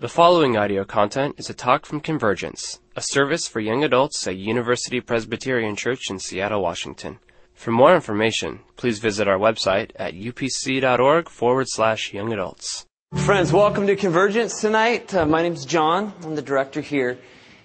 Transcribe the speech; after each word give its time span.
The 0.00 0.08
following 0.08 0.56
audio 0.56 0.84
content 0.84 1.34
is 1.38 1.50
a 1.50 1.54
talk 1.54 1.84
from 1.84 1.98
Convergence, 1.98 2.78
a 2.94 3.02
service 3.02 3.48
for 3.48 3.58
young 3.58 3.82
adults 3.82 4.24
at 4.28 4.36
University 4.36 5.00
Presbyterian 5.00 5.74
Church 5.74 6.08
in 6.08 6.20
Seattle, 6.20 6.62
Washington. 6.62 7.18
For 7.52 7.72
more 7.72 7.96
information, 7.96 8.60
please 8.76 9.00
visit 9.00 9.26
our 9.26 9.38
website 9.38 9.90
at 9.96 10.14
upc.org 10.14 11.28
forward 11.28 11.66
slash 11.68 12.14
young 12.14 12.32
adults. 12.32 12.86
Friends, 13.24 13.52
welcome 13.52 13.88
to 13.88 13.96
Convergence 13.96 14.60
tonight. 14.60 15.12
Uh, 15.12 15.26
my 15.26 15.42
name's 15.42 15.66
John. 15.66 16.12
I'm 16.22 16.36
the 16.36 16.42
director 16.42 16.80
here. 16.80 17.18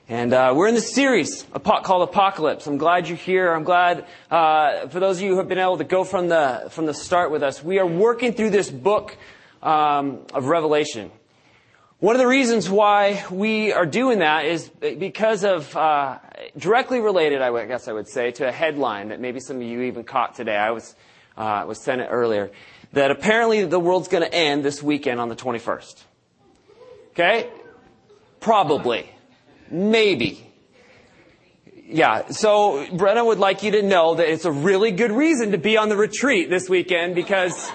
And 0.09 0.33
uh, 0.33 0.53
we're 0.55 0.69
in 0.69 0.73
the 0.73 0.81
series 0.81 1.45
called 1.53 2.09
Apocalypse. 2.09 2.65
I'm 2.65 2.79
glad 2.79 3.07
you're 3.07 3.15
here. 3.15 3.53
I'm 3.53 3.63
glad 3.63 4.07
uh, 4.31 4.87
for 4.87 4.99
those 4.99 5.17
of 5.17 5.23
you 5.23 5.33
who 5.33 5.37
have 5.37 5.47
been 5.47 5.59
able 5.59 5.77
to 5.77 5.83
go 5.83 6.03
from 6.03 6.29
the 6.29 6.69
from 6.71 6.87
the 6.87 6.95
start 6.95 7.29
with 7.29 7.43
us. 7.43 7.63
We 7.63 7.77
are 7.77 7.85
working 7.85 8.33
through 8.33 8.49
this 8.49 8.71
book 8.71 9.15
um, 9.61 10.25
of 10.33 10.47
Revelation. 10.47 11.11
One 12.03 12.17
of 12.17 12.19
the 12.19 12.27
reasons 12.27 12.69
why 12.69 13.23
we 13.31 13.71
are 13.71 13.85
doing 13.85 14.19
that 14.19 14.43
is 14.43 14.67
because 14.81 15.45
of 15.45 15.73
uh, 15.73 16.19
directly 16.57 16.99
related, 16.99 17.41
I 17.41 17.65
guess 17.65 17.87
I 17.87 17.93
would 17.93 18.09
say, 18.09 18.31
to 18.31 18.49
a 18.49 18.51
headline 18.51 19.07
that 19.07 19.21
maybe 19.21 19.39
some 19.39 19.55
of 19.55 19.63
you 19.63 19.83
even 19.83 20.03
caught 20.03 20.35
today. 20.35 20.57
I 20.57 20.71
was 20.71 20.95
uh, 21.37 21.63
was 21.65 21.79
sent 21.79 22.01
it 22.01 22.09
earlier 22.11 22.51
that 22.91 23.09
apparently 23.09 23.63
the 23.63 23.79
world's 23.79 24.09
going 24.09 24.21
to 24.21 24.33
end 24.35 24.65
this 24.65 24.83
weekend 24.83 25.21
on 25.21 25.29
the 25.29 25.35
21st. 25.37 26.03
Okay, 27.11 27.49
probably, 28.41 29.09
maybe. 29.71 30.45
Yeah, 31.85 32.31
so 32.31 32.85
Brenna 32.87 33.25
would 33.25 33.39
like 33.39 33.63
you 33.63 33.71
to 33.71 33.81
know 33.81 34.15
that 34.15 34.27
it's 34.27 34.43
a 34.43 34.51
really 34.51 34.91
good 34.91 35.11
reason 35.13 35.51
to 35.51 35.57
be 35.57 35.77
on 35.77 35.87
the 35.87 35.95
retreat 35.95 36.49
this 36.49 36.67
weekend 36.67 37.15
because 37.15 37.71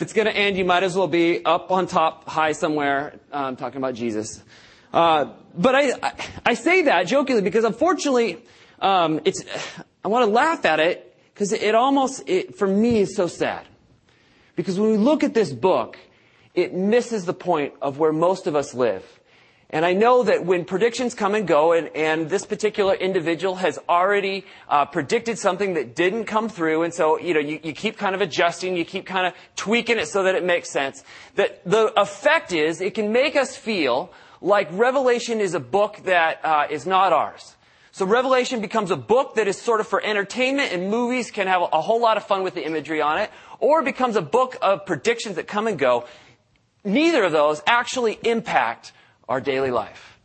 if 0.00 0.04
it's 0.04 0.12
going 0.14 0.28
to 0.28 0.34
end, 0.34 0.56
you 0.56 0.64
might 0.64 0.82
as 0.82 0.96
well 0.96 1.08
be 1.08 1.44
up 1.44 1.70
on 1.70 1.86
top, 1.86 2.26
high 2.26 2.52
somewhere, 2.52 3.20
um, 3.32 3.54
talking 3.54 3.76
about 3.76 3.92
Jesus. 3.92 4.42
Uh, 4.94 5.26
but 5.54 5.74
I, 5.74 5.92
I, 6.02 6.12
I, 6.46 6.54
say 6.54 6.84
that 6.84 7.06
jokingly 7.06 7.42
because 7.42 7.64
unfortunately, 7.64 8.42
um, 8.80 9.20
it's, 9.26 9.44
I 10.02 10.08
want 10.08 10.24
to 10.24 10.30
laugh 10.30 10.64
at 10.64 10.80
it 10.80 11.14
because 11.34 11.52
it 11.52 11.74
almost, 11.74 12.22
it, 12.26 12.56
for 12.56 12.66
me, 12.66 13.00
is 13.00 13.14
so 13.14 13.26
sad. 13.26 13.66
Because 14.56 14.80
when 14.80 14.90
we 14.90 14.96
look 14.96 15.22
at 15.22 15.34
this 15.34 15.52
book, 15.52 15.98
it 16.54 16.72
misses 16.72 17.26
the 17.26 17.34
point 17.34 17.74
of 17.82 17.98
where 17.98 18.10
most 18.10 18.46
of 18.46 18.56
us 18.56 18.72
live. 18.72 19.19
And 19.72 19.86
I 19.86 19.92
know 19.92 20.24
that 20.24 20.44
when 20.44 20.64
predictions 20.64 21.14
come 21.14 21.36
and 21.36 21.46
go, 21.46 21.72
and, 21.72 21.88
and 21.94 22.28
this 22.28 22.44
particular 22.44 22.92
individual 22.92 23.54
has 23.54 23.78
already 23.88 24.44
uh, 24.68 24.84
predicted 24.86 25.38
something 25.38 25.74
that 25.74 25.94
didn't 25.94 26.24
come 26.24 26.48
through, 26.48 26.82
and 26.82 26.92
so 26.92 27.20
you 27.20 27.34
know 27.34 27.40
you, 27.40 27.60
you 27.62 27.72
keep 27.72 27.96
kind 27.96 28.16
of 28.16 28.20
adjusting, 28.20 28.76
you 28.76 28.84
keep 28.84 29.06
kind 29.06 29.28
of 29.28 29.34
tweaking 29.54 29.98
it 29.98 30.08
so 30.08 30.24
that 30.24 30.34
it 30.34 30.44
makes 30.44 30.70
sense. 30.70 31.04
That 31.36 31.64
the 31.64 31.92
effect 32.00 32.52
is 32.52 32.80
it 32.80 32.94
can 32.94 33.12
make 33.12 33.36
us 33.36 33.56
feel 33.56 34.12
like 34.40 34.68
Revelation 34.72 35.40
is 35.40 35.54
a 35.54 35.60
book 35.60 36.00
that 36.04 36.44
uh, 36.44 36.66
is 36.68 36.84
not 36.84 37.12
ours. 37.12 37.54
So 37.92 38.06
Revelation 38.06 38.60
becomes 38.60 38.90
a 38.90 38.96
book 38.96 39.34
that 39.36 39.46
is 39.46 39.56
sort 39.56 39.80
of 39.80 39.86
for 39.86 40.02
entertainment, 40.02 40.72
and 40.72 40.90
movies 40.90 41.30
can 41.30 41.46
have 41.46 41.62
a 41.72 41.80
whole 41.80 42.00
lot 42.00 42.16
of 42.16 42.24
fun 42.24 42.42
with 42.42 42.54
the 42.54 42.64
imagery 42.66 43.00
on 43.00 43.18
it, 43.18 43.30
or 43.60 43.82
it 43.82 43.84
becomes 43.84 44.16
a 44.16 44.22
book 44.22 44.56
of 44.62 44.84
predictions 44.84 45.36
that 45.36 45.46
come 45.46 45.68
and 45.68 45.78
go. 45.78 46.06
Neither 46.82 47.22
of 47.22 47.30
those 47.30 47.62
actually 47.66 48.18
impact 48.24 48.92
our 49.30 49.40
daily 49.40 49.70
life. 49.70 50.18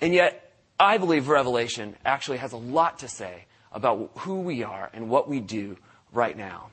And 0.00 0.14
yet, 0.14 0.52
I 0.78 0.98
believe 0.98 1.28
Revelation 1.28 1.96
actually 2.04 2.38
has 2.38 2.52
a 2.52 2.56
lot 2.56 3.00
to 3.00 3.08
say 3.08 3.46
about 3.72 4.12
who 4.18 4.40
we 4.40 4.62
are 4.62 4.90
and 4.92 5.10
what 5.10 5.28
we 5.28 5.40
do 5.40 5.76
right 6.12 6.36
now. 6.36 6.70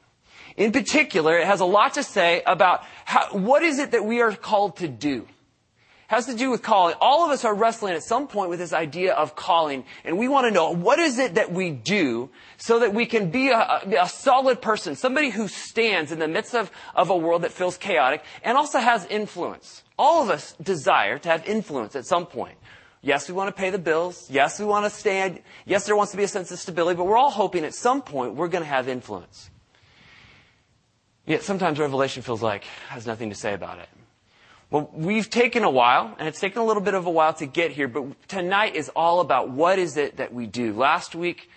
In 0.57 0.71
particular, 0.71 1.37
it 1.37 1.47
has 1.47 1.61
a 1.61 1.65
lot 1.65 1.95
to 1.95 2.03
say 2.03 2.43
about 2.45 2.83
how, 3.05 3.29
what 3.29 3.63
is 3.63 3.79
it 3.79 3.91
that 3.91 4.05
we 4.05 4.21
are 4.21 4.33
called 4.33 4.77
to 4.77 4.87
do. 4.87 5.27
Has 6.15 6.27
to 6.27 6.33
do 6.33 6.49
with 6.49 6.61
calling. 6.61 6.95
All 7.01 7.25
of 7.25 7.31
us 7.31 7.43
are 7.43 7.53
wrestling 7.53 7.93
at 7.93 8.01
some 8.01 8.29
point 8.29 8.49
with 8.49 8.57
this 8.57 8.71
idea 8.71 9.13
of 9.13 9.35
calling, 9.35 9.83
and 10.05 10.17
we 10.17 10.29
want 10.29 10.47
to 10.47 10.51
know 10.51 10.71
what 10.71 10.97
is 10.97 11.19
it 11.19 11.35
that 11.35 11.51
we 11.51 11.71
do 11.71 12.29
so 12.55 12.79
that 12.79 12.93
we 12.93 13.05
can 13.05 13.31
be 13.31 13.49
a, 13.49 13.81
a 13.99 14.07
solid 14.07 14.61
person, 14.61 14.95
somebody 14.95 15.29
who 15.29 15.49
stands 15.49 16.13
in 16.13 16.19
the 16.19 16.29
midst 16.29 16.55
of, 16.55 16.71
of 16.95 17.09
a 17.09 17.17
world 17.17 17.41
that 17.41 17.51
feels 17.51 17.75
chaotic 17.75 18.23
and 18.45 18.57
also 18.57 18.79
has 18.79 19.05
influence. 19.07 19.83
All 19.99 20.23
of 20.23 20.29
us 20.29 20.53
desire 20.53 21.19
to 21.19 21.27
have 21.27 21.45
influence 21.45 21.97
at 21.97 22.05
some 22.05 22.25
point. 22.25 22.57
Yes, 23.01 23.27
we 23.27 23.35
want 23.35 23.53
to 23.53 23.61
pay 23.61 23.69
the 23.69 23.77
bills. 23.77 24.25
Yes, 24.31 24.57
we 24.57 24.65
want 24.65 24.85
to 24.85 24.89
stand. 24.89 25.41
Yes, 25.65 25.85
there 25.85 25.97
wants 25.97 26.11
to 26.11 26.17
be 26.17 26.23
a 26.23 26.29
sense 26.29 26.49
of 26.49 26.59
stability, 26.59 26.95
but 26.95 27.07
we're 27.07 27.17
all 27.17 27.29
hoping 27.29 27.65
at 27.65 27.73
some 27.73 28.01
point 28.01 28.35
we're 28.35 28.47
going 28.47 28.63
to 28.63 28.69
have 28.69 28.87
influence. 28.87 29.49
Yet 31.25 31.43
sometimes 31.43 31.77
Revelation 31.77 32.23
feels 32.23 32.41
like 32.41 32.63
has 32.87 33.05
nothing 33.05 33.31
to 33.31 33.35
say 33.35 33.53
about 33.53 33.79
it. 33.79 33.89
Well, 34.75 34.91
we've 34.91 35.29
taken 35.29 35.63
a 35.63 35.69
while, 35.69 36.13
and 36.19 36.27
it's 36.27 36.41
taken 36.41 36.61
a 36.61 36.65
little 36.65 36.83
bit 36.83 36.95
of 36.95 37.05
a 37.05 37.09
while 37.09 37.33
to 37.35 37.45
get 37.45 37.71
here, 37.71 37.87
but 37.87 38.27
tonight 38.27 38.75
is 38.75 38.91
all 38.93 39.21
about 39.21 39.49
what 39.49 39.79
is 39.79 39.95
it 39.95 40.17
that 40.17 40.33
we 40.33 40.47
do. 40.47 40.73
Last 40.73 41.15
week, 41.15 41.49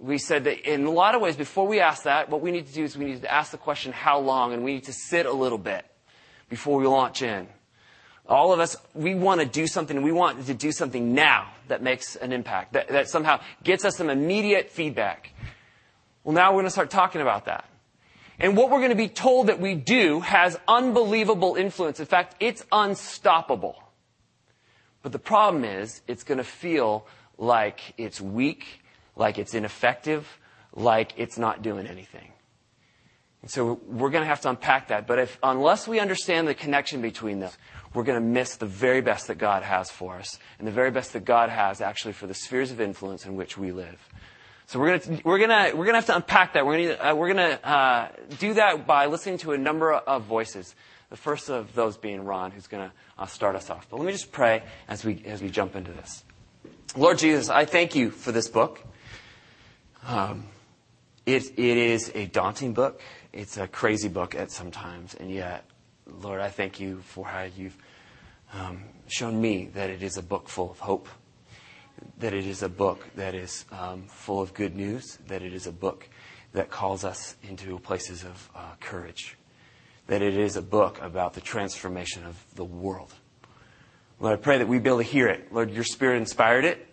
we 0.00 0.18
said 0.18 0.42
that 0.42 0.68
in 0.68 0.84
a 0.84 0.90
lot 0.90 1.14
of 1.14 1.20
ways, 1.20 1.36
before 1.36 1.64
we 1.68 1.78
ask 1.78 2.02
that, 2.02 2.28
what 2.28 2.40
we 2.40 2.50
need 2.50 2.66
to 2.66 2.72
do 2.72 2.82
is 2.82 2.98
we 2.98 3.04
need 3.04 3.22
to 3.22 3.32
ask 3.32 3.52
the 3.52 3.56
question, 3.56 3.92
how 3.92 4.18
long? 4.18 4.52
And 4.52 4.64
we 4.64 4.72
need 4.72 4.82
to 4.86 4.92
sit 4.92 5.26
a 5.26 5.32
little 5.32 5.58
bit 5.58 5.86
before 6.48 6.80
we 6.80 6.88
launch 6.88 7.22
in. 7.22 7.46
All 8.28 8.52
of 8.52 8.58
us, 8.58 8.74
we 8.94 9.14
want 9.14 9.40
to 9.40 9.46
do 9.46 9.68
something, 9.68 10.02
we 10.02 10.10
want 10.10 10.44
to 10.44 10.52
do 10.52 10.72
something 10.72 11.14
now 11.14 11.46
that 11.68 11.84
makes 11.84 12.16
an 12.16 12.32
impact, 12.32 12.72
that, 12.72 12.88
that 12.88 13.08
somehow 13.08 13.38
gets 13.62 13.84
us 13.84 13.96
some 13.96 14.10
immediate 14.10 14.70
feedback. 14.70 15.32
Well, 16.24 16.34
now 16.34 16.50
we're 16.50 16.62
going 16.62 16.64
to 16.64 16.70
start 16.70 16.90
talking 16.90 17.20
about 17.20 17.44
that. 17.44 17.64
And 18.38 18.56
what 18.56 18.70
we're 18.70 18.78
going 18.78 18.90
to 18.90 18.96
be 18.96 19.08
told 19.08 19.46
that 19.46 19.60
we 19.60 19.74
do 19.74 20.20
has 20.20 20.58
unbelievable 20.68 21.56
influence. 21.56 22.00
In 22.00 22.06
fact, 22.06 22.36
it's 22.38 22.64
unstoppable. 22.70 23.82
But 25.02 25.12
the 25.12 25.18
problem 25.18 25.64
is, 25.64 26.02
it's 26.06 26.24
going 26.24 26.38
to 26.38 26.44
feel 26.44 27.06
like 27.38 27.94
it's 27.96 28.20
weak, 28.20 28.82
like 29.14 29.38
it's 29.38 29.54
ineffective, 29.54 30.38
like 30.74 31.12
it's 31.16 31.38
not 31.38 31.62
doing 31.62 31.86
anything. 31.86 32.32
And 33.42 33.50
so 33.50 33.80
we're 33.86 34.10
going 34.10 34.24
to 34.24 34.28
have 34.28 34.40
to 34.42 34.50
unpack 34.50 34.88
that. 34.88 35.06
But 35.06 35.20
if, 35.20 35.38
unless 35.42 35.86
we 35.86 36.00
understand 36.00 36.48
the 36.48 36.54
connection 36.54 37.00
between 37.00 37.38
them, 37.38 37.52
we're 37.94 38.02
going 38.02 38.20
to 38.20 38.26
miss 38.26 38.56
the 38.56 38.66
very 38.66 39.00
best 39.00 39.28
that 39.28 39.38
God 39.38 39.62
has 39.62 39.90
for 39.90 40.16
us 40.16 40.38
and 40.58 40.66
the 40.66 40.72
very 40.72 40.90
best 40.90 41.12
that 41.12 41.24
God 41.24 41.48
has 41.48 41.80
actually 41.80 42.12
for 42.12 42.26
the 42.26 42.34
spheres 42.34 42.70
of 42.70 42.80
influence 42.80 43.24
in 43.24 43.36
which 43.36 43.56
we 43.56 43.72
live. 43.72 44.08
So 44.66 44.80
we're 44.80 44.98
to, 44.98 45.20
we're 45.24 45.38
to, 45.38 45.76
we're 45.76 45.86
to 45.86 45.92
have 45.92 46.06
to 46.06 46.16
unpack 46.16 46.54
that. 46.54 46.66
We're 46.66 46.78
to, 46.78 47.08
uh, 47.08 47.14
we're 47.14 47.32
to 47.32 47.68
uh, 47.68 48.08
do 48.38 48.54
that 48.54 48.84
by 48.86 49.06
listening 49.06 49.38
to 49.38 49.52
a 49.52 49.58
number 49.58 49.92
of 49.92 50.24
voices. 50.24 50.74
The 51.08 51.16
first 51.16 51.48
of 51.50 51.72
those 51.74 51.96
being 51.96 52.24
Ron, 52.24 52.50
who's 52.50 52.66
to 52.66 52.90
uh, 53.16 53.26
start 53.26 53.54
us 53.54 53.70
off. 53.70 53.86
But 53.88 53.98
let 53.98 54.06
me 54.06 54.12
just 54.12 54.32
pray 54.32 54.64
as 54.88 55.04
we, 55.04 55.22
as 55.24 55.40
we 55.40 55.50
jump 55.50 55.76
into 55.76 55.92
this. 55.92 56.24
Lord 56.96 57.18
Jesus, 57.18 57.48
I 57.48 57.64
thank 57.64 57.94
you 57.94 58.10
for 58.10 58.32
this 58.32 58.48
book. 58.48 58.82
Um, 60.04 60.46
it, 61.26 61.44
it 61.56 61.76
is 61.76 62.10
a 62.14 62.26
daunting 62.26 62.72
book. 62.72 63.00
It's 63.32 63.58
a 63.58 63.68
crazy 63.68 64.08
book 64.08 64.34
at 64.34 64.50
sometimes, 64.50 65.14
and 65.14 65.30
yet, 65.30 65.64
Lord, 66.06 66.40
I 66.40 66.48
thank 66.48 66.80
you 66.80 67.02
for 67.02 67.24
how 67.24 67.42
you've 67.42 67.76
um, 68.52 68.82
shown 69.08 69.40
me 69.40 69.66
that 69.74 69.90
it 69.90 70.02
is 70.02 70.16
a 70.16 70.22
book 70.22 70.48
full 70.48 70.70
of 70.70 70.78
hope, 70.78 71.08
that 72.18 72.32
it 72.32 72.46
is 72.46 72.62
a 72.62 72.68
book 72.68 73.06
that 73.16 73.34
is 73.34 73.64
um, 73.72 74.04
full 74.08 74.40
of 74.40 74.54
good 74.54 74.74
news, 74.74 75.18
that 75.28 75.42
it 75.42 75.52
is 75.52 75.66
a 75.66 75.72
book 75.72 76.08
that 76.52 76.70
calls 76.70 77.04
us 77.04 77.36
into 77.42 77.78
places 77.78 78.24
of 78.24 78.50
uh, 78.54 78.60
courage, 78.80 79.36
that 80.06 80.22
it 80.22 80.36
is 80.36 80.56
a 80.56 80.62
book 80.62 81.00
about 81.02 81.34
the 81.34 81.40
transformation 81.40 82.24
of 82.24 82.42
the 82.54 82.64
world. 82.64 83.12
Lord, 84.18 84.38
I 84.38 84.42
pray 84.42 84.58
that 84.58 84.68
we 84.68 84.78
be 84.78 84.88
able 84.88 84.98
to 84.98 85.04
hear 85.04 85.28
it. 85.28 85.52
Lord, 85.52 85.70
your 85.70 85.84
Spirit 85.84 86.16
inspired 86.16 86.64
it 86.64 86.86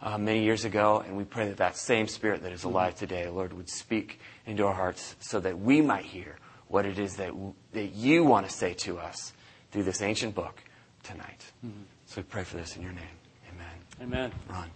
uh, 0.00 0.16
many 0.16 0.42
years 0.42 0.64
ago, 0.64 1.04
and 1.06 1.16
we 1.16 1.24
pray 1.24 1.48
that 1.48 1.58
that 1.58 1.76
same 1.76 2.08
Spirit 2.08 2.42
that 2.42 2.52
is 2.52 2.64
alive 2.64 2.94
today, 2.94 3.28
Lord, 3.28 3.52
would 3.52 3.68
speak 3.68 4.20
into 4.46 4.66
our 4.66 4.74
hearts 4.74 5.16
so 5.20 5.38
that 5.40 5.58
we 5.58 5.82
might 5.82 6.04
hear 6.04 6.36
what 6.68 6.86
it 6.86 6.98
is 6.98 7.16
that, 7.16 7.32
that 7.72 7.92
you 7.92 8.24
want 8.24 8.48
to 8.48 8.52
say 8.52 8.72
to 8.72 8.98
us 8.98 9.34
through 9.70 9.82
this 9.82 10.00
ancient 10.00 10.34
book 10.34 10.62
tonight. 11.02 11.44
Mm-hmm. 11.64 11.82
So 12.06 12.22
we 12.22 12.22
pray 12.22 12.44
for 12.44 12.56
this 12.56 12.76
in 12.76 12.82
your 12.82 12.92
name. 12.92 13.21
Amen. 14.02 14.32
Ron. 14.50 14.68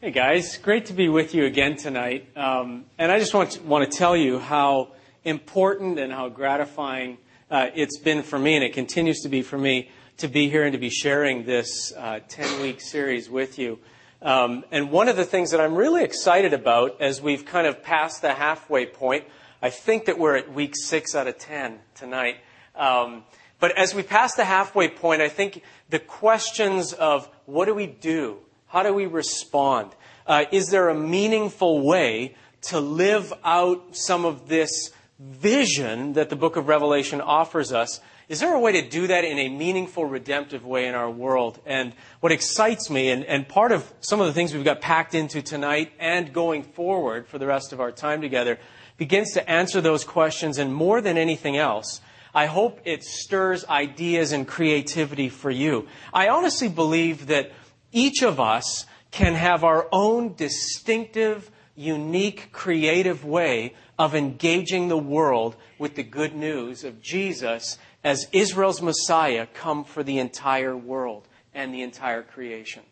Hey 0.00 0.10
guys, 0.10 0.56
great 0.56 0.86
to 0.86 0.94
be 0.94 1.10
with 1.10 1.34
you 1.34 1.44
again 1.44 1.76
tonight. 1.76 2.34
Um, 2.34 2.86
and 2.96 3.12
I 3.12 3.18
just 3.18 3.34
want 3.34 3.50
to, 3.50 3.62
want 3.62 3.92
to 3.92 3.98
tell 3.98 4.16
you 4.16 4.38
how 4.38 4.92
important 5.22 5.98
and 5.98 6.10
how 6.10 6.30
gratifying 6.30 7.18
uh, 7.50 7.66
it's 7.74 7.98
been 7.98 8.22
for 8.22 8.38
me, 8.38 8.54
and 8.54 8.64
it 8.64 8.72
continues 8.72 9.20
to 9.24 9.28
be 9.28 9.42
for 9.42 9.58
me, 9.58 9.90
to 10.16 10.28
be 10.28 10.48
here 10.48 10.62
and 10.62 10.72
to 10.72 10.78
be 10.78 10.88
sharing 10.88 11.44
this 11.44 11.92
10 11.92 12.00
uh, 12.00 12.62
week 12.62 12.80
series 12.80 13.28
with 13.28 13.58
you. 13.58 13.78
Um, 14.22 14.64
and 14.70 14.90
one 14.90 15.08
of 15.08 15.16
the 15.16 15.26
things 15.26 15.50
that 15.50 15.60
I'm 15.60 15.74
really 15.74 16.02
excited 16.02 16.54
about 16.54 17.02
as 17.02 17.20
we've 17.20 17.44
kind 17.44 17.66
of 17.66 17.82
passed 17.82 18.22
the 18.22 18.32
halfway 18.32 18.86
point, 18.86 19.24
I 19.60 19.68
think 19.68 20.06
that 20.06 20.18
we're 20.18 20.36
at 20.36 20.50
week 20.50 20.72
six 20.74 21.14
out 21.14 21.26
of 21.26 21.36
10 21.36 21.80
tonight. 21.94 22.36
Um, 22.74 23.24
but 23.62 23.78
as 23.78 23.94
we 23.94 24.02
pass 24.02 24.34
the 24.34 24.44
halfway 24.44 24.88
point, 24.88 25.22
I 25.22 25.28
think 25.28 25.62
the 25.88 26.00
questions 26.00 26.92
of 26.92 27.28
what 27.46 27.66
do 27.66 27.74
we 27.74 27.86
do? 27.86 28.38
How 28.66 28.82
do 28.82 28.92
we 28.92 29.06
respond? 29.06 29.92
Uh, 30.26 30.46
is 30.50 30.70
there 30.70 30.88
a 30.88 30.96
meaningful 30.96 31.80
way 31.86 32.34
to 32.62 32.80
live 32.80 33.32
out 33.44 33.96
some 33.96 34.24
of 34.24 34.48
this 34.48 34.90
vision 35.20 36.14
that 36.14 36.28
the 36.28 36.34
book 36.34 36.56
of 36.56 36.66
Revelation 36.66 37.20
offers 37.20 37.72
us? 37.72 38.00
is 38.28 38.40
there 38.40 38.52
a 38.52 38.58
way 38.58 38.72
to 38.72 38.88
do 38.88 39.06
that 39.06 39.24
in 39.24 39.38
a 39.38 39.48
meaningful, 39.48 40.06
redemptive 40.06 40.64
way 40.64 40.88
in 40.88 40.96
our 40.96 41.10
world? 41.10 41.60
And 41.64 41.92
what 42.18 42.32
excites 42.32 42.90
me, 42.90 43.10
and, 43.10 43.24
and 43.24 43.46
part 43.46 43.70
of 43.70 43.92
some 44.00 44.20
of 44.20 44.26
the 44.26 44.32
things 44.32 44.54
we've 44.54 44.64
got 44.64 44.80
packed 44.80 45.14
into 45.14 45.40
tonight 45.40 45.92
and 46.00 46.32
going 46.32 46.64
forward 46.64 47.28
for 47.28 47.38
the 47.38 47.46
rest 47.46 47.72
of 47.72 47.80
our 47.80 47.92
time 47.92 48.22
together, 48.22 48.58
begins 48.96 49.34
to 49.34 49.48
answer 49.48 49.80
those 49.80 50.02
questions. 50.02 50.58
And 50.58 50.74
more 50.74 51.00
than 51.00 51.16
anything 51.16 51.56
else, 51.56 52.00
I 52.34 52.46
hope 52.46 52.80
it 52.84 53.04
stirs 53.04 53.64
ideas 53.66 54.32
and 54.32 54.48
creativity 54.48 55.28
for 55.28 55.50
you. 55.50 55.86
I 56.12 56.28
honestly 56.28 56.68
believe 56.68 57.26
that 57.26 57.52
each 57.92 58.22
of 58.22 58.40
us 58.40 58.86
can 59.10 59.34
have 59.34 59.64
our 59.64 59.86
own 59.92 60.34
distinctive, 60.34 61.50
unique, 61.76 62.50
creative 62.52 63.24
way 63.24 63.74
of 63.98 64.14
engaging 64.14 64.88
the 64.88 64.98
world 64.98 65.56
with 65.78 65.94
the 65.94 66.02
good 66.02 66.34
news 66.34 66.84
of 66.84 67.02
Jesus 67.02 67.78
as 68.02 68.26
Israel's 68.32 68.80
Messiah 68.82 69.46
come 69.52 69.84
for 69.84 70.02
the 70.02 70.18
entire 70.18 70.76
world 70.76 71.28
and 71.54 71.72
the 71.72 71.82
entire 71.82 72.22
creation. 72.22 72.82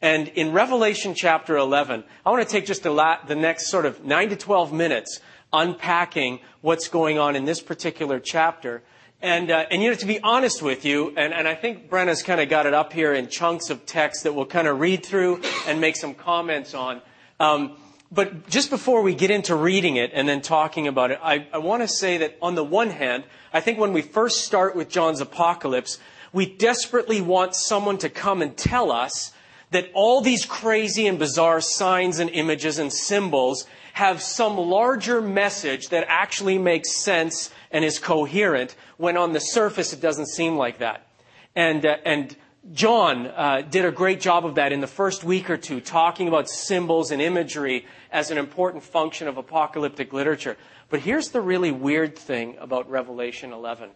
And 0.00 0.28
in 0.28 0.52
Revelation 0.52 1.14
chapter 1.14 1.56
11, 1.56 2.04
I 2.24 2.30
want 2.30 2.46
to 2.46 2.52
take 2.52 2.66
just 2.66 2.84
la- 2.84 3.24
the 3.26 3.34
next 3.34 3.68
sort 3.68 3.86
of 3.86 4.04
9 4.04 4.28
to 4.28 4.36
12 4.36 4.72
minutes 4.72 5.20
unpacking 5.56 6.40
what's 6.60 6.88
going 6.88 7.18
on 7.18 7.34
in 7.34 7.44
this 7.44 7.60
particular 7.60 8.20
chapter. 8.20 8.82
And, 9.22 9.50
uh, 9.50 9.64
and 9.70 9.82
you 9.82 9.90
know, 9.90 9.96
to 9.96 10.06
be 10.06 10.20
honest 10.20 10.60
with 10.62 10.84
you, 10.84 11.14
and, 11.16 11.32
and 11.32 11.48
I 11.48 11.54
think 11.54 11.88
Brenna's 11.88 12.22
kind 12.22 12.40
of 12.40 12.48
got 12.48 12.66
it 12.66 12.74
up 12.74 12.92
here 12.92 13.14
in 13.14 13.28
chunks 13.28 13.70
of 13.70 13.86
text 13.86 14.24
that 14.24 14.34
we'll 14.34 14.46
kind 14.46 14.68
of 14.68 14.78
read 14.78 15.04
through 15.04 15.40
and 15.66 15.80
make 15.80 15.96
some 15.96 16.14
comments 16.14 16.74
on. 16.74 17.00
Um, 17.40 17.76
but 18.12 18.48
just 18.48 18.70
before 18.70 19.02
we 19.02 19.14
get 19.14 19.30
into 19.30 19.56
reading 19.56 19.96
it 19.96 20.12
and 20.14 20.28
then 20.28 20.42
talking 20.42 20.86
about 20.86 21.10
it, 21.10 21.18
I, 21.22 21.46
I 21.52 21.58
want 21.58 21.82
to 21.82 21.88
say 21.88 22.18
that 22.18 22.36
on 22.40 22.54
the 22.54 22.62
one 22.62 22.90
hand, 22.90 23.24
I 23.52 23.60
think 23.60 23.78
when 23.78 23.92
we 23.92 24.02
first 24.02 24.44
start 24.44 24.76
with 24.76 24.88
John's 24.90 25.20
apocalypse, 25.20 25.98
we 26.32 26.46
desperately 26.46 27.20
want 27.20 27.54
someone 27.54 27.98
to 27.98 28.10
come 28.10 28.42
and 28.42 28.56
tell 28.56 28.92
us 28.92 29.32
that 29.70 29.90
all 29.94 30.20
these 30.20 30.44
crazy 30.44 31.06
and 31.06 31.18
bizarre 31.18 31.60
signs 31.60 32.18
and 32.18 32.30
images 32.30 32.78
and 32.78 32.92
symbols 32.92 33.66
have 33.96 34.20
some 34.20 34.58
larger 34.58 35.22
message 35.22 35.88
that 35.88 36.04
actually 36.06 36.58
makes 36.58 36.94
sense 36.94 37.50
and 37.70 37.82
is 37.82 37.98
coherent 37.98 38.76
when 38.98 39.16
on 39.16 39.32
the 39.32 39.40
surface 39.40 39.94
it 39.94 40.02
doesn't 40.02 40.26
seem 40.26 40.54
like 40.54 40.80
that. 40.80 41.06
And, 41.54 41.86
uh, 41.86 41.96
and 42.04 42.36
John 42.74 43.26
uh, 43.26 43.62
did 43.62 43.86
a 43.86 43.90
great 43.90 44.20
job 44.20 44.44
of 44.44 44.56
that 44.56 44.70
in 44.70 44.82
the 44.82 44.86
first 44.86 45.24
week 45.24 45.48
or 45.48 45.56
two, 45.56 45.80
talking 45.80 46.28
about 46.28 46.50
symbols 46.50 47.10
and 47.10 47.22
imagery 47.22 47.86
as 48.12 48.30
an 48.30 48.36
important 48.36 48.82
function 48.82 49.28
of 49.28 49.38
apocalyptic 49.38 50.12
literature. 50.12 50.58
But 50.90 51.00
here's 51.00 51.30
the 51.30 51.40
really 51.40 51.70
weird 51.72 52.18
thing 52.18 52.58
about 52.60 52.90
Revelation 52.90 53.54
11. 53.54 53.88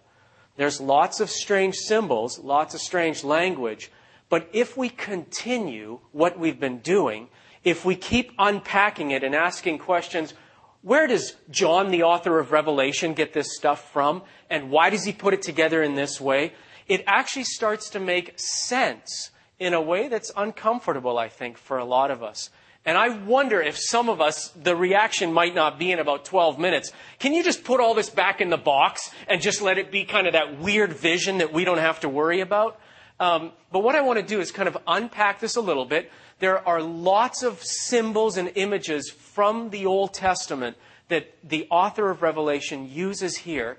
There's 0.56 0.80
lots 0.80 1.20
of 1.20 1.28
strange 1.28 1.74
symbols, 1.76 2.38
lots 2.38 2.72
of 2.72 2.80
strange 2.80 3.22
language, 3.22 3.92
but 4.30 4.48
if 4.54 4.78
we 4.78 4.88
continue 4.88 6.00
what 6.12 6.38
we've 6.38 6.58
been 6.58 6.78
doing, 6.78 7.28
if 7.64 7.84
we 7.84 7.96
keep 7.96 8.32
unpacking 8.38 9.10
it 9.10 9.22
and 9.22 9.34
asking 9.34 9.78
questions, 9.78 10.34
where 10.82 11.06
does 11.06 11.36
John, 11.50 11.90
the 11.90 12.02
author 12.02 12.38
of 12.38 12.52
Revelation, 12.52 13.14
get 13.14 13.32
this 13.32 13.54
stuff 13.54 13.92
from? 13.92 14.22
And 14.48 14.70
why 14.70 14.90
does 14.90 15.04
he 15.04 15.12
put 15.12 15.34
it 15.34 15.42
together 15.42 15.82
in 15.82 15.94
this 15.94 16.20
way? 16.20 16.52
it 16.90 17.04
actually 17.06 17.44
starts 17.44 17.88
to 17.90 18.00
make 18.00 18.34
sense 18.36 19.30
in 19.60 19.74
a 19.74 19.80
way 19.80 20.08
that's 20.08 20.32
uncomfortable, 20.36 21.18
I 21.18 21.28
think, 21.28 21.56
for 21.56 21.78
a 21.78 21.84
lot 21.84 22.10
of 22.10 22.20
us. 22.20 22.50
And 22.84 22.98
I 22.98 23.10
wonder 23.10 23.62
if 23.62 23.78
some 23.78 24.08
of 24.08 24.20
us, 24.20 24.48
the 24.60 24.74
reaction 24.74 25.32
might 25.32 25.54
not 25.54 25.78
be 25.78 25.92
in 25.92 26.00
about 26.00 26.24
12 26.24 26.58
minutes. 26.58 26.90
Can 27.20 27.32
you 27.32 27.44
just 27.44 27.62
put 27.62 27.78
all 27.78 27.94
this 27.94 28.10
back 28.10 28.40
in 28.40 28.50
the 28.50 28.56
box 28.56 29.12
and 29.28 29.40
just 29.40 29.62
let 29.62 29.78
it 29.78 29.92
be 29.92 30.04
kind 30.04 30.26
of 30.26 30.32
that 30.32 30.58
weird 30.58 30.92
vision 30.92 31.38
that 31.38 31.52
we 31.52 31.64
don't 31.64 31.78
have 31.78 32.00
to 32.00 32.08
worry 32.08 32.40
about? 32.40 32.80
Um, 33.20 33.52
but 33.70 33.80
what 33.80 33.94
I 33.94 34.00
want 34.00 34.18
to 34.18 34.24
do 34.24 34.40
is 34.40 34.50
kind 34.50 34.66
of 34.66 34.78
unpack 34.86 35.40
this 35.40 35.56
a 35.56 35.60
little 35.60 35.84
bit. 35.84 36.10
There 36.38 36.66
are 36.66 36.80
lots 36.82 37.42
of 37.42 37.62
symbols 37.62 38.38
and 38.38 38.50
images 38.54 39.10
from 39.10 39.68
the 39.68 39.84
Old 39.84 40.14
Testament 40.14 40.78
that 41.08 41.36
the 41.44 41.68
author 41.70 42.10
of 42.10 42.22
Revelation 42.22 42.90
uses 42.90 43.36
here, 43.36 43.76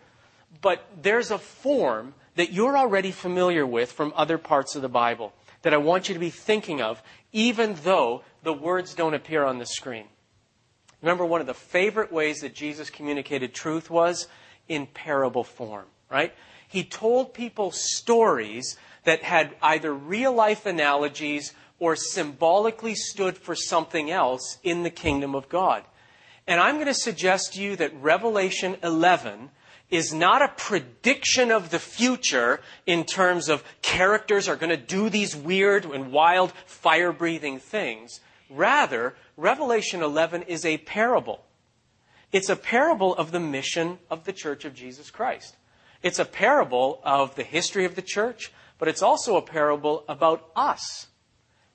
but 0.61 0.85
there's 1.01 1.31
a 1.31 1.39
form 1.39 2.13
that 2.35 2.53
you're 2.53 2.77
already 2.77 3.11
familiar 3.11 3.65
with 3.65 3.91
from 3.91 4.13
other 4.15 4.37
parts 4.37 4.75
of 4.75 4.83
the 4.83 4.89
Bible 4.89 5.33
that 5.63 5.73
I 5.73 5.77
want 5.77 6.07
you 6.07 6.13
to 6.13 6.19
be 6.19 6.29
thinking 6.29 6.81
of, 6.81 7.01
even 7.31 7.75
though 7.83 8.23
the 8.43 8.53
words 8.53 8.93
don't 8.93 9.13
appear 9.13 9.43
on 9.43 9.57
the 9.57 9.65
screen. 9.65 10.05
Remember, 11.01 11.25
one 11.25 11.41
of 11.41 11.47
the 11.47 11.53
favorite 11.53 12.11
ways 12.11 12.41
that 12.41 12.53
Jesus 12.53 12.91
communicated 12.91 13.53
truth 13.53 13.89
was 13.89 14.27
in 14.67 14.85
parable 14.85 15.43
form, 15.43 15.85
right? 16.11 16.33
He 16.67 16.83
told 16.83 17.33
people 17.33 17.71
stories 17.71 18.77
that 19.03 19.23
had 19.23 19.55
either 19.61 19.93
real 19.93 20.33
life 20.33 20.65
analogies 20.65 21.53
or 21.79 21.95
symbolically 21.95 22.95
stood 22.95 23.37
for 23.37 23.55
something 23.55 24.11
else 24.11 24.57
in 24.63 24.83
the 24.83 24.89
kingdom 24.89 25.33
of 25.33 25.49
God. 25.49 25.83
And 26.47 26.59
I'm 26.59 26.75
going 26.75 26.87
to 26.87 26.93
suggest 26.93 27.53
to 27.53 27.61
you 27.61 27.75
that 27.77 28.01
Revelation 28.01 28.77
11 28.83 29.49
is 29.89 30.13
not 30.13 30.41
a 30.41 30.47
prediction 30.47 31.51
of 31.51 31.69
the 31.69 31.79
future 31.79 32.61
in 32.85 33.03
terms 33.03 33.49
of 33.49 33.63
characters 33.81 34.47
are 34.47 34.55
going 34.55 34.69
to 34.69 34.77
do 34.77 35.09
these 35.09 35.35
weird 35.35 35.85
and 35.85 36.11
wild 36.11 36.51
fire 36.65 37.11
breathing 37.11 37.59
things. 37.59 38.21
Rather, 38.49 39.15
Revelation 39.35 40.01
11 40.01 40.43
is 40.43 40.65
a 40.65 40.77
parable. 40.79 41.43
It's 42.31 42.49
a 42.49 42.55
parable 42.55 43.13
of 43.15 43.31
the 43.31 43.39
mission 43.39 43.99
of 44.09 44.23
the 44.23 44.33
Church 44.33 44.63
of 44.63 44.73
Jesus 44.73 45.11
Christ. 45.11 45.57
It's 46.01 46.19
a 46.19 46.25
parable 46.25 47.01
of 47.03 47.35
the 47.35 47.43
history 47.43 47.85
of 47.85 47.95
the 47.95 48.01
church, 48.01 48.51
but 48.81 48.89
it's 48.89 49.01
also 49.03 49.37
a 49.37 49.41
parable 49.43 50.03
about 50.09 50.49
us 50.55 51.05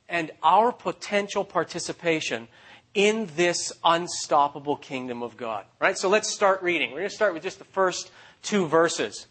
and 0.09 0.33
our 0.43 0.73
potential 0.73 1.45
participation 1.45 2.49
in 2.95 3.31
this 3.37 3.73
unstoppable 3.85 4.75
kingdom 4.75 5.23
of 5.23 5.37
God. 5.37 5.67
Right? 5.79 5.97
So 5.97 6.09
let's 6.09 6.29
start 6.29 6.65
reading. 6.65 6.91
We're 6.91 6.99
going 6.99 7.09
to 7.09 7.15
start 7.15 7.33
with 7.33 7.45
just 7.45 7.61
the 7.61 7.65
first 7.65 8.11
two 8.43 8.67
verses. 8.67 9.29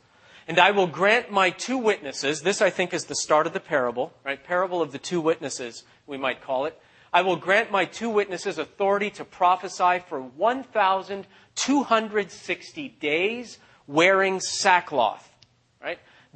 And 0.48 0.58
I 0.58 0.72
will 0.72 0.88
grant 0.88 1.32
my 1.32 1.50
two 1.50 1.78
witnesses, 1.78 2.44
this 2.44 2.62
I 2.62 2.70
think 2.70 2.94
is 2.94 3.08
the 3.08 3.16
start 3.16 3.46
of 3.46 3.52
the 3.52 3.60
parable, 3.60 4.14
right? 4.24 4.42
Parable 4.42 4.82
of 4.82 4.94
the 4.94 4.98
two 4.98 5.20
witnesses, 5.20 5.84
we 6.08 6.18
might 6.18 6.42
call 6.42 6.64
it. 6.64 6.80
I 7.12 7.24
will 7.24 7.36
grant 7.36 7.72
my 7.72 7.84
two 7.84 8.10
witnesses 8.10 8.58
authority 8.58 9.10
to 9.10 9.26
prophesy 9.26 10.02
for 10.08 10.22
1,260 10.22 12.88
days 12.88 13.58
wearing 13.86 14.40
sackcloth? 14.40 15.35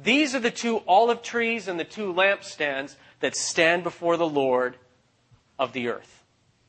These 0.02 0.34
are 0.34 0.40
the 0.40 0.50
two 0.50 0.82
olive 0.86 1.22
trees 1.22 1.68
and 1.68 1.78
the 1.78 1.84
two 1.84 2.12
lampstands 2.12 2.96
that 3.20 3.36
stand 3.36 3.82
before 3.82 4.16
the 4.16 4.28
Lord 4.28 4.76
of 5.58 5.72
the 5.72 5.88
earth. 5.88 6.22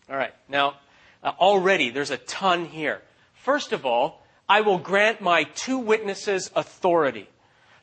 All 0.10 0.17
right. 0.17 0.34
Now, 0.50 0.75
uh, 1.24 1.32
already 1.39 1.89
there's 1.89 2.12
a 2.12 2.17
ton 2.17 2.65
here. 2.65 3.01
First 3.34 3.72
of 3.72 3.86
all, 3.86 4.25
I 4.50 4.62
will 4.62 4.77
grant 4.77 5.22
my 5.22 5.44
two 5.44 5.77
witnesses 5.77 6.51
authority. 6.56 7.29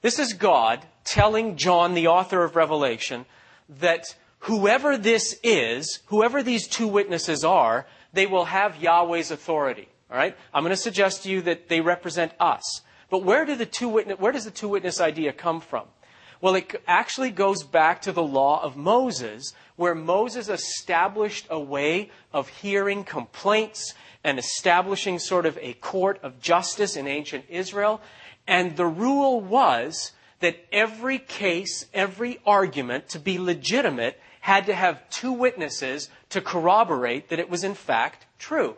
This 0.03 0.19
is 0.19 0.35
God 0.35 0.85
telling 1.05 1.57
John, 1.57 1.95
the 1.95 2.09
author 2.09 2.45
of 2.45 2.55
Revelation, 2.55 3.25
that 3.81 4.05
whoever 4.41 4.99
this 4.99 5.35
is, 5.43 6.01
whoever 6.07 6.43
these 6.43 6.69
two 6.69 6.87
witnesses 6.87 7.43
are, 7.43 7.87
they 8.13 8.27
will 8.27 8.45
have 8.45 8.77
Yahweh's 8.83 9.31
authority. 9.31 9.89
All 10.11 10.17
right? 10.17 10.37
I'm 10.53 10.63
going 10.63 10.71
to 10.71 10.77
suggest 10.77 11.23
to 11.23 11.31
you 11.31 11.43
that 11.43 11.69
they 11.69 11.81
represent 11.81 12.33
us. 12.39 12.83
But 13.11 13.25
where, 13.25 13.45
do 13.45 13.55
the 13.55 13.67
two 13.67 13.89
witness, 13.89 14.19
where 14.19 14.33
does 14.33 14.45
the 14.45 14.51
two 14.51 14.69
witness 14.69 15.01
idea 15.01 15.33
come 15.33 15.61
from? 15.61 15.87
Well, 16.41 16.55
it 16.55 16.83
actually 16.87 17.31
goes 17.31 17.65
back 17.65 18.03
to 18.03 18.13
the 18.13 18.23
law 18.23 18.63
of 18.63 18.77
Moses, 18.77 19.55
where 19.77 19.95
Moses 19.95 20.49
established 20.49 21.47
a 21.51 21.59
way 21.59 22.11
of 22.33 22.49
hearing 22.49 23.03
complaints 23.03 23.95
and 24.23 24.39
establishing 24.39 25.19
sort 25.19 25.47
of 25.47 25.59
a 25.61 25.73
court 25.75 26.21
of 26.23 26.41
justice 26.41 26.97
in 26.97 27.09
ancient 27.09 27.45
Israel. 27.49 28.01
And 28.47 28.77
the 28.77 28.87
rule 28.87 29.41
was 29.41 30.13
that 30.41 30.65
every 30.71 31.19
case, 31.19 31.87
every 31.93 32.39
argument 32.47 33.09
to 33.11 33.19
be 33.19 33.39
legitimate 33.39 34.21
had 34.41 34.67
to 34.67 34.75
have 34.75 35.09
two 35.11 35.33
witnesses 35.33 36.09
to 36.31 36.41
corroborate 36.41 37.29
that 37.31 37.39
it 37.39 37.51
was 37.51 37.65
in 37.65 37.75
fact 37.75 38.27
true. 38.39 38.77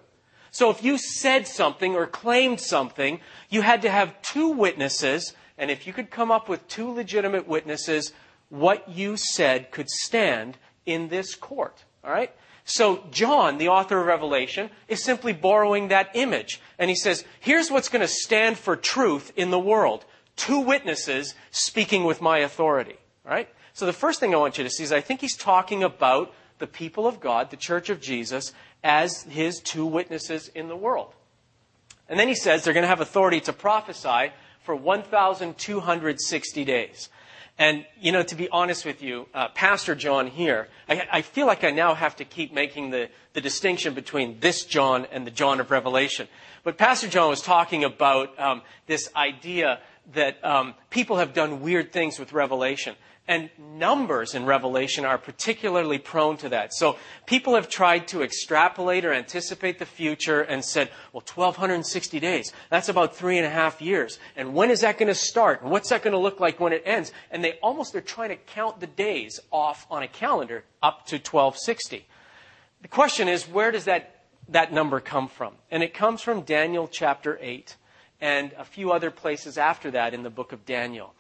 So 0.51 0.71
if 0.71 0.83
you 0.83 0.99
said 0.99 1.47
something 1.47 1.95
or 1.95 2.07
claimed 2.07 2.61
something, 2.61 3.21
you 3.49 3.63
had 3.63 3.83
to 3.83 3.91
have 3.91 4.21
two 4.23 4.49
witnesses, 4.49 5.35
and 5.57 5.71
if 5.71 5.87
you 5.87 5.93
could 5.93 6.11
come 6.11 6.31
up 6.31 6.49
with 6.49 6.67
two 6.69 6.91
legitimate 6.91 7.47
witnesses, 7.47 8.13
what 8.49 8.89
you 8.89 9.17
said 9.17 9.71
could 9.71 9.89
stand 9.89 10.59
in 10.87 11.09
this 11.09 11.35
court. 11.35 11.85
All 12.05 12.11
right? 12.11 12.35
So 12.65 13.05
John, 13.11 13.59
the 13.59 13.69
author 13.69 14.01
of 14.01 14.07
Revelation, 14.07 14.71
is 14.89 15.03
simply 15.03 15.33
borrowing 15.33 15.89
that 15.89 16.11
image. 16.15 16.61
And 16.79 16.91
he 16.91 16.97
says, 16.97 17.25
here's 17.41 17.71
what's 17.71 17.89
going 17.89 18.01
to 18.01 18.09
stand 18.09 18.59
for 18.59 18.77
truth 18.77 19.33
in 19.37 19.51
the 19.51 19.59
world. 19.59 20.05
Two 20.37 20.61
witnesses 20.61 21.35
speaking 21.51 22.05
with 22.05 22.21
my 22.21 22.39
authority. 22.39 22.97
All 23.25 23.33
right? 23.33 23.49
So 23.73 23.87
the 23.87 23.93
first 23.93 24.21
thing 24.21 24.35
I 24.35 24.39
want 24.39 24.59
you 24.59 24.65
to 24.65 24.71
see 24.71 24.85
is 24.85 24.93
I 24.93 25.01
think 25.01 25.21
he's 25.21 25.37
talking 25.37 25.83
about 25.83 26.35
the 26.59 26.67
people 26.67 27.07
of 27.07 27.21
God, 27.21 27.51
the 27.51 27.57
church 27.57 27.89
of 27.89 28.01
Jesus, 28.01 28.53
as 28.83 29.23
his 29.25 29.61
two 29.61 29.87
witnesses 29.87 30.49
in 30.49 30.69
the 30.69 30.77
world. 30.77 31.13
And 32.09 32.19
then 32.19 32.29
he 32.29 32.35
says 32.35 32.65
they're 32.65 32.75
going 32.75 32.83
to 32.83 32.89
have 32.89 33.01
authority 33.01 33.41
to 33.43 33.53
prophesy 33.53 34.33
for 34.63 34.75
1,260 34.75 36.65
days. 36.65 37.09
And, 37.59 37.85
you 38.01 38.11
know, 38.11 38.23
to 38.23 38.35
be 38.35 38.49
honest 38.49 38.87
with 38.87 39.03
you, 39.03 39.27
uh, 39.35 39.49
Pastor 39.49 39.95
John 39.95 40.29
here, 40.29 40.69
I, 40.89 41.07
I, 41.13 41.23
feel 41.23 41.47
like 41.47 41.63
I 41.63 41.71
now 41.71 41.95
have 41.95 42.17
to 42.17 42.25
keep 42.25 42.55
making 42.55 42.91
the, 42.91 43.11
the 43.35 43.43
distinction 43.43 43.93
between 43.93 44.41
this 44.41 44.65
John 44.65 45.07
and 45.13 45.27
the 45.27 45.31
John 45.31 45.61
of 45.61 45.71
Revelation. 45.71 46.27
But 46.65 46.79
Pastor 46.79 47.07
John 47.07 47.29
was 47.29 47.43
talking 47.43 47.85
about 47.85 48.39
um, 48.41 48.63
this 48.87 49.11
idea 49.15 49.81
that 50.15 50.45
um, 50.45 50.75
people 50.91 51.17
have 51.17 51.33
done 51.33 51.61
weird 51.61 51.93
things 51.93 52.19
with 52.19 52.33
Revelation. 52.33 52.97
And 53.29 53.49
numbers 53.59 54.35
in 54.35 54.45
Revelation 54.45 55.05
are 55.05 55.17
particularly 55.17 55.99
prone 55.99 56.37
to 56.39 56.49
that. 56.49 56.75
So 56.75 56.97
people 57.27 57.55
have 57.55 57.69
tried 57.69 58.09
to 58.09 58.23
extrapolate 58.25 59.05
or 59.05 59.13
anticipate 59.13 59.79
the 59.79 59.87
future 59.87 60.41
and 60.41 60.65
said, 60.65 60.91
well, 61.13 61.23
1,260 61.33 62.19
days, 62.19 62.53
that's 62.71 62.89
about 62.89 63.15
three 63.15 63.37
and 63.39 63.47
a 63.47 63.51
half 63.51 63.81
years. 63.81 64.19
And 64.35 64.53
when 64.53 64.71
is 64.71 64.81
that 64.81 64.99
going 64.99 65.09
to 65.09 65.15
start? 65.15 65.63
And 65.63 65.71
what's 65.71 65.91
that 65.91 66.03
going 66.03 66.13
to 66.13 66.19
look 66.19 66.41
like 66.41 66.59
when 66.59 66.73
it 66.73 66.83
ends? 66.85 67.13
And 67.31 67.45
they 67.45 67.53
almost 67.63 67.95
are 67.95 68.01
trying 68.01 68.31
to 68.31 68.37
count 68.37 68.81
the 68.81 68.89
days 68.89 69.39
off 69.53 69.87
on 69.93 70.03
a 70.03 70.09
calendar 70.09 70.65
up 70.83 71.07
to 71.07 71.17
1260. 71.17 72.05
The 72.83 72.89
question 72.89 73.29
is, 73.29 73.47
where 73.47 73.71
does 73.71 73.85
that, 73.85 74.25
that 74.49 74.73
number 74.73 74.99
come 74.99 75.29
from? 75.29 75.55
And 75.71 75.85
it 75.85 75.95
comes 75.95 76.21
from 76.21 76.41
Daniel 76.41 76.89
chapter 76.89 77.39
8 77.41 77.77
and 78.21 78.53
a 78.59 78.65
few 78.65 78.93
other 78.93 79.11
places 79.11 79.59
after 79.59 79.91
that 79.93 80.15
in 80.15 80.23
the 80.23 80.31
book 80.31 80.53
of 80.53 80.67
Daniel. 80.67 81.15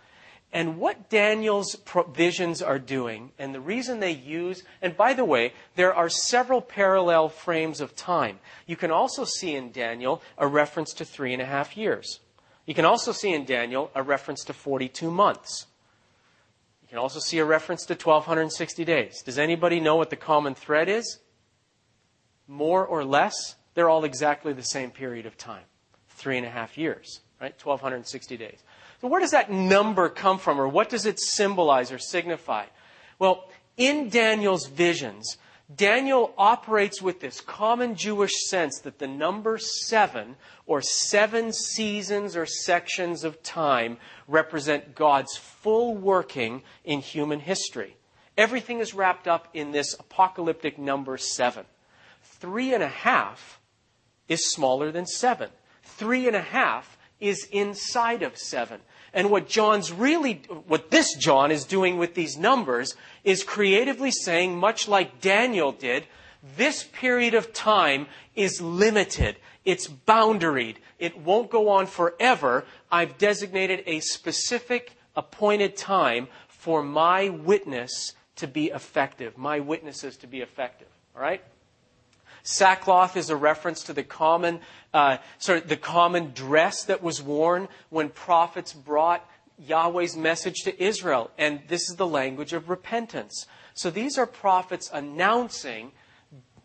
And 0.52 0.78
what 0.78 1.08
Daniel's 1.08 1.76
visions 2.12 2.60
are 2.60 2.80
doing, 2.80 3.30
and 3.38 3.54
the 3.54 3.60
reason 3.60 4.00
they 4.00 4.10
use, 4.10 4.64
and 4.82 4.96
by 4.96 5.14
the 5.14 5.24
way, 5.24 5.52
there 5.76 5.94
are 5.94 6.08
several 6.08 6.60
parallel 6.60 7.28
frames 7.28 7.80
of 7.80 7.94
time. 7.94 8.40
You 8.66 8.74
can 8.74 8.90
also 8.90 9.24
see 9.24 9.54
in 9.54 9.70
Daniel 9.70 10.22
a 10.36 10.48
reference 10.48 10.92
to 10.94 11.04
three 11.04 11.32
and 11.32 11.40
a 11.40 11.46
half 11.46 11.76
years. 11.76 12.18
You 12.66 12.74
can 12.74 12.84
also 12.84 13.12
see 13.12 13.32
in 13.32 13.44
Daniel 13.44 13.92
a 13.94 14.02
reference 14.02 14.42
to 14.44 14.52
42 14.52 15.10
months. 15.10 15.66
You 16.82 16.88
can 16.88 16.98
also 16.98 17.20
see 17.20 17.38
a 17.38 17.44
reference 17.44 17.84
to 17.86 17.94
1260 17.94 18.84
days. 18.84 19.22
Does 19.22 19.38
anybody 19.38 19.78
know 19.78 19.94
what 19.94 20.10
the 20.10 20.16
common 20.16 20.56
thread 20.56 20.88
is? 20.88 21.20
More 22.48 22.84
or 22.84 23.04
less, 23.04 23.54
they're 23.74 23.88
all 23.88 24.02
exactly 24.02 24.52
the 24.52 24.62
same 24.62 24.90
period 24.90 25.26
of 25.26 25.38
time. 25.38 25.62
Three 26.20 26.36
and 26.36 26.46
a 26.46 26.50
half 26.50 26.76
years, 26.76 27.20
right? 27.40 27.54
1260 27.58 28.36
days. 28.36 28.58
So 29.00 29.08
where 29.08 29.20
does 29.20 29.30
that 29.30 29.50
number 29.50 30.10
come 30.10 30.38
from, 30.38 30.60
or 30.60 30.68
what 30.68 30.90
does 30.90 31.06
it 31.06 31.18
symbolize 31.18 31.90
or 31.90 31.98
signify? 31.98 32.66
Well, 33.18 33.48
in 33.78 34.10
Daniel's 34.10 34.66
visions, 34.66 35.38
Daniel 35.74 36.34
operates 36.36 37.00
with 37.00 37.20
this 37.20 37.40
common 37.40 37.94
Jewish 37.94 38.32
sense 38.48 38.80
that 38.80 38.98
the 38.98 39.06
number 39.06 39.56
seven, 39.56 40.36
or 40.66 40.82
seven 40.82 41.54
seasons 41.54 42.36
or 42.36 42.44
sections 42.44 43.24
of 43.24 43.42
time, 43.42 43.96
represent 44.28 44.94
God's 44.94 45.38
full 45.38 45.96
working 45.96 46.62
in 46.84 47.00
human 47.00 47.40
history. 47.40 47.96
Everything 48.36 48.80
is 48.80 48.92
wrapped 48.92 49.26
up 49.26 49.48
in 49.54 49.70
this 49.70 49.94
apocalyptic 49.98 50.78
number 50.78 51.16
seven. 51.16 51.64
Three 52.22 52.74
and 52.74 52.82
a 52.82 52.88
half 52.88 53.60
is 54.28 54.50
smaller 54.50 54.92
than 54.92 55.06
seven. 55.06 55.48
Three 56.00 56.26
and 56.26 56.34
a 56.34 56.40
half 56.40 56.96
is 57.20 57.46
inside 57.52 58.22
of 58.22 58.38
seven. 58.38 58.80
And 59.12 59.30
what 59.30 59.46
John's 59.46 59.92
really, 59.92 60.40
what 60.66 60.90
this 60.90 61.14
John 61.14 61.50
is 61.50 61.64
doing 61.64 61.98
with 61.98 62.14
these 62.14 62.38
numbers 62.38 62.96
is 63.22 63.44
creatively 63.44 64.10
saying, 64.10 64.56
much 64.56 64.88
like 64.88 65.20
Daniel 65.20 65.72
did, 65.72 66.06
this 66.56 66.84
period 66.84 67.34
of 67.34 67.52
time 67.52 68.06
is 68.34 68.62
limited. 68.62 69.36
It's 69.66 69.88
boundaried. 69.88 70.76
It 70.98 71.18
won't 71.18 71.50
go 71.50 71.68
on 71.68 71.84
forever. 71.84 72.64
I've 72.90 73.18
designated 73.18 73.82
a 73.84 74.00
specific 74.00 74.96
appointed 75.14 75.76
time 75.76 76.28
for 76.48 76.82
my 76.82 77.28
witness 77.28 78.14
to 78.36 78.46
be 78.46 78.68
effective, 78.68 79.36
my 79.36 79.60
witnesses 79.60 80.16
to 80.16 80.26
be 80.26 80.40
effective. 80.40 80.88
All 81.14 81.20
right? 81.20 81.42
Sackcloth 82.50 83.16
is 83.16 83.30
a 83.30 83.36
reference 83.36 83.84
to 83.84 83.92
the 83.92 84.02
common, 84.02 84.60
uh, 84.92 85.18
sorry, 85.38 85.60
the 85.60 85.76
common 85.76 86.32
dress 86.34 86.84
that 86.84 87.02
was 87.02 87.22
worn 87.22 87.68
when 87.90 88.08
prophets 88.08 88.72
brought 88.72 89.24
Yahweh's 89.58 90.16
message 90.16 90.62
to 90.64 90.82
Israel. 90.82 91.30
And 91.38 91.60
this 91.68 91.88
is 91.88 91.96
the 91.96 92.06
language 92.06 92.52
of 92.52 92.68
repentance. 92.68 93.46
So 93.74 93.88
these 93.88 94.18
are 94.18 94.26
prophets 94.26 94.90
announcing 94.92 95.92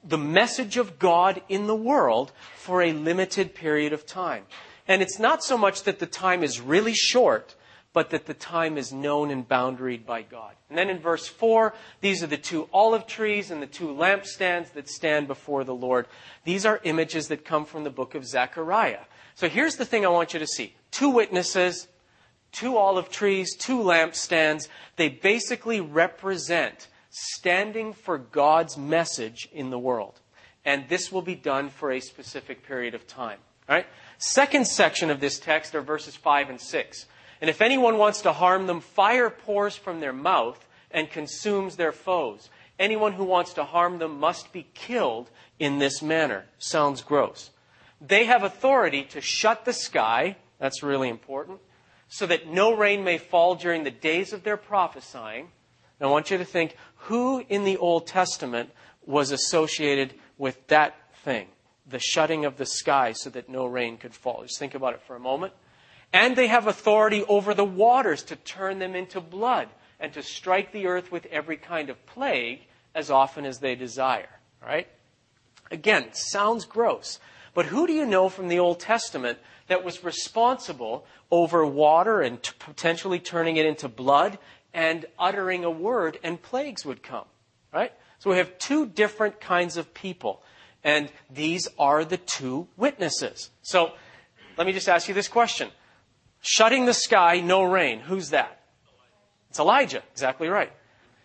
the 0.03 0.17
message 0.17 0.77
of 0.77 0.97
God 0.97 1.41
in 1.49 1.67
the 1.67 1.75
world 1.75 2.31
for 2.55 2.81
a 2.81 2.91
limited 2.91 3.53
period 3.53 3.93
of 3.93 4.05
time. 4.05 4.45
And 4.87 5.01
it's 5.01 5.19
not 5.19 5.43
so 5.43 5.57
much 5.57 5.83
that 5.83 5.99
the 5.99 6.05
time 6.07 6.43
is 6.43 6.61
really 6.61 6.93
short, 6.93 7.55
but 7.95 8.09
that 8.09 8.25
the 8.25 8.33
time 8.33 8.77
is 8.77 8.91
known 8.91 9.31
and 9.31 9.47
boundaried 9.47 10.05
by 10.05 10.21
God. 10.21 10.53
And 10.67 10.77
then 10.77 10.89
in 10.89 10.99
verse 10.99 11.27
4, 11.27 11.73
these 12.01 12.21
are 12.21 12.27
the 12.27 12.35
two 12.35 12.67
olive 12.73 13.07
trees 13.07 13.51
and 13.51 13.61
the 13.61 13.67
two 13.67 13.87
lampstands 13.87 14.73
that 14.73 14.89
stand 14.89 15.27
before 15.27 15.63
the 15.63 15.73
Lord. 15.73 16.07
These 16.43 16.65
are 16.65 16.81
images 16.83 17.29
that 17.29 17.45
come 17.45 17.63
from 17.63 17.85
the 17.85 17.89
book 17.89 18.13
of 18.13 18.25
Zechariah. 18.25 19.05
So 19.35 19.47
here's 19.47 19.77
the 19.77 19.85
thing 19.85 20.05
I 20.05 20.09
want 20.09 20.33
you 20.33 20.39
to 20.39 20.45
see 20.45 20.75
two 20.91 21.09
witnesses, 21.09 21.87
two 22.51 22.75
olive 22.75 23.09
trees, 23.09 23.55
two 23.55 23.79
lampstands. 23.79 24.67
They 24.97 25.07
basically 25.07 25.79
represent 25.79 26.89
standing 27.11 27.93
for 27.93 28.17
God's 28.17 28.77
message 28.77 29.47
in 29.53 29.69
the 29.69 29.79
world. 29.79 30.19
And 30.65 30.89
this 30.89 31.13
will 31.13 31.21
be 31.21 31.35
done 31.35 31.69
for 31.69 31.93
a 31.93 32.01
specific 32.01 32.67
period 32.67 32.93
of 32.93 33.07
time. 33.07 33.39
All 33.69 33.75
right? 33.77 33.87
Second 34.17 34.67
section 34.67 35.09
of 35.09 35.21
this 35.21 35.39
text 35.39 35.73
are 35.75 35.81
verses 35.81 36.17
5 36.17 36.49
and 36.49 36.59
6. 36.59 37.05
And 37.41 37.49
if 37.49 37.61
anyone 37.61 37.97
wants 37.97 38.21
to 38.21 38.33
harm 38.33 38.67
them, 38.67 38.79
fire 38.79 39.29
pours 39.29 39.75
from 39.75 39.99
their 39.99 40.13
mouth 40.13 40.65
and 40.91 41.09
consumes 41.09 41.75
their 41.75 41.91
foes. 41.91 42.49
Anyone 42.79 43.13
who 43.13 43.23
wants 43.23 43.53
to 43.53 43.63
harm 43.63 43.99
them 43.99 44.19
must 44.19 44.51
be 44.51 44.67
killed 44.73 45.29
in 45.59 45.79
this 45.79 46.01
manner. 46.01 46.45
Sounds 46.57 47.01
gross. 47.01 47.51
They 48.01 48.25
have 48.25 48.43
authority 48.43 49.03
to 49.05 49.21
shut 49.21 49.65
the 49.65 49.73
sky. 49.73 50.37
That's 50.59 50.83
really 50.83 51.09
important. 51.09 51.59
So 52.07 52.25
that 52.27 52.47
no 52.47 52.75
rain 52.75 53.03
may 53.03 53.17
fall 53.17 53.55
during 53.55 53.83
the 53.83 53.91
days 53.91 54.33
of 54.33 54.43
their 54.43 54.57
prophesying. 54.57 55.49
Now, 55.99 56.07
I 56.07 56.11
want 56.11 56.29
you 56.29 56.37
to 56.37 56.45
think 56.45 56.75
who 56.95 57.43
in 57.47 57.63
the 57.63 57.77
Old 57.77 58.07
Testament 58.07 58.71
was 59.05 59.31
associated 59.31 60.13
with 60.37 60.67
that 60.67 60.95
thing, 61.23 61.47
the 61.87 61.99
shutting 61.99 62.45
of 62.45 62.57
the 62.57 62.65
sky 62.65 63.13
so 63.13 63.29
that 63.29 63.49
no 63.49 63.65
rain 63.65 63.97
could 63.97 64.13
fall. 64.13 64.43
Just 64.43 64.59
think 64.59 64.75
about 64.75 64.93
it 64.93 65.01
for 65.01 65.15
a 65.15 65.19
moment. 65.19 65.53
And 66.15 66.37
they 66.37 66.47
have 66.47 66.65
authority 66.65 67.25
over 67.25 67.53
the 67.53 67.65
waters 67.65 68.23
to 68.23 68.37
turn 68.37 68.79
them 68.79 68.95
into 68.95 69.19
blood 69.19 69.67
and 69.99 70.13
to 70.13 70.23
strike 70.23 70.71
the 70.71 70.87
earth 70.87 71.11
with 71.11 71.25
every 71.25 71.57
kind 71.57 71.89
of 71.89 72.05
plague 72.05 72.61
as 72.95 73.11
often 73.11 73.45
as 73.45 73.59
they 73.59 73.75
desire. 73.75 74.29
Right? 74.65 74.87
Again, 75.71 76.13
sounds 76.13 76.63
gross. 76.63 77.19
But 77.53 77.65
who 77.65 77.85
do 77.85 77.91
you 77.91 78.05
know 78.05 78.29
from 78.29 78.47
the 78.47 78.59
Old 78.59 78.79
Testament 78.79 79.39
that 79.67 79.83
was 79.83 80.05
responsible 80.05 81.05
over 81.31 81.65
water 81.65 82.21
and 82.21 82.41
t- 82.41 82.53
potentially 82.59 83.19
turning 83.19 83.57
it 83.57 83.65
into 83.65 83.89
blood 83.89 84.37
and 84.73 85.05
uttering 85.19 85.65
a 85.65 85.69
word 85.69 86.17
and 86.23 86.41
plagues 86.41 86.85
would 86.85 87.03
come? 87.03 87.25
Right? 87.73 87.91
So 88.19 88.29
we 88.29 88.37
have 88.37 88.57
two 88.57 88.85
different 88.85 89.41
kinds 89.41 89.75
of 89.75 89.93
people. 89.93 90.41
And 90.81 91.11
these 91.29 91.67
are 91.77 92.05
the 92.05 92.15
two 92.15 92.69
witnesses. 92.77 93.49
So 93.63 93.91
let 94.57 94.65
me 94.65 94.71
just 94.71 94.87
ask 94.87 95.09
you 95.09 95.13
this 95.13 95.27
question 95.27 95.71
Shutting 96.47 96.85
the 96.85 96.93
sky, 96.93 97.39
no 97.39 97.63
rain. 97.63 98.01
Who's 98.01 98.29
that? 98.29 98.59
It's 99.49 99.57
Elijah. 99.57 100.03
Exactly 100.11 100.47
right. 100.47 100.71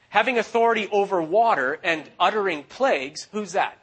Having 0.08 0.38
authority 0.38 0.88
over 0.90 1.20
water 1.20 1.78
and 1.84 2.10
uttering 2.18 2.62
plagues. 2.62 3.28
Who's 3.30 3.52
that? 3.52 3.76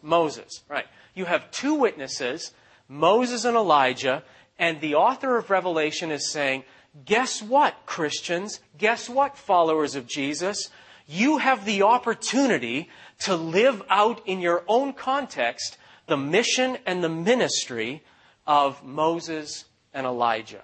Moses. 0.00 0.62
Right. 0.66 0.86
You 1.12 1.26
have 1.26 1.50
two 1.50 1.74
witnesses, 1.74 2.52
Moses 2.88 3.44
and 3.44 3.58
Elijah, 3.58 4.22
and 4.58 4.80
the 4.80 4.94
author 4.94 5.36
of 5.36 5.50
Revelation 5.50 6.10
is 6.10 6.32
saying, 6.32 6.64
guess 7.04 7.42
what, 7.42 7.74
Christians? 7.84 8.60
Guess 8.78 9.10
what, 9.10 9.36
followers 9.36 9.94
of 9.94 10.06
Jesus? 10.06 10.70
You 11.06 11.36
have 11.36 11.66
the 11.66 11.82
opportunity 11.82 12.88
to 13.18 13.36
live 13.36 13.82
out 13.90 14.26
in 14.26 14.40
your 14.40 14.64
own 14.66 14.94
context 14.94 15.76
the 16.06 16.16
mission 16.16 16.78
and 16.86 17.04
the 17.04 17.10
ministry 17.10 18.02
of 18.46 18.82
Moses 18.82 19.66
and 19.94 20.06
Elijah. 20.06 20.62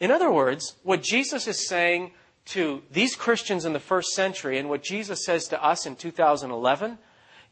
In 0.00 0.10
other 0.10 0.30
words, 0.30 0.76
what 0.82 1.02
Jesus 1.02 1.46
is 1.46 1.68
saying 1.68 2.12
to 2.46 2.82
these 2.90 3.14
Christians 3.14 3.64
in 3.64 3.72
the 3.72 3.80
first 3.80 4.10
century 4.14 4.58
and 4.58 4.68
what 4.68 4.82
Jesus 4.82 5.24
says 5.24 5.46
to 5.48 5.62
us 5.62 5.86
in 5.86 5.96
2011 5.96 6.98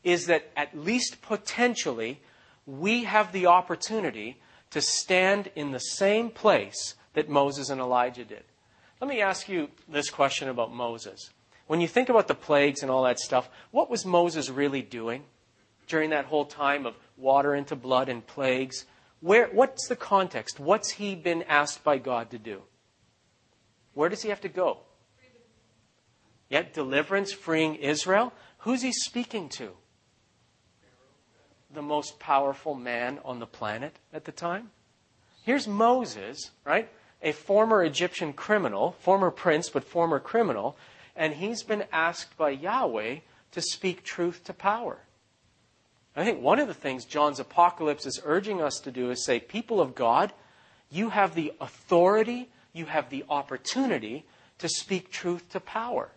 is 0.02 0.26
that 0.26 0.50
at 0.56 0.76
least 0.76 1.20
potentially 1.22 2.20
we 2.66 3.04
have 3.04 3.32
the 3.32 3.46
opportunity 3.46 4.40
to 4.70 4.80
stand 4.80 5.50
in 5.54 5.72
the 5.72 5.78
same 5.78 6.30
place 6.30 6.94
that 7.14 7.28
Moses 7.28 7.70
and 7.70 7.80
Elijah 7.80 8.24
did. 8.24 8.44
Let 9.00 9.08
me 9.08 9.20
ask 9.20 9.48
you 9.48 9.68
this 9.88 10.10
question 10.10 10.48
about 10.48 10.72
Moses. 10.72 11.30
When 11.66 11.80
you 11.80 11.88
think 11.88 12.08
about 12.08 12.28
the 12.28 12.34
plagues 12.34 12.82
and 12.82 12.90
all 12.90 13.04
that 13.04 13.18
stuff, 13.18 13.48
what 13.70 13.90
was 13.90 14.04
Moses 14.04 14.50
really 14.50 14.82
doing 14.82 15.22
during 15.86 16.10
that 16.10 16.26
whole 16.26 16.44
time 16.44 16.86
of 16.86 16.94
water 17.16 17.54
into 17.54 17.76
blood 17.76 18.08
and 18.08 18.26
plagues? 18.26 18.86
Where, 19.20 19.48
what's 19.48 19.86
the 19.88 19.96
context? 19.96 20.58
What's 20.58 20.90
he 20.90 21.14
been 21.14 21.42
asked 21.42 21.84
by 21.84 21.98
God 21.98 22.30
to 22.30 22.38
do? 22.38 22.62
Where 23.94 24.08
does 24.08 24.22
he 24.22 24.30
have 24.30 24.40
to 24.42 24.48
go? 24.48 24.78
Yet 26.48 26.74
deliverance, 26.74 27.32
freeing 27.32 27.76
Israel. 27.76 28.32
Who's 28.58 28.82
he 28.82 28.92
speaking 28.92 29.48
to? 29.50 29.70
The 31.72 31.82
most 31.82 32.18
powerful 32.18 32.74
man 32.74 33.20
on 33.24 33.38
the 33.38 33.46
planet 33.46 33.96
at 34.12 34.24
the 34.24 34.32
time. 34.32 34.70
Here's 35.44 35.68
Moses, 35.68 36.50
right? 36.64 36.88
A 37.22 37.32
former 37.32 37.84
Egyptian 37.84 38.32
criminal, 38.32 38.92
former 39.00 39.30
prince, 39.30 39.68
but 39.68 39.84
former 39.84 40.18
criminal, 40.18 40.76
and 41.14 41.34
he's 41.34 41.62
been 41.62 41.84
asked 41.92 42.36
by 42.36 42.50
Yahweh 42.50 43.18
to 43.52 43.60
speak 43.60 44.02
truth 44.02 44.42
to 44.44 44.52
power. 44.52 45.00
I 46.16 46.24
think 46.24 46.42
one 46.42 46.58
of 46.58 46.68
the 46.68 46.74
things 46.74 47.04
John's 47.04 47.40
apocalypse 47.40 48.04
is 48.04 48.20
urging 48.24 48.60
us 48.60 48.80
to 48.80 48.90
do 48.90 49.10
is 49.10 49.24
say, 49.24 49.38
people 49.38 49.80
of 49.80 49.94
God, 49.94 50.32
you 50.90 51.10
have 51.10 51.34
the 51.34 51.52
authority, 51.60 52.48
you 52.72 52.86
have 52.86 53.10
the 53.10 53.24
opportunity 53.28 54.24
to 54.58 54.68
speak 54.68 55.10
truth 55.10 55.48
to 55.50 55.60
power. 55.60 56.10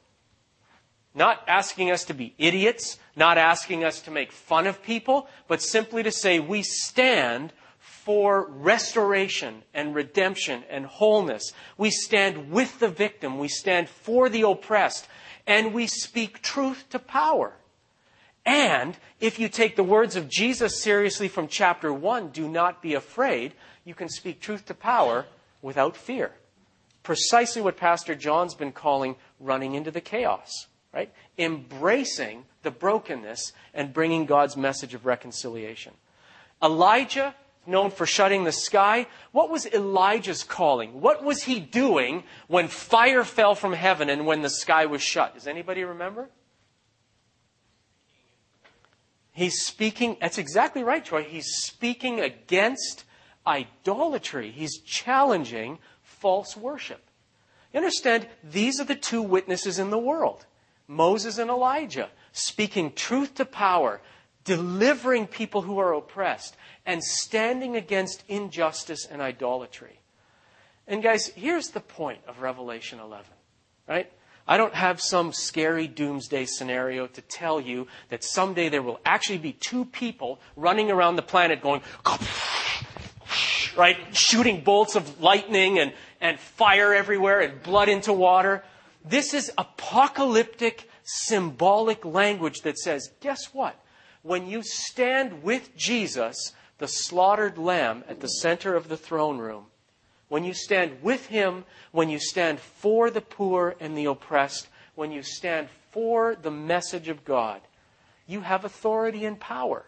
Not 1.15 1.43
asking 1.47 1.91
us 1.91 2.05
to 2.05 2.13
be 2.13 2.33
idiots, 2.39 2.97
not 3.15 3.37
asking 3.37 3.83
us 3.83 4.01
to 4.01 4.11
make 4.11 4.31
fun 4.31 4.65
of 4.65 4.81
people, 4.81 5.27
but 5.47 5.61
simply 5.61 6.01
to 6.03 6.11
say 6.11 6.39
we 6.39 6.63
stand 6.63 7.53
for 7.79 8.47
restoration 8.49 9.61
and 9.73 9.93
redemption 9.93 10.63
and 10.69 10.85
wholeness. 10.85 11.53
We 11.77 11.91
stand 11.91 12.51
with 12.51 12.79
the 12.79 12.89
victim. 12.89 13.37
We 13.37 13.47
stand 13.47 13.89
for 13.89 14.27
the 14.27 14.41
oppressed. 14.41 15.07
And 15.45 15.73
we 15.73 15.85
speak 15.87 16.41
truth 16.41 16.85
to 16.89 16.99
power. 16.99 17.53
And 18.45 18.97
if 19.19 19.39
you 19.39 19.47
take 19.47 19.75
the 19.75 19.83
words 19.83 20.15
of 20.15 20.29
Jesus 20.29 20.81
seriously 20.81 21.27
from 21.27 21.47
chapter 21.47 21.93
1, 21.93 22.29
do 22.29 22.47
not 22.47 22.81
be 22.81 22.93
afraid, 22.93 23.53
you 23.85 23.95
can 23.95 24.09
speak 24.09 24.41
truth 24.41 24.65
to 24.65 24.73
power 24.73 25.25
without 25.61 25.95
fear. 25.95 26.31
Precisely 27.03 27.61
what 27.61 27.77
Pastor 27.77 28.15
John's 28.15 28.55
been 28.55 28.71
calling 28.71 29.15
running 29.39 29.75
into 29.75 29.91
the 29.91 30.01
chaos, 30.01 30.67
right? 30.93 31.11
Embracing 31.37 32.45
the 32.63 32.71
brokenness 32.71 33.53
and 33.73 33.93
bringing 33.93 34.25
God's 34.25 34.57
message 34.57 34.93
of 34.93 35.05
reconciliation. 35.05 35.93
Elijah, 36.61 37.35
known 37.65 37.91
for 37.91 38.05
shutting 38.05 38.43
the 38.43 38.51
sky, 38.51 39.07
what 39.31 39.49
was 39.49 39.65
Elijah's 39.65 40.43
calling? 40.43 41.01
What 41.01 41.23
was 41.23 41.43
he 41.43 41.59
doing 41.59 42.23
when 42.47 42.67
fire 42.67 43.23
fell 43.23 43.55
from 43.55 43.73
heaven 43.73 44.09
and 44.09 44.25
when 44.25 44.41
the 44.41 44.49
sky 44.49 44.85
was 44.85 45.01
shut? 45.01 45.33
Does 45.33 45.47
anybody 45.47 45.83
remember? 45.83 46.29
He's 49.33 49.65
speaking, 49.65 50.17
that's 50.21 50.37
exactly 50.37 50.83
right, 50.83 51.03
Troy. 51.03 51.23
He's 51.23 51.47
speaking 51.63 52.19
against 52.19 53.03
idolatry. 53.45 54.51
He's 54.51 54.79
challenging 54.79 55.79
false 56.01 56.55
worship. 56.55 57.01
You 57.73 57.79
understand? 57.79 58.27
These 58.43 58.79
are 58.79 58.85
the 58.85 58.95
two 58.95 59.23
witnesses 59.23 59.79
in 59.79 59.89
the 59.89 59.97
world 59.97 60.45
Moses 60.87 61.37
and 61.39 61.49
Elijah, 61.49 62.09
speaking 62.31 62.93
truth 62.93 63.35
to 63.35 63.45
power, 63.45 64.01
delivering 64.43 65.25
people 65.25 65.63
who 65.63 65.79
are 65.79 65.93
oppressed, 65.93 66.55
and 66.85 67.03
standing 67.03 67.75
against 67.75 68.23
injustice 68.27 69.05
and 69.09 69.21
idolatry. 69.21 69.99
And 70.87 71.01
guys, 71.01 71.27
here's 71.27 71.69
the 71.69 71.79
point 71.79 72.19
of 72.27 72.41
Revelation 72.41 72.99
11, 72.99 73.25
right? 73.87 74.11
I 74.47 74.57
don't 74.57 74.73
have 74.73 74.99
some 74.99 75.31
scary 75.31 75.87
doomsday 75.87 76.45
scenario 76.45 77.07
to 77.07 77.21
tell 77.21 77.61
you 77.61 77.87
that 78.09 78.23
someday 78.23 78.69
there 78.69 78.81
will 78.81 78.99
actually 79.05 79.37
be 79.37 79.53
two 79.53 79.85
people 79.85 80.41
running 80.57 80.91
around 80.91 81.15
the 81.15 81.21
planet 81.21 81.61
going, 81.61 81.81
right, 83.77 83.97
shooting 84.15 84.61
bolts 84.61 84.95
of 84.95 85.21
lightning 85.21 85.79
and, 85.79 85.93
and 86.19 86.39
fire 86.39 86.93
everywhere 86.93 87.39
and 87.39 87.63
blood 87.63 87.87
into 87.87 88.11
water. 88.11 88.63
This 89.05 89.33
is 89.33 89.51
apocalyptic, 89.57 90.89
symbolic 91.03 92.03
language 92.03 92.61
that 92.61 92.77
says, 92.77 93.11
guess 93.21 93.53
what? 93.53 93.79
When 94.23 94.47
you 94.47 94.61
stand 94.61 95.43
with 95.43 95.75
Jesus, 95.75 96.53
the 96.79 96.87
slaughtered 96.87 97.57
lamb 97.57 98.03
at 98.09 98.19
the 98.19 98.27
center 98.27 98.75
of 98.75 98.89
the 98.89 98.97
throne 98.97 99.37
room, 99.37 99.65
when 100.33 100.43
you 100.43 100.55
stand 100.55 100.97
with 101.03 101.27
Him, 101.27 101.63
when 101.91 102.09
you 102.09 102.17
stand 102.17 102.59
for 102.59 103.11
the 103.11 103.21
poor 103.21 103.75
and 103.79 103.95
the 103.95 104.05
oppressed, 104.05 104.67
when 104.95 105.11
you 105.11 105.21
stand 105.21 105.67
for 105.91 106.33
the 106.33 106.49
message 106.49 107.07
of 107.07 107.23
God, 107.23 107.61
you 108.25 108.41
have 108.41 108.65
authority 108.65 109.25
and 109.25 109.39
power. 109.39 109.85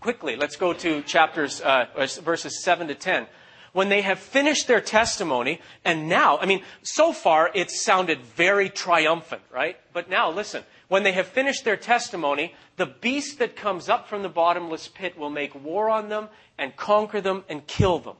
Quickly, 0.00 0.34
let's 0.34 0.56
go 0.56 0.72
to 0.72 1.02
chapters, 1.02 1.60
uh, 1.60 1.86
verses 2.20 2.64
7 2.64 2.88
to 2.88 2.96
10 2.96 3.28
when 3.72 3.88
they 3.90 4.02
have 4.02 4.18
finished 4.18 4.66
their 4.66 4.80
testimony, 4.80 5.60
and 5.84 6.08
now, 6.08 6.36
I 6.38 6.44
mean, 6.44 6.62
so 6.82 7.12
far 7.12 7.48
it 7.54 7.70
sounded 7.70 8.20
very 8.20 8.68
triumphant, 8.68 9.40
right? 9.50 9.78
But 9.92 10.10
now, 10.10 10.30
listen, 10.30 10.64
when 10.88 11.04
they 11.04 11.12
have 11.12 11.28
finished 11.28 11.64
their 11.64 11.78
testimony, 11.78 12.54
the 12.76 12.86
beast 12.86 13.38
that 13.38 13.54
comes 13.54 13.88
up 13.88 14.08
from 14.08 14.22
the 14.22 14.28
bottomless 14.28 14.88
pit 14.88 15.16
will 15.16 15.30
make 15.30 15.54
war 15.54 15.88
on 15.88 16.08
them 16.10 16.28
and 16.58 16.76
conquer 16.76 17.20
them 17.22 17.44
and 17.48 17.66
kill 17.66 18.00
them 18.00 18.16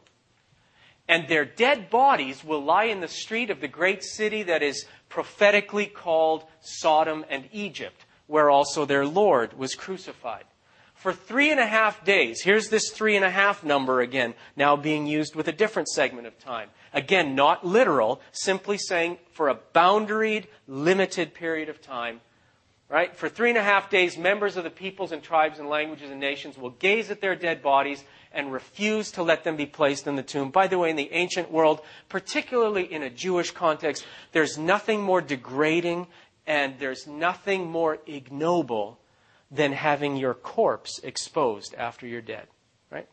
and 1.08 1.28
their 1.28 1.44
dead 1.44 1.90
bodies 1.90 2.44
will 2.44 2.62
lie 2.62 2.84
in 2.84 3.00
the 3.00 3.08
street 3.08 3.50
of 3.50 3.60
the 3.60 3.68
great 3.68 4.02
city 4.02 4.42
that 4.44 4.62
is 4.62 4.86
prophetically 5.08 5.86
called 5.86 6.44
Sodom 6.60 7.24
and 7.28 7.48
Egypt, 7.52 8.04
where 8.26 8.50
also 8.50 8.84
their 8.84 9.06
Lord 9.06 9.58
was 9.58 9.74
crucified. 9.74 10.44
For 10.94 11.12
three 11.12 11.50
and 11.50 11.58
a 11.58 11.66
half 11.66 12.04
days, 12.04 12.42
here's 12.42 12.68
this 12.68 12.90
three 12.90 13.16
and 13.16 13.24
a 13.24 13.30
half 13.30 13.64
number 13.64 14.00
again, 14.00 14.34
now 14.54 14.76
being 14.76 15.06
used 15.06 15.34
with 15.34 15.48
a 15.48 15.52
different 15.52 15.88
segment 15.88 16.28
of 16.28 16.38
time. 16.38 16.68
Again, 16.94 17.34
not 17.34 17.66
literal, 17.66 18.20
simply 18.30 18.78
saying 18.78 19.18
for 19.32 19.48
a 19.48 19.58
boundaried, 19.74 20.46
limited 20.68 21.34
period 21.34 21.68
of 21.68 21.82
time. 21.82 22.20
Right? 22.88 23.16
For 23.16 23.28
three 23.28 23.48
and 23.48 23.58
a 23.58 23.62
half 23.64 23.90
days, 23.90 24.16
members 24.16 24.56
of 24.56 24.62
the 24.62 24.70
peoples 24.70 25.10
and 25.10 25.22
tribes 25.22 25.58
and 25.58 25.68
languages 25.68 26.10
and 26.10 26.20
nations 26.20 26.56
will 26.56 26.70
gaze 26.70 27.10
at 27.10 27.20
their 27.20 27.34
dead 27.34 27.62
bodies 27.62 28.04
and 28.34 28.52
refused 28.52 29.14
to 29.14 29.22
let 29.22 29.44
them 29.44 29.56
be 29.56 29.66
placed 29.66 30.06
in 30.06 30.16
the 30.16 30.22
tomb. 30.22 30.50
By 30.50 30.66
the 30.66 30.78
way, 30.78 30.90
in 30.90 30.96
the 30.96 31.12
ancient 31.12 31.50
world, 31.50 31.80
particularly 32.08 32.92
in 32.92 33.02
a 33.02 33.10
Jewish 33.10 33.50
context, 33.50 34.04
there's 34.32 34.58
nothing 34.58 35.02
more 35.02 35.20
degrading 35.20 36.06
and 36.46 36.78
there's 36.78 37.06
nothing 37.06 37.70
more 37.70 37.98
ignoble 38.06 38.98
than 39.50 39.72
having 39.72 40.16
your 40.16 40.34
corpse 40.34 40.98
exposed 41.04 41.74
after 41.76 42.06
you're 42.06 42.22
dead. 42.22 42.46
Right? 42.90 43.08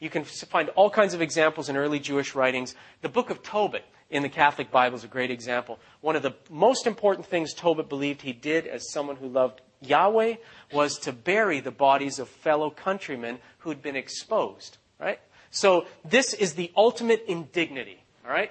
You 0.00 0.10
can 0.10 0.24
find 0.24 0.68
all 0.70 0.90
kinds 0.90 1.14
of 1.14 1.22
examples 1.22 1.68
in 1.68 1.76
early 1.76 2.00
Jewish 2.00 2.34
writings. 2.34 2.74
The 3.00 3.08
book 3.08 3.30
of 3.30 3.42
Tobit 3.42 3.84
in 4.10 4.22
the 4.22 4.28
Catholic 4.28 4.70
Bible 4.70 4.96
is 4.96 5.04
a 5.04 5.08
great 5.08 5.30
example. 5.30 5.78
One 6.00 6.16
of 6.16 6.22
the 6.22 6.34
most 6.50 6.86
important 6.86 7.26
things 7.26 7.54
Tobit 7.54 7.88
believed 7.88 8.22
he 8.22 8.32
did 8.32 8.66
as 8.66 8.92
someone 8.92 9.16
who 9.16 9.28
loved 9.28 9.60
Yahweh 9.86 10.36
was 10.72 10.98
to 11.00 11.12
bury 11.12 11.60
the 11.60 11.70
bodies 11.70 12.18
of 12.18 12.28
fellow 12.28 12.70
countrymen 12.70 13.38
who'd 13.58 13.82
been 13.82 13.96
exposed, 13.96 14.78
right? 15.00 15.20
So 15.50 15.86
this 16.04 16.34
is 16.34 16.54
the 16.54 16.72
ultimate 16.76 17.24
indignity, 17.28 18.02
all 18.24 18.32
right? 18.32 18.50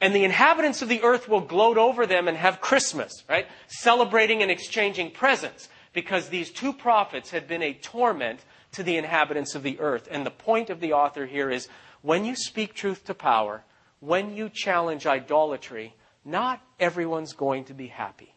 And 0.00 0.14
the 0.14 0.24
inhabitants 0.24 0.82
of 0.82 0.88
the 0.88 1.02
earth 1.02 1.28
will 1.28 1.40
gloat 1.40 1.78
over 1.78 2.06
them 2.06 2.28
and 2.28 2.36
have 2.36 2.60
Christmas, 2.60 3.24
right? 3.28 3.46
Celebrating 3.66 4.42
and 4.42 4.50
exchanging 4.50 5.10
presents 5.10 5.68
because 5.92 6.28
these 6.28 6.50
two 6.50 6.72
prophets 6.72 7.30
had 7.30 7.48
been 7.48 7.62
a 7.62 7.72
torment 7.72 8.40
to 8.72 8.82
the 8.82 8.98
inhabitants 8.98 9.54
of 9.54 9.62
the 9.62 9.80
earth. 9.80 10.06
And 10.10 10.26
the 10.26 10.30
point 10.30 10.68
of 10.68 10.80
the 10.80 10.92
author 10.92 11.24
here 11.24 11.50
is 11.50 11.68
when 12.02 12.26
you 12.26 12.36
speak 12.36 12.74
truth 12.74 13.04
to 13.06 13.14
power, 13.14 13.64
when 14.00 14.36
you 14.36 14.50
challenge 14.50 15.06
idolatry, 15.06 15.94
not 16.24 16.62
everyone's 16.78 17.32
going 17.32 17.64
to 17.64 17.74
be 17.74 17.86
happy. 17.86 18.35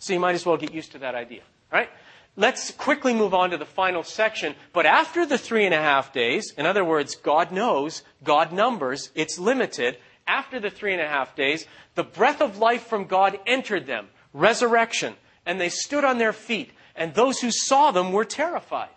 So 0.00 0.14
you 0.14 0.18
might 0.18 0.34
as 0.34 0.46
well 0.46 0.56
get 0.56 0.74
used 0.74 0.92
to 0.92 0.98
that 0.98 1.14
idea, 1.14 1.42
right? 1.70 1.90
Let's 2.34 2.70
quickly 2.70 3.12
move 3.12 3.34
on 3.34 3.50
to 3.50 3.58
the 3.58 3.66
final 3.66 4.02
section. 4.02 4.54
But 4.72 4.86
after 4.86 5.26
the 5.26 5.36
three 5.36 5.66
and 5.66 5.74
a 5.74 5.78
half 5.78 6.12
days, 6.12 6.54
in 6.56 6.64
other 6.64 6.84
words, 6.84 7.16
God 7.16 7.52
knows, 7.52 8.02
God 8.24 8.50
numbers, 8.50 9.10
it's 9.14 9.38
limited. 9.38 9.98
After 10.26 10.58
the 10.58 10.70
three 10.70 10.94
and 10.94 11.02
a 11.02 11.06
half 11.06 11.36
days, 11.36 11.66
the 11.96 12.02
breath 12.02 12.40
of 12.40 12.56
life 12.58 12.86
from 12.86 13.04
God 13.04 13.38
entered 13.46 13.86
them, 13.86 14.08
resurrection, 14.32 15.16
and 15.44 15.60
they 15.60 15.68
stood 15.68 16.02
on 16.04 16.16
their 16.16 16.32
feet, 16.32 16.70
and 16.96 17.12
those 17.12 17.40
who 17.40 17.50
saw 17.50 17.90
them 17.90 18.10
were 18.10 18.24
terrified. 18.24 18.88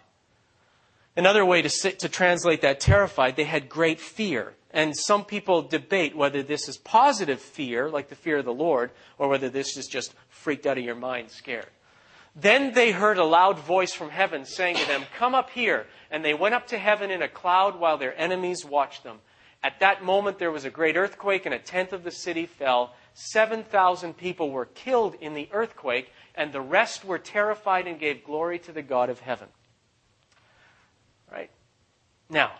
Another 1.18 1.46
way 1.46 1.62
to, 1.62 1.70
sit, 1.70 2.00
to 2.00 2.10
translate 2.10 2.62
that 2.62 2.80
terrified, 2.80 3.36
they 3.36 3.44
had 3.44 3.68
great 3.68 4.00
fear. 4.00 4.54
And 4.74 4.98
some 4.98 5.24
people 5.24 5.62
debate 5.62 6.16
whether 6.16 6.42
this 6.42 6.68
is 6.68 6.78
positive 6.78 7.40
fear, 7.40 7.90
like 7.90 8.10
the 8.10 8.16
fear 8.16 8.38
of 8.38 8.46
the 8.46 8.54
Lord, 8.54 8.90
or 9.20 9.30
whether 9.30 9.48
this 9.48 9.78
is 9.78 9.86
just 9.86 10.16
freaked 10.30 10.66
out 10.66 10.80
of 10.80 10.84
your 10.84 10.96
mind, 10.96 11.30
scared. 11.30 11.70
Then 12.36 12.74
they 12.74 12.92
heard 12.92 13.20
a 13.20 13.24
loud 13.24 13.60
voice 13.60 13.94
from 13.94 14.10
heaven 14.10 14.46
saying 14.46 14.78
to 14.78 14.88
them, 14.88 15.04
Come 15.18 15.36
up 15.36 15.52
here. 15.52 15.86
And 16.10 16.26
they 16.26 16.34
went 16.34 16.56
up 16.56 16.68
to 16.68 16.80
heaven 16.80 17.12
in 17.12 17.22
a 17.22 17.28
cloud 17.28 17.80
while 17.80 17.98
their 17.98 18.20
enemies 18.20 18.66
watched 18.66 19.04
them. 19.04 19.20
At 19.64 19.80
that 19.80 20.04
moment 20.04 20.40
there 20.40 20.52
was 20.52 20.66
a 20.66 20.72
great 20.72 20.98
earthquake, 20.98 21.46
and 21.46 21.54
a 21.54 21.60
tenth 21.60 21.94
of 21.94 22.04
the 22.04 22.12
city 22.12 22.48
fell. 22.48 22.96
7,000 23.14 24.18
people 24.18 24.50
were 24.50 24.66
killed 24.66 25.16
in 25.22 25.36
the 25.36 25.48
earthquake, 25.52 26.12
and 26.34 26.52
the 26.52 26.62
rest 26.62 27.06
were 27.06 27.20
terrified 27.20 27.88
and 27.88 28.00
gave 28.00 28.24
glory 28.24 28.58
to 28.60 28.72
the 28.72 28.82
God 28.82 29.12
of 29.12 29.20
heaven. 29.20 29.48
Right? 31.32 31.52
Now, 32.30 32.52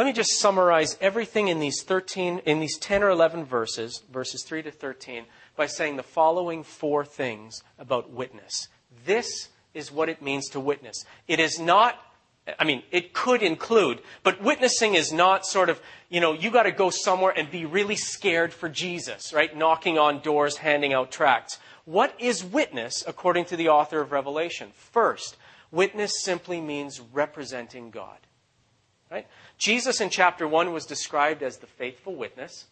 let 0.00 0.06
me 0.06 0.12
just 0.14 0.40
summarize 0.40 0.96
everything 1.02 1.48
in 1.48 1.60
these 1.60 1.82
13, 1.82 2.38
in 2.46 2.58
these 2.58 2.78
10 2.78 3.02
or 3.02 3.10
11 3.10 3.44
verses, 3.44 4.02
verses 4.10 4.42
3 4.42 4.62
to 4.62 4.70
13, 4.70 5.26
by 5.56 5.66
saying 5.66 5.96
the 5.96 6.02
following 6.02 6.62
four 6.62 7.04
things 7.04 7.62
about 7.78 8.10
witness. 8.10 8.68
This 9.04 9.50
is 9.74 9.92
what 9.92 10.08
it 10.08 10.22
means 10.22 10.48
to 10.48 10.58
witness. 10.58 11.04
It 11.28 11.38
is 11.38 11.58
not, 11.58 11.98
I 12.58 12.64
mean, 12.64 12.82
it 12.90 13.12
could 13.12 13.42
include, 13.42 14.00
but 14.22 14.42
witnessing 14.42 14.94
is 14.94 15.12
not 15.12 15.44
sort 15.44 15.68
of, 15.68 15.82
you 16.08 16.22
know, 16.22 16.32
you 16.32 16.50
got 16.50 16.62
to 16.62 16.72
go 16.72 16.88
somewhere 16.88 17.34
and 17.36 17.50
be 17.50 17.66
really 17.66 17.96
scared 17.96 18.54
for 18.54 18.70
Jesus, 18.70 19.34
right? 19.34 19.54
Knocking 19.54 19.98
on 19.98 20.20
doors, 20.20 20.56
handing 20.56 20.94
out 20.94 21.12
tracts. 21.12 21.58
What 21.84 22.14
is 22.18 22.42
witness 22.42 23.04
according 23.06 23.44
to 23.44 23.56
the 23.56 23.68
author 23.68 24.00
of 24.00 24.12
Revelation? 24.12 24.70
First, 24.72 25.36
witness 25.70 26.22
simply 26.22 26.58
means 26.58 27.02
representing 27.12 27.90
God. 27.90 28.16
Right? 29.10 29.26
Jesus 29.58 30.00
in 30.00 30.10
chapter 30.10 30.46
1 30.46 30.72
was 30.72 30.86
described 30.86 31.42
as 31.42 31.58
the 31.58 31.66
faithful 31.66 32.14
witness. 32.14 32.66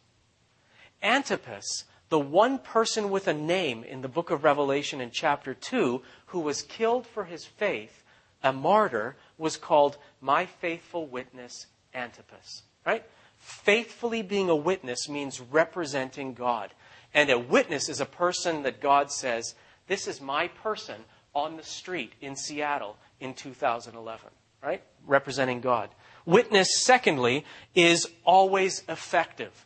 Antipas, 1.03 1.85
the 2.09 2.19
one 2.19 2.59
person 2.59 3.11
with 3.11 3.29
a 3.29 3.35
name 3.35 3.85
in 3.85 4.03
the 4.03 4.09
book 4.09 4.31
of 4.31 4.45
Revelation 4.45 5.01
in 5.01 5.11
chapter 5.11 5.53
2 5.53 6.03
who 6.27 6.41
was 6.41 6.63
killed 6.63 7.07
for 7.07 7.25
his 7.25 7.45
faith, 7.45 8.05
a 8.43 8.53
martyr, 8.53 9.17
was 9.37 9.57
called 9.57 9.99
my 10.21 10.47
faithful 10.47 11.07
witness 11.07 11.67
Antipas. 11.95 12.63
Right? 12.87 13.05
Faithfully 13.39 14.23
being 14.23 14.49
a 14.49 14.57
witness 14.57 15.09
means 15.09 15.41
representing 15.41 16.35
God. 16.35 16.73
And 17.15 17.31
a 17.31 17.39
witness 17.39 17.89
is 17.89 18.01
a 18.01 18.07
person 18.07 18.63
that 18.63 18.81
God 18.81 19.11
says, 19.11 19.55
This 19.87 20.07
is 20.07 20.21
my 20.21 20.49
person 20.49 21.05
on 21.35 21.57
the 21.57 21.63
street 21.63 22.13
in 22.21 22.37
Seattle 22.37 22.97
in 23.21 23.35
2011. 23.35 24.29
Right? 24.63 24.83
Representing 25.07 25.61
God. 25.61 25.91
Witness, 26.29 26.85
secondly, 26.85 27.47
is 27.75 28.07
always 28.23 28.83
effective. 28.87 29.65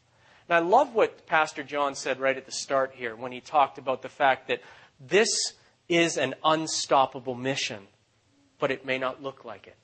And 0.48 0.55
I 0.55 0.61
love 0.61 0.94
what 0.94 1.27
Pastor 1.27 1.64
John 1.64 1.96
said 1.96 2.20
right 2.20 2.37
at 2.37 2.46
the 2.46 2.53
start 2.53 2.92
here 2.94 3.16
when 3.16 3.33
he 3.33 3.40
talked 3.40 3.79
about 3.79 4.01
the 4.01 4.09
fact 4.09 4.46
that 4.46 4.62
this 5.01 5.55
is 5.88 6.16
an 6.16 6.37
unstoppable 6.44 7.35
mission, 7.35 7.88
but 8.61 8.70
it 8.70 8.87
may 8.87 8.96
not 8.96 9.20
look 9.20 9.44
like 9.44 9.66
it. 9.66 9.75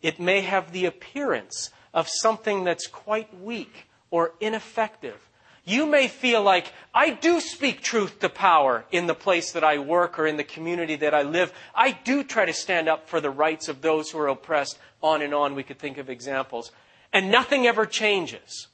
It 0.00 0.20
may 0.20 0.42
have 0.42 0.70
the 0.70 0.84
appearance 0.84 1.70
of 1.92 2.06
something 2.08 2.62
that's 2.62 2.86
quite 2.86 3.36
weak 3.36 3.88
or 4.12 4.34
ineffective. 4.38 5.27
You 5.68 5.84
may 5.84 6.08
feel 6.08 6.42
like, 6.42 6.72
I 6.94 7.10
do 7.10 7.40
speak 7.40 7.82
truth 7.82 8.20
to 8.20 8.30
power 8.30 8.86
in 8.90 9.06
the 9.06 9.14
place 9.14 9.52
that 9.52 9.62
I 9.62 9.76
work 9.76 10.18
or 10.18 10.26
in 10.26 10.38
the 10.38 10.42
community 10.44 10.96
that 10.96 11.12
I 11.12 11.20
live. 11.20 11.52
I 11.74 11.92
do 11.92 12.24
try 12.24 12.46
to 12.46 12.54
stand 12.54 12.88
up 12.88 13.06
for 13.06 13.20
the 13.20 13.28
rights 13.28 13.68
of 13.68 13.82
those 13.82 14.10
who 14.10 14.18
are 14.18 14.28
oppressed. 14.28 14.78
On 15.02 15.20
and 15.20 15.34
on, 15.34 15.54
we 15.54 15.62
could 15.62 15.78
think 15.78 15.98
of 15.98 16.08
examples. 16.08 16.72
And 17.12 17.30
nothing 17.30 17.66
ever 17.66 17.84
changes. 17.84 18.68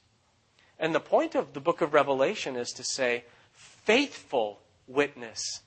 And 0.79 0.95
the 0.95 1.01
point 1.01 1.35
of 1.35 1.51
the 1.51 1.59
book 1.59 1.81
of 1.81 1.93
Revelation 1.93 2.55
is 2.55 2.71
to 2.71 2.83
say, 2.85 3.25
faithful 3.51 4.61
witness. 4.87 5.63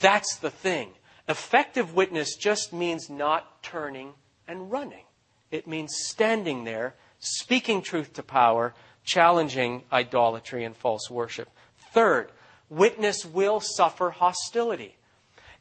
That's 0.00 0.36
the 0.36 0.50
thing. 0.50 0.90
Effective 1.26 1.94
witness 1.94 2.36
just 2.36 2.74
means 2.74 3.08
not 3.08 3.62
turning 3.62 4.12
and 4.46 4.70
running. 4.70 5.04
It 5.50 5.66
means 5.66 5.96
standing 5.96 6.64
there, 6.64 6.96
speaking 7.18 7.80
truth 7.80 8.12
to 8.12 8.22
power, 8.22 8.74
challenging 9.06 9.84
idolatry 9.90 10.64
and 10.64 10.76
false 10.76 11.10
worship. 11.10 11.48
Third, 11.92 12.30
witness 12.68 13.24
will 13.24 13.60
suffer 13.60 14.10
hostility. 14.10 14.96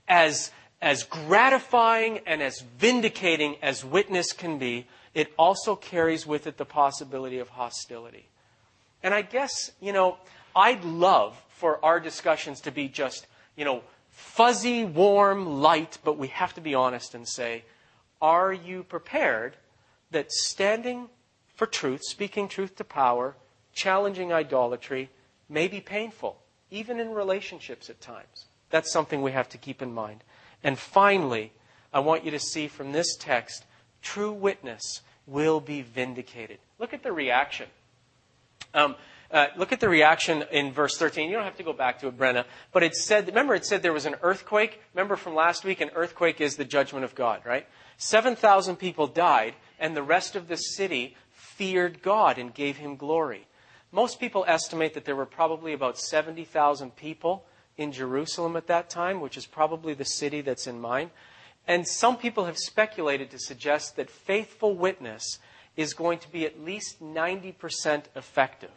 As, 0.07 0.51
as 0.81 1.03
gratifying 1.03 2.19
and 2.25 2.41
as 2.41 2.59
vindicating 2.77 3.55
as 3.61 3.85
witness 3.85 4.33
can 4.33 4.57
be, 4.57 4.87
it 5.13 5.31
also 5.37 5.75
carries 5.75 6.27
with 6.27 6.45
it 6.47 6.57
the 6.57 6.65
possibility 6.65 7.39
of 7.39 7.49
hostility. 7.49 8.27
And 9.01 9.13
I 9.13 9.21
guess, 9.21 9.71
you 9.79 9.93
know, 9.93 10.17
I'd 10.55 10.83
love 10.83 11.41
for 11.49 11.83
our 11.85 11.99
discussions 11.99 12.61
to 12.61 12.71
be 12.71 12.89
just, 12.89 13.27
you 13.55 13.63
know, 13.63 13.81
fuzzy, 14.09 14.83
warm, 14.83 15.61
light, 15.61 15.99
but 16.03 16.17
we 16.17 16.27
have 16.29 16.53
to 16.55 16.61
be 16.61 16.73
honest 16.73 17.13
and 17.15 17.27
say, 17.27 17.63
are 18.21 18.51
you 18.51 18.83
prepared 18.83 19.55
that 20.11 20.31
standing 20.31 21.07
for 21.55 21.65
truth, 21.65 22.01
speaking 22.03 22.47
truth 22.47 22.75
to 22.75 22.83
power, 22.83 23.35
challenging 23.73 24.31
idolatry 24.31 25.09
may 25.49 25.67
be 25.67 25.79
painful, 25.79 26.37
even 26.69 26.99
in 26.99 27.11
relationships 27.11 27.89
at 27.89 28.01
times? 28.01 28.45
That's 28.69 28.91
something 28.91 29.21
we 29.21 29.31
have 29.31 29.49
to 29.49 29.57
keep 29.57 29.81
in 29.81 29.93
mind. 29.93 30.23
And 30.63 30.77
finally, 30.77 31.51
I 31.93 31.99
want 31.99 32.25
you 32.25 32.31
to 32.31 32.39
see 32.39 32.67
from 32.67 32.91
this 32.91 33.15
text 33.15 33.65
true 34.01 34.31
witness 34.31 35.01
will 35.27 35.59
be 35.59 35.81
vindicated. 35.81 36.59
Look 36.77 36.93
at 36.93 37.03
the 37.03 37.11
reaction. 37.11 37.67
Um, 38.73 38.95
uh, 39.31 39.47
look 39.57 39.71
at 39.71 39.79
the 39.79 39.89
reaction 39.89 40.43
in 40.51 40.71
verse 40.71 40.97
13. 40.97 41.29
You 41.29 41.35
don't 41.35 41.45
have 41.45 41.57
to 41.57 41.63
go 41.63 41.73
back 41.73 41.99
to 42.01 42.07
it, 42.07 42.17
Brenna. 42.17 42.45
But 42.71 42.83
it 42.83 42.95
said, 42.95 43.27
remember, 43.27 43.55
it 43.55 43.65
said 43.65 43.81
there 43.81 43.93
was 43.93 44.05
an 44.05 44.15
earthquake. 44.21 44.79
Remember 44.93 45.15
from 45.15 45.35
last 45.35 45.63
week, 45.63 45.81
an 45.81 45.89
earthquake 45.95 46.41
is 46.41 46.55
the 46.55 46.65
judgment 46.65 47.05
of 47.05 47.15
God, 47.15 47.41
right? 47.45 47.65
7,000 47.97 48.75
people 48.75 49.07
died, 49.07 49.55
and 49.79 49.95
the 49.95 50.03
rest 50.03 50.35
of 50.35 50.47
the 50.47 50.57
city 50.57 51.15
feared 51.55 52.01
God 52.01 52.37
and 52.37 52.53
gave 52.53 52.77
him 52.77 52.95
glory. 52.95 53.47
Most 53.91 54.19
people 54.19 54.43
estimate 54.47 54.93
that 54.93 55.05
there 55.05 55.15
were 55.15 55.25
probably 55.25 55.73
about 55.73 55.97
70,000 55.97 56.95
people 56.95 57.45
in 57.77 57.91
Jerusalem 57.91 58.55
at 58.55 58.67
that 58.67 58.89
time, 58.89 59.21
which 59.21 59.37
is 59.37 59.45
probably 59.45 59.93
the 59.93 60.05
city 60.05 60.41
that's 60.41 60.67
in 60.67 60.79
mind. 60.79 61.11
And 61.67 61.87
some 61.87 62.17
people 62.17 62.45
have 62.45 62.57
speculated 62.57 63.31
to 63.31 63.39
suggest 63.39 63.95
that 63.95 64.09
faithful 64.09 64.75
witness 64.75 65.39
is 65.75 65.93
going 65.93 66.19
to 66.19 66.31
be 66.31 66.45
at 66.45 66.63
least 66.63 67.01
90% 67.01 68.03
effective. 68.15 68.71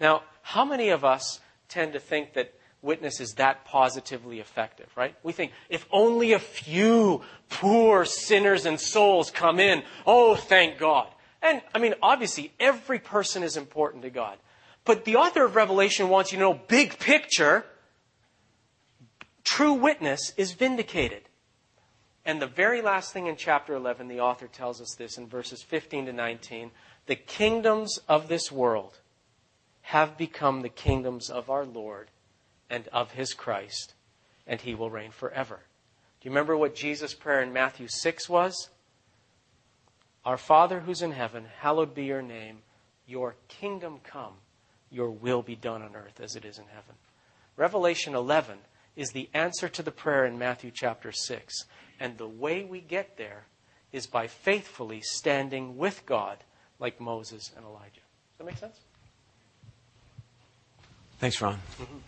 Now, 0.00 0.22
how 0.42 0.64
many 0.64 0.90
of 0.90 1.04
us 1.04 1.40
tend 1.68 1.92
to 1.94 2.00
think 2.00 2.34
that 2.34 2.54
witness 2.82 3.20
is 3.20 3.34
that 3.34 3.64
positively 3.64 4.40
effective, 4.40 4.88
right? 4.96 5.14
We 5.22 5.32
think 5.32 5.52
if 5.68 5.86
only 5.90 6.32
a 6.32 6.38
few 6.38 7.22
poor 7.48 8.04
sinners 8.04 8.66
and 8.66 8.80
souls 8.80 9.30
come 9.30 9.58
in, 9.58 9.82
oh, 10.06 10.36
thank 10.36 10.78
God. 10.78 11.08
And 11.46 11.62
I 11.74 11.78
mean, 11.78 11.94
obviously, 12.02 12.52
every 12.58 12.98
person 12.98 13.44
is 13.44 13.56
important 13.56 14.02
to 14.02 14.10
God. 14.10 14.36
But 14.84 15.04
the 15.04 15.16
author 15.16 15.44
of 15.44 15.54
Revelation 15.54 16.08
wants 16.08 16.32
you 16.32 16.38
to 16.38 16.44
know 16.44 16.54
big 16.54 16.98
picture. 16.98 17.64
True 19.44 19.74
witness 19.74 20.32
is 20.36 20.52
vindicated. 20.52 21.22
And 22.24 22.42
the 22.42 22.48
very 22.48 22.82
last 22.82 23.12
thing 23.12 23.28
in 23.28 23.36
chapter 23.36 23.74
11, 23.74 24.08
the 24.08 24.20
author 24.20 24.48
tells 24.48 24.80
us 24.80 24.96
this 24.96 25.16
in 25.16 25.28
verses 25.28 25.62
15 25.62 26.06
to 26.06 26.12
19 26.12 26.72
the 27.06 27.14
kingdoms 27.14 28.00
of 28.08 28.26
this 28.26 28.50
world 28.50 28.98
have 29.82 30.18
become 30.18 30.62
the 30.62 30.68
kingdoms 30.68 31.30
of 31.30 31.48
our 31.48 31.64
Lord 31.64 32.10
and 32.68 32.88
of 32.88 33.12
his 33.12 33.32
Christ, 33.32 33.94
and 34.44 34.60
he 34.60 34.74
will 34.74 34.90
reign 34.90 35.12
forever. 35.12 35.60
Do 36.20 36.28
you 36.28 36.32
remember 36.32 36.56
what 36.56 36.74
Jesus' 36.74 37.14
prayer 37.14 37.40
in 37.40 37.52
Matthew 37.52 37.86
6 37.88 38.28
was? 38.28 38.70
Our 40.26 40.36
Father 40.36 40.80
who's 40.80 41.02
in 41.02 41.12
heaven, 41.12 41.46
hallowed 41.60 41.94
be 41.94 42.04
your 42.04 42.20
name. 42.20 42.58
Your 43.06 43.36
kingdom 43.46 44.00
come, 44.02 44.32
your 44.90 45.08
will 45.08 45.40
be 45.40 45.54
done 45.54 45.82
on 45.82 45.94
earth 45.94 46.20
as 46.20 46.34
it 46.34 46.44
is 46.44 46.58
in 46.58 46.64
heaven. 46.64 46.96
Revelation 47.56 48.16
11 48.16 48.58
is 48.96 49.10
the 49.10 49.30
answer 49.32 49.68
to 49.68 49.84
the 49.84 49.92
prayer 49.92 50.26
in 50.26 50.36
Matthew 50.36 50.72
chapter 50.74 51.12
6. 51.12 51.54
And 52.00 52.18
the 52.18 52.26
way 52.26 52.64
we 52.64 52.80
get 52.80 53.16
there 53.16 53.44
is 53.92 54.08
by 54.08 54.26
faithfully 54.26 55.00
standing 55.00 55.76
with 55.76 56.04
God 56.06 56.38
like 56.80 57.00
Moses 57.00 57.52
and 57.56 57.64
Elijah. 57.64 57.92
Does 57.94 58.38
that 58.38 58.44
make 58.46 58.58
sense? 58.58 58.80
Thanks, 61.20 61.40
Ron. 61.40 61.54
Mm-hmm. 61.54 61.98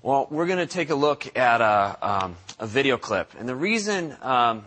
Well, 0.00 0.26
we're 0.30 0.46
going 0.46 0.58
to 0.58 0.66
take 0.66 0.88
a 0.88 0.94
look 0.94 1.36
at 1.36 1.60
a, 1.60 1.98
um, 2.00 2.36
a 2.58 2.66
video 2.66 2.96
clip. 2.96 3.32
And 3.38 3.46
the 3.48 3.54
reason, 3.54 4.16
um, 4.22 4.64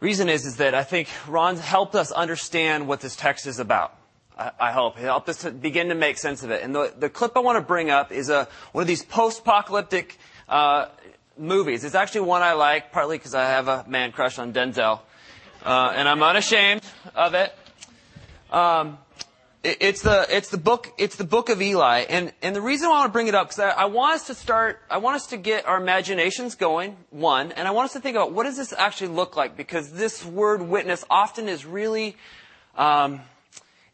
reason 0.00 0.28
is, 0.28 0.46
is 0.46 0.56
that 0.56 0.74
I 0.74 0.84
think 0.84 1.08
Ron's 1.26 1.60
helped 1.60 1.94
us 1.94 2.12
understand 2.12 2.86
what 2.88 3.00
this 3.00 3.16
text 3.16 3.46
is 3.46 3.58
about. 3.58 3.94
I, 4.60 4.70
hope. 4.70 4.96
He 4.96 5.02
helped 5.02 5.28
us 5.28 5.38
to 5.38 5.50
begin 5.50 5.88
to 5.88 5.96
make 5.96 6.16
sense 6.16 6.44
of 6.44 6.52
it. 6.52 6.62
And 6.62 6.72
the, 6.72 6.94
the 6.96 7.08
clip 7.08 7.36
I 7.36 7.40
want 7.40 7.56
to 7.56 7.60
bring 7.60 7.90
up 7.90 8.12
is 8.12 8.30
a, 8.30 8.46
one 8.70 8.82
of 8.82 8.86
these 8.86 9.04
post-apocalyptic 9.04 10.16
uh, 10.48 10.86
movies. 11.36 11.82
It's 11.82 11.96
actually 11.96 12.20
one 12.20 12.42
I 12.42 12.52
like, 12.52 12.92
partly 12.92 13.18
because 13.18 13.34
I 13.34 13.46
have 13.46 13.66
a 13.66 13.84
man 13.88 14.12
crush 14.12 14.38
on 14.38 14.52
Denzel, 14.52 15.00
uh, 15.64 15.92
and 15.94 16.08
I'm 16.08 16.22
unashamed 16.22 16.82
of 17.16 17.34
it. 17.34 17.52
Um, 18.52 18.98
it's 19.64 20.02
the 20.02 20.26
it's 20.30 20.50
the 20.50 20.58
book 20.58 20.92
it's 20.98 21.16
the 21.16 21.24
book 21.24 21.48
of 21.48 21.60
Eli, 21.60 22.00
and 22.08 22.32
and 22.42 22.54
the 22.54 22.60
reason 22.60 22.86
I 22.86 22.90
want 22.90 23.08
to 23.08 23.12
bring 23.12 23.26
it 23.26 23.34
up 23.34 23.48
because 23.48 23.58
I, 23.58 23.70
I, 23.70 23.84
want 23.86 24.14
us 24.14 24.26
to 24.28 24.34
start 24.34 24.80
I 24.88 24.98
want 24.98 25.16
us 25.16 25.26
to 25.28 25.36
get 25.36 25.66
our 25.66 25.80
imaginations 25.80 26.54
going 26.54 26.96
one, 27.10 27.52
and 27.52 27.66
I 27.66 27.72
want 27.72 27.86
us 27.86 27.92
to 27.94 28.00
think 28.00 28.16
about 28.16 28.32
what 28.32 28.44
does 28.44 28.56
this 28.56 28.72
actually 28.72 29.08
look 29.08 29.36
like 29.36 29.56
because 29.56 29.92
this 29.92 30.24
word 30.24 30.62
witness 30.62 31.04
often 31.10 31.48
is 31.48 31.64
really. 31.64 32.16
Um, 32.76 33.20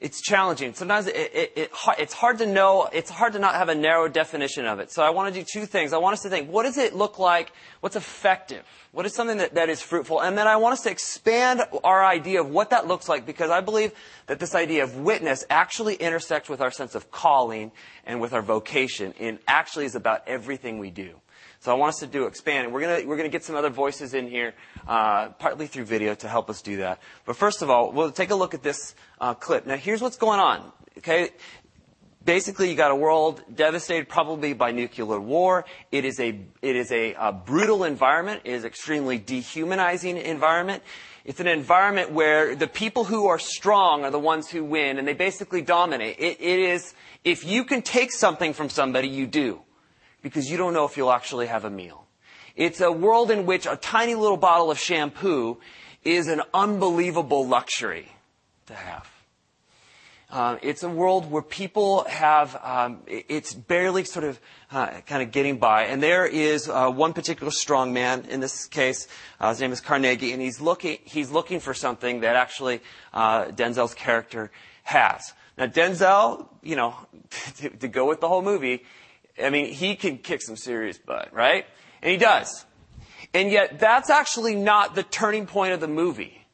it's 0.05 0.21
challenging. 0.21 0.75
Sometimes 0.75 1.07
it, 1.07 1.17
it, 1.17 1.53
it, 1.57 1.71
it's 1.99 2.13
hard 2.13 2.37
to 2.37 2.47
know, 2.47 2.91
it's 2.93 3.09
hard 3.09 3.33
to 3.33 3.39
not 3.39 3.55
have 3.55 3.71
a 3.71 3.75
narrow 3.75 4.07
definition 4.07 4.67
of 4.67 4.79
it. 4.79 4.93
So 4.93 5.03
I 5.03 5.09
want 5.09 5.33
to 5.33 5.41
do 5.41 5.47
two 5.51 5.65
things. 5.65 5.95
I 5.95 5.97
want 5.97 6.13
us 6.13 6.23
to 6.25 6.29
think, 6.29 6.51
what 6.51 6.65
does 6.65 6.77
it 6.77 6.95
look 6.95 7.19
like? 7.19 7.53
What's 7.81 7.97
effective? 7.97 8.65
What 8.93 9.07
is 9.07 9.15
something 9.15 9.39
that, 9.39 9.55
that 9.55 9.71
is 9.71 9.81
fruitful? 9.81 10.21
And 10.21 10.37
then 10.37 10.47
I 10.47 10.57
want 10.57 10.75
us 10.75 10.83
to 10.83 10.91
expand 10.91 11.63
our 11.83 12.05
idea 12.05 12.43
of 12.43 12.51
what 12.51 12.69
that 12.69 12.87
looks 12.87 13.09
like 13.09 13.25
because 13.25 13.51
I 13.51 13.63
believe 13.63 13.93
that 14.27 14.39
this 14.39 14.55
idea 14.55 14.85
of 14.85 14.99
witness 14.99 15.47
actually 15.49 15.95
intersects 15.95 16.51
with 16.51 16.61
our 16.61 16.71
sense 16.71 16.95
of 16.95 17.11
calling 17.11 17.73
and 18.05 18.21
with 18.21 18.35
our 18.35 18.43
vocation 18.43 19.15
and 19.19 19.39
actually 19.49 19.87
is 19.87 19.95
about 19.95 20.29
everything 20.29 20.79
we 20.79 20.91
do. 20.91 21.15
So 21.61 21.73
I 21.73 21.77
want 21.77 21.95
us 21.95 22.01
to 22.01 22.07
do 22.07 22.27
expand, 22.27 22.67
and 22.67 22.75
we're 22.75 22.83
gonna 22.83 23.07
we're 23.07 23.17
gonna 23.17 23.31
get 23.31 23.43
some 23.43 23.57
other 23.57 23.71
voices 23.71 24.13
in 24.13 24.29
here, 24.29 24.53
uh, 24.87 25.31
partly 25.31 25.67
through 25.67 25.85
video 25.85 26.15
to 26.15 26.29
help 26.29 26.51
us 26.51 26.63
do 26.63 26.79
that. 26.79 27.01
But 27.25 27.37
first 27.37 27.63
of 27.63 27.71
all, 27.71 27.93
we'll 27.93 28.13
take 28.13 28.31
a 28.31 28.35
look 28.35 28.55
at 28.55 28.63
this 28.63 28.95
uh, 29.21 29.35
clip. 29.35 29.67
Now, 29.67 29.77
here's 29.77 30.03
what's 30.03 30.17
going 30.17 30.41
on. 30.41 30.73
Okay, 30.99 31.31
basically 32.25 32.71
you 32.71 32.77
got 32.77 32.91
a 32.91 32.97
world 32.97 33.43
devastated 33.55 34.09
probably 34.09 34.53
by 34.53 34.71
nuclear 34.73 35.21
war. 35.21 35.65
It 35.91 36.05
is 36.05 36.21
a 36.21 36.39
it 36.63 36.77
is 36.77 36.91
a, 36.93 37.15
a 37.15 37.33
brutal 37.33 37.85
environment. 37.85 38.43
It 38.45 38.53
is 38.53 38.65
extremely 38.65 39.19
dehumanizing 39.19 40.17
environment. 40.17 40.83
It's 41.25 41.41
an 41.41 41.49
environment 41.49 42.13
where 42.13 42.55
the 42.55 42.67
people 42.67 43.05
who 43.05 43.27
are 43.27 43.39
strong 43.39 44.05
are 44.05 44.11
the 44.11 44.19
ones 44.19 44.51
who 44.51 44.63
win, 44.63 44.99
and 44.99 45.09
they 45.09 45.15
basically 45.15 45.63
dominate. 45.63 46.19
it, 46.19 46.41
it 46.41 46.59
is 46.59 46.95
if 47.25 47.45
you 47.45 47.65
can 47.65 47.81
take 47.81 48.13
something 48.13 48.53
from 48.53 48.69
somebody, 48.69 49.09
you 49.09 49.27
do 49.27 49.63
because 50.23 50.51
you 50.51 50.57
don't 50.57 50.75
know 50.75 50.85
if 50.85 50.97
you'll 50.97 51.13
actually 51.13 51.47
have 51.47 51.65
a 51.65 51.71
meal. 51.71 52.04
It's 52.57 52.81
a 52.81 52.93
world 52.93 53.31
in 53.31 53.47
which 53.47 53.67
a 53.67 53.77
tiny 53.77 54.15
little 54.15 54.37
bottle 54.37 54.71
of 54.71 54.79
shampoo 54.79 55.59
is 56.05 56.29
an 56.29 56.43
unbelievable 56.53 57.47
luxury 57.47 58.09
to 58.67 58.75
have. 58.75 59.11
Uh, 60.31 60.59
it's 60.63 60.83
a 60.83 60.89
world 60.89 61.31
where 61.31 61.43
people 61.43 62.05
have, 62.09 62.59
um, 62.65 62.99
it's 63.07 63.55
barely 63.55 64.03
sort 64.03 64.25
of 64.25 64.41
uh, 64.73 64.89
kind 65.07 65.23
of 65.23 65.31
getting 65.31 65.59
by. 65.59 65.85
And 65.85 66.03
there 66.03 66.27
is 66.27 66.69
uh, 66.69 66.91
one 66.91 67.13
particular 67.13 67.53
strong 67.53 67.93
man 67.93 68.25
in 68.29 68.41
this 68.41 68.67
case. 68.67 69.07
Uh, 69.39 69.51
his 69.51 69.61
name 69.61 69.71
is 69.71 69.81
Carnegie, 69.81 70.33
and 70.33 70.43
he's 70.43 70.61
looking, 70.61 70.99
he's 71.05 71.31
looking 71.31 71.61
for 71.61 71.73
something 71.73 72.21
that 72.21 72.35
actually 72.35 72.81
uh, 73.13 73.45
Denzel's 73.45 73.95
character 73.95 74.51
has. 74.83 75.33
Now, 75.57 75.67
Denzel, 75.67 76.49
you 76.63 76.75
know, 76.75 76.97
to, 77.59 77.71
to 77.71 77.89
go 77.89 78.09
with 78.09 78.21
the 78.21 78.27
whole 78.27 78.43
movie, 78.43 78.83
I 79.41 79.51
mean, 79.51 79.73
he 79.73 79.95
can 79.95 80.19
kick 80.19 80.43
some 80.43 80.57
serious 80.57 80.99
butt, 80.99 81.33
right? 81.33 81.65
And 82.05 82.13
he 82.13 82.19
does. 82.19 82.67
And 83.33 83.51
yet, 83.51 83.81
that's 83.81 84.11
actually 84.11 84.55
not 84.55 84.95
the 84.95 85.03
turning 85.03 85.47
point 85.47 85.73
of 85.73 85.81
the 85.81 85.89
movie. 85.89 86.47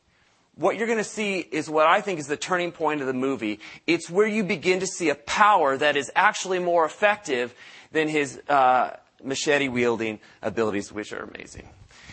What 0.55 0.77
you're 0.77 0.87
going 0.87 0.99
to 0.99 1.05
see 1.05 1.41
is 1.41 1.69
what 1.69 1.87
I 1.87 2.01
think 2.01 2.21
is 2.21 2.27
the 2.27 2.37
turning 2.37 2.71
point 2.71 3.01
of 3.01 3.07
the 3.07 3.13
movie. 3.13 3.61
It's 3.87 4.09
where 4.09 4.27
you 4.27 4.45
begin 4.45 4.81
to 4.81 4.87
see 4.87 5.11
a 5.11 5.15
power 5.15 5.77
that 5.77 5.97
is 5.97 6.11
actually 6.15 6.59
more 6.59 6.85
effective 6.85 7.55
than 7.93 8.09
his 8.09 8.41
uh, 8.49 8.97
machete 9.23 9.69
wielding 9.69 10.21
abilities, 10.41 10.93
which 10.93 11.13
are 11.13 11.23
amazing. 11.35 11.69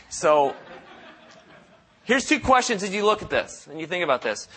So, 0.10 0.56
here's 2.06 2.26
two 2.26 2.39
questions 2.39 2.84
as 2.84 2.93
you 2.93 3.06
look 3.06 3.21
at 3.21 3.30
this 3.30 3.67
and 3.67 3.80
you 3.80 3.86
think 3.86 4.04
about 4.04 4.21
this. 4.21 4.47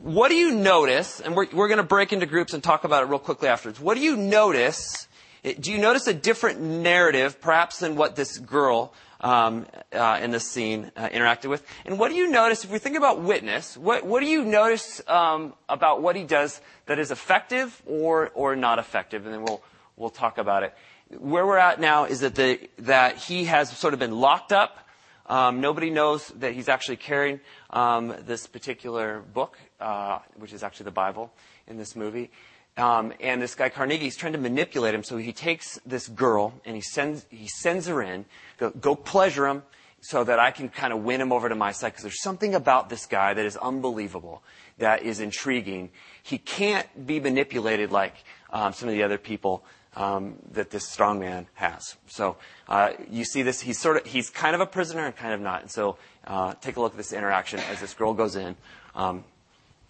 What 0.00 0.28
do 0.28 0.36
you 0.36 0.54
notice? 0.54 1.20
And 1.20 1.34
we're, 1.36 1.48
we're 1.52 1.68
going 1.68 1.78
to 1.78 1.84
break 1.84 2.12
into 2.12 2.26
groups 2.26 2.54
and 2.54 2.62
talk 2.62 2.84
about 2.84 3.02
it 3.02 3.06
real 3.06 3.18
quickly 3.18 3.48
afterwards. 3.48 3.80
What 3.80 3.96
do 3.96 4.00
you 4.00 4.16
notice 4.16 5.08
do 5.42 5.72
you 5.72 5.78
notice 5.78 6.06
a 6.06 6.14
different 6.14 6.60
narrative, 6.60 7.40
perhaps, 7.40 7.78
than 7.78 7.96
what 7.96 8.16
this 8.16 8.38
girl 8.38 8.92
um, 9.20 9.66
uh, 9.92 10.20
in 10.22 10.30
this 10.30 10.46
scene 10.46 10.90
uh, 10.96 11.08
interacted 11.08 11.48
with? 11.48 11.64
And 11.84 11.98
what 11.98 12.10
do 12.10 12.16
you 12.16 12.28
notice, 12.28 12.64
if 12.64 12.70
we 12.70 12.78
think 12.78 12.96
about 12.96 13.22
witness, 13.22 13.76
what, 13.76 14.04
what 14.04 14.20
do 14.20 14.26
you 14.26 14.44
notice 14.44 15.00
um, 15.06 15.54
about 15.68 16.02
what 16.02 16.16
he 16.16 16.24
does 16.24 16.60
that 16.86 16.98
is 16.98 17.10
effective 17.10 17.82
or, 17.86 18.30
or 18.34 18.56
not 18.56 18.78
effective? 18.78 19.24
And 19.24 19.34
then 19.34 19.42
we'll, 19.42 19.62
we'll 19.96 20.10
talk 20.10 20.38
about 20.38 20.62
it. 20.62 20.74
Where 21.16 21.46
we're 21.46 21.58
at 21.58 21.80
now 21.80 22.04
is 22.04 22.20
that, 22.20 22.34
the, 22.34 22.60
that 22.80 23.16
he 23.16 23.44
has 23.44 23.70
sort 23.70 23.94
of 23.94 24.00
been 24.00 24.18
locked 24.20 24.52
up. 24.52 24.78
Um, 25.26 25.60
nobody 25.60 25.90
knows 25.90 26.28
that 26.36 26.52
he's 26.54 26.68
actually 26.68 26.96
carrying 26.96 27.40
um, 27.70 28.14
this 28.26 28.46
particular 28.46 29.20
book, 29.20 29.58
uh, 29.80 30.20
which 30.36 30.52
is 30.52 30.62
actually 30.62 30.84
the 30.84 30.90
Bible 30.90 31.32
in 31.66 31.76
this 31.76 31.94
movie. 31.94 32.30
Um, 32.78 33.12
and 33.20 33.42
this 33.42 33.56
guy 33.56 33.68
Carnegie 33.70 34.06
is 34.06 34.16
trying 34.16 34.34
to 34.34 34.38
manipulate 34.38 34.94
him, 34.94 35.02
so 35.02 35.16
he 35.16 35.32
takes 35.32 35.80
this 35.84 36.06
girl 36.06 36.54
and 36.64 36.76
he 36.76 36.80
sends 36.80 37.26
he 37.28 37.48
sends 37.48 37.88
her 37.88 38.00
in. 38.00 38.24
Go, 38.56 38.70
go 38.70 38.94
pleasure 38.94 39.48
him, 39.48 39.64
so 40.00 40.22
that 40.22 40.38
I 40.38 40.52
can 40.52 40.68
kind 40.68 40.92
of 40.92 41.02
win 41.02 41.20
him 41.20 41.32
over 41.32 41.48
to 41.48 41.56
my 41.56 41.72
side. 41.72 41.88
Because 41.88 42.04
there's 42.04 42.22
something 42.22 42.54
about 42.54 42.88
this 42.88 43.06
guy 43.06 43.34
that 43.34 43.44
is 43.44 43.56
unbelievable, 43.56 44.44
that 44.78 45.02
is 45.02 45.18
intriguing. 45.18 45.90
He 46.22 46.38
can't 46.38 46.86
be 47.04 47.18
manipulated 47.18 47.90
like 47.90 48.14
um, 48.50 48.72
some 48.72 48.88
of 48.88 48.94
the 48.94 49.02
other 49.02 49.18
people 49.18 49.64
um, 49.96 50.36
that 50.52 50.70
this 50.70 50.86
strong 50.86 51.18
man 51.18 51.48
has. 51.54 51.96
So 52.06 52.36
uh, 52.68 52.92
you 53.10 53.24
see 53.24 53.42
this. 53.42 53.60
He's 53.60 53.78
sort 53.78 53.96
of 53.96 54.06
he's 54.06 54.30
kind 54.30 54.54
of 54.54 54.60
a 54.60 54.66
prisoner 54.66 55.04
and 55.04 55.16
kind 55.16 55.34
of 55.34 55.40
not. 55.40 55.62
And 55.62 55.70
so 55.70 55.98
uh, 56.28 56.54
take 56.60 56.76
a 56.76 56.80
look 56.80 56.92
at 56.92 56.98
this 56.98 57.12
interaction 57.12 57.58
as 57.58 57.80
this 57.80 57.92
girl 57.92 58.14
goes 58.14 58.36
in 58.36 58.54
um, 58.94 59.24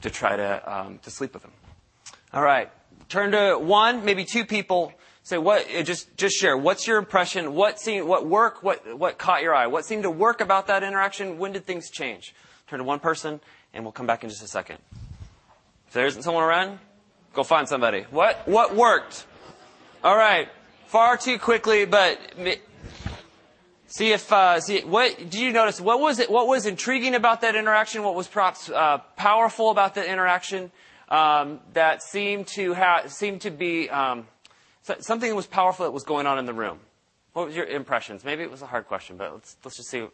to 0.01 0.09
try 0.09 0.37
to 0.37 0.79
um, 0.79 0.99
to 1.01 1.11
sleep 1.11 1.35
with 1.35 1.45
him. 1.45 1.53
All 2.33 2.43
right. 2.43 2.71
Turn 3.09 3.33
to 3.33 3.59
one, 3.59 4.05
maybe 4.05 4.25
two 4.25 4.45
people. 4.45 4.93
Say 5.23 5.39
what? 5.39 5.67
Uh, 5.75 5.83
just 5.83 6.17
just 6.17 6.37
share. 6.37 6.57
What's 6.57 6.87
your 6.87 6.99
impression? 6.99 7.55
What 7.55 7.81
seemed? 7.81 8.07
What 8.07 8.27
work? 8.27 8.63
What 8.63 8.99
what 8.99 9.19
caught 9.19 9.43
your 9.43 9.55
eye? 9.55 9.67
What 9.67 9.85
seemed 9.85 10.03
to 10.03 10.11
work 10.11 10.41
about 10.41 10.67
that 10.67 10.83
interaction? 10.83 11.39
When 11.39 11.53
did 11.53 11.67
things 11.67 11.91
change? 11.91 12.35
Turn 12.69 12.79
to 12.79 12.85
one 12.85 13.01
person, 13.01 13.41
and 13.73 13.85
we'll 13.85 13.93
come 13.93 14.07
back 14.07 14.25
in 14.25 14.31
just 14.31 14.43
a 14.43 14.49
second. 14.49 14.79
If 15.87 15.95
there 15.95 16.07
isn't 16.07 16.23
someone 16.23 16.45
around, 16.45 16.79
go 17.33 17.43
find 17.43 17.67
somebody. 17.69 18.03
What 18.11 18.47
what 18.47 18.77
worked? 18.77 19.27
All 20.05 20.17
right. 20.17 20.49
Far 20.87 21.17
too 21.17 21.39
quickly, 21.39 21.85
but 21.85 22.19
see 23.87 24.13
if 24.13 24.31
uh, 24.33 24.61
see 24.61 24.81
what 24.81 25.17
did 25.19 25.35
you 25.35 25.53
notice? 25.53 25.81
What 25.81 26.01
was 26.01 26.19
it? 26.19 26.31
What 26.31 26.47
was 26.47 26.67
intriguing 26.67 27.15
about 27.15 27.41
that 27.41 27.57
interaction? 27.57 28.03
What 28.03 28.15
was 28.15 28.29
perhaps 28.29 28.71
uh, 28.71 28.99
powerful 29.17 29.71
about 29.71 29.95
that 29.97 30.07
interaction? 30.07 30.71
Um, 31.09 31.61
that 31.73 32.03
seemed 32.03 32.47
to 32.49 32.73
have 32.75 33.13
seemed 33.13 33.43
to 33.43 33.51
be 33.51 33.89
um, 33.91 34.27
something 35.01 35.35
was 35.35 35.47
powerful 35.47 35.85
that 35.85 35.93
was 35.93 36.05
going 36.05 36.27
on 36.27 36.39
in 36.39 36.47
the 36.47 36.55
room. 36.55 36.81
What 37.33 37.47
was 37.47 37.57
your 37.57 37.67
impressions? 37.67 38.25
Maybe 38.25 38.43
it 38.43 38.51
was 38.51 38.63
a 38.63 38.67
hard 38.67 38.87
question, 38.87 39.17
but 39.17 39.33
let's 39.33 39.57
let's 39.65 39.77
just 39.77 39.91
see. 39.91 40.07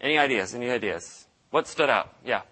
Any 0.00 0.18
ideas? 0.18 0.54
Any 0.54 0.70
ideas? 0.70 1.26
What 1.50 1.66
stood 1.66 1.88
out? 1.88 2.14
Yeah. 2.24 2.42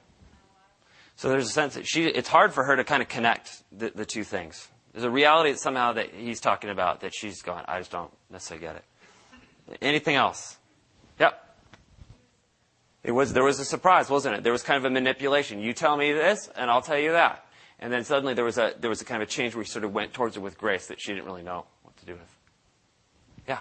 So 1.16 1.28
there's 1.28 1.46
a 1.46 1.52
sense 1.52 1.74
that 1.74 1.86
she. 1.86 2.04
It's 2.04 2.28
hard 2.28 2.52
for 2.52 2.64
her 2.64 2.76
to 2.76 2.84
kind 2.84 3.02
of 3.02 3.08
connect 3.08 3.62
the, 3.70 3.90
the 3.90 4.04
two 4.04 4.24
things. 4.24 4.68
There's 4.92 5.04
a 5.04 5.10
reality 5.10 5.52
that 5.52 5.58
somehow 5.58 5.92
that 5.94 6.10
he's 6.14 6.40
talking 6.40 6.70
about 6.70 7.00
that 7.00 7.12
she's 7.14 7.42
gone. 7.42 7.64
I 7.66 7.78
just 7.78 7.90
don't 7.90 8.10
necessarily 8.30 8.66
get 8.66 8.76
it. 8.76 8.84
Anything 9.82 10.16
else? 10.16 10.56
Yep. 11.18 11.56
It 13.02 13.12
was 13.12 13.32
there 13.32 13.44
was 13.44 13.60
a 13.60 13.64
surprise, 13.64 14.08
wasn't 14.08 14.36
it? 14.36 14.42
There 14.42 14.52
was 14.52 14.62
kind 14.62 14.78
of 14.78 14.84
a 14.84 14.90
manipulation. 14.90 15.60
You 15.60 15.72
tell 15.72 15.96
me 15.96 16.12
this, 16.12 16.48
and 16.56 16.70
I'll 16.70 16.82
tell 16.82 16.98
you 16.98 17.12
that. 17.12 17.43
And 17.84 17.92
then 17.92 18.02
suddenly 18.02 18.32
there 18.32 18.46
was 18.46 18.56
a 18.56 18.72
there 18.80 18.88
was 18.88 19.02
a 19.02 19.04
kind 19.04 19.22
of 19.22 19.28
a 19.28 19.30
change 19.30 19.54
where 19.54 19.62
he 19.62 19.68
sort 19.68 19.84
of 19.84 19.92
went 19.92 20.14
towards 20.14 20.36
her 20.36 20.40
with 20.40 20.56
grace 20.56 20.86
that 20.86 20.98
she 20.98 21.12
didn't 21.12 21.26
really 21.26 21.42
know 21.42 21.66
what 21.82 21.94
to 21.98 22.06
do 22.06 22.12
with. 22.12 22.38
Yeah. 23.46 23.58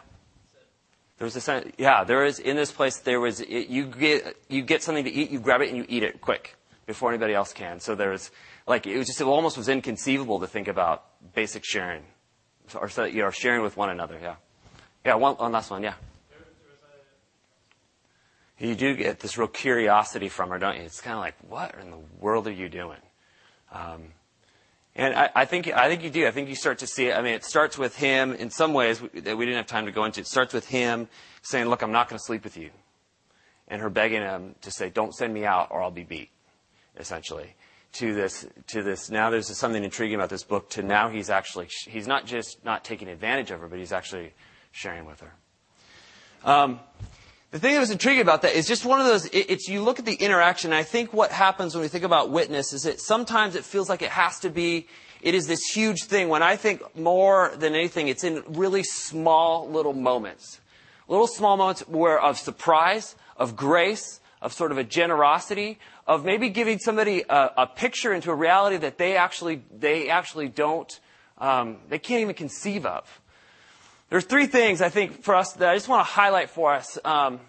There 1.18 1.26
was 1.26 1.36
a 1.46 1.66
yeah, 1.78 2.06
there 2.06 2.24
is 2.24 2.40
in 2.40 2.56
this 2.56 2.72
place 2.72 3.00
there 3.00 3.20
was 3.20 3.42
you 3.42 3.86
get 3.86 4.38
you 4.48 4.62
get 4.62 4.82
something 4.82 5.04
to 5.04 5.12
eat, 5.12 5.30
you 5.30 5.42
grab 5.42 5.60
it 5.60 5.68
and 5.68 5.78
you 5.78 5.86
eat 5.90 6.04
it 6.04 6.22
quick 6.22 6.56
before 6.86 7.10
anybody 7.10 7.34
else 7.34 7.52
can. 7.52 7.82
So 7.82 7.96
there 7.96 8.12
was 8.12 8.32
like 8.66 8.88
it 8.88 8.98
was 8.98 9.08
just 9.08 9.20
it 9.20 9.26
almost 9.26 9.58
was 9.58 9.68
inconceivable 9.68 10.40
to 10.40 10.48
think 10.48 10.70
about 10.70 11.04
basic 11.34 11.66
sharing, 11.66 12.04
or 12.74 12.88
sharing 13.34 13.62
with 13.62 13.76
one 13.76 13.90
another. 13.90 14.18
Yeah, 14.22 14.36
yeah. 15.06 15.16
One 15.16 15.52
last 15.52 15.70
one. 15.70 15.84
Yeah. 15.84 15.96
You 18.58 18.76
do 18.76 18.96
get 18.96 19.20
this 19.20 19.38
real 19.38 19.50
curiosity 19.50 20.30
from 20.30 20.50
her, 20.52 20.60
don't 20.60 20.78
you? 20.78 20.84
It's 20.84 21.02
kind 21.02 21.16
of 21.16 21.20
like, 21.20 21.36
what 21.50 21.76
in 21.82 21.92
the 21.92 22.00
world 22.22 22.48
are 22.48 22.52
you 22.52 22.70
doing? 22.70 23.03
Um, 23.74 24.14
and 24.96 25.16
I, 25.16 25.30
I, 25.36 25.46
think 25.46 25.68
I 25.68 25.90
think 25.90 26.04
you 26.04 26.12
do. 26.12 26.28
I 26.28 26.32
think 26.32 26.50
you 26.50 26.56
start 26.56 26.78
to 26.80 26.88
see 26.88 27.08
it. 27.08 27.18
I 27.18 27.22
mean, 27.22 27.34
it 27.34 27.44
starts 27.44 27.78
with 27.78 27.96
him 27.96 28.34
in 28.34 28.52
some 28.52 28.74
ways 28.74 29.00
that 29.00 29.38
we 29.38 29.46
didn't 29.46 29.58
have 29.58 29.68
time 29.68 29.88
to 29.88 29.92
go 29.92 30.06
into. 30.06 30.22
It 30.22 30.28
starts 30.28 30.54
with 30.54 30.68
him 30.68 31.08
saying, 31.42 31.68
"Look, 31.68 31.82
I'm 31.82 31.92
not 31.92 32.10
going 32.10 32.20
to 32.20 32.24
sleep 32.24 32.44
with 32.44 32.56
you," 32.56 32.70
and 33.68 33.82
her 33.82 33.90
begging 33.90 34.22
him 34.22 34.54
to 34.62 34.70
say, 34.70 34.90
"Don't 34.90 35.14
send 35.14 35.34
me 35.34 35.46
out, 35.46 35.70
or 35.72 35.82
I'll 35.82 35.92
be 35.92 36.04
beat." 36.04 36.30
Essentially, 36.96 37.56
to 37.94 38.14
this 38.14 38.46
to 38.68 38.84
this. 38.84 39.10
Now 39.10 39.32
there's 39.32 39.48
something 39.58 39.84
intriguing 39.84 40.16
about 40.16 40.30
this 40.30 40.44
book. 40.44 40.70
To 40.72 40.84
now 40.84 41.10
he's 41.10 41.32
actually 41.32 41.70
he's 41.88 42.08
not 42.08 42.28
just 42.28 42.64
not 42.64 42.84
taking 42.84 43.08
advantage 43.08 43.50
of 43.50 43.62
her, 43.62 43.68
but 43.68 43.80
he's 43.80 43.92
actually 43.92 44.34
sharing 44.72 45.06
with 45.06 45.22
her. 45.22 45.34
Um, 46.44 46.80
the 47.54 47.60
thing 47.60 47.76
that 47.76 47.80
was 47.80 47.92
intriguing 47.92 48.24
about 48.24 48.42
that 48.42 48.56
is 48.56 48.68
just 48.68 48.84
one 48.84 49.00
of 49.00 49.06
those, 49.06 49.26
it, 49.28 49.46
it's 49.48 49.68
you 49.68 49.84
look 49.84 50.00
at 50.00 50.06
the 50.06 50.16
interaction, 50.16 50.74
I 50.74 50.82
think 50.82 51.14
what 51.14 51.32
happens 51.32 51.76
when 51.76 51.84
we 51.84 51.88
think 51.88 52.04
about 52.04 52.32
witness 52.32 52.74
is 52.74 52.82
that 52.82 53.00
sometimes 53.00 53.54
it 53.54 53.64
feels 53.64 53.90
like 53.90 54.02
it 54.02 54.10
has 54.10 54.40
to 54.40 54.50
be, 54.50 54.88
it 55.22 55.36
is 55.36 55.46
this 55.46 55.64
huge 55.68 56.06
thing. 56.06 56.30
When 56.30 56.42
I 56.42 56.56
think 56.56 56.82
more 56.98 57.52
than 57.56 57.76
anything, 57.76 58.08
it's 58.08 58.24
in 58.24 58.44
really 58.48 58.82
small 58.82 59.70
little 59.70 59.94
moments. 59.94 60.62
Little 61.08 61.28
small 61.28 61.56
moments 61.56 61.88
where 61.88 62.20
of 62.20 62.40
surprise, 62.40 63.16
of 63.38 63.56
grace, 63.56 64.20
of 64.42 64.52
sort 64.52 64.72
of 64.72 64.80
a 64.80 64.84
generosity, 64.84 65.78
of 66.08 66.26
maybe 66.26 66.50
giving 66.50 66.80
somebody 66.80 67.24
a, 67.30 67.52
a 67.56 67.68
picture 67.68 68.14
into 68.14 68.32
a 68.32 68.36
reality 68.36 68.78
that 68.78 68.98
they 68.98 69.16
actually, 69.16 69.62
they 69.72 70.10
actually 70.10 70.48
don't, 70.48 71.00
um, 71.38 71.78
they 71.88 72.00
can't 72.00 72.22
even 72.22 72.34
conceive 72.34 72.84
of. 72.84 73.22
There's 74.14 74.26
three 74.26 74.46
things 74.46 74.80
I 74.80 74.90
think 74.90 75.24
for 75.24 75.34
us 75.34 75.54
that 75.54 75.68
I 75.68 75.74
just 75.74 75.88
want 75.88 76.06
to 76.06 76.14
highlight 76.14 76.52
for 76.52 76.72
us, 76.72 77.00
um, 77.04 77.40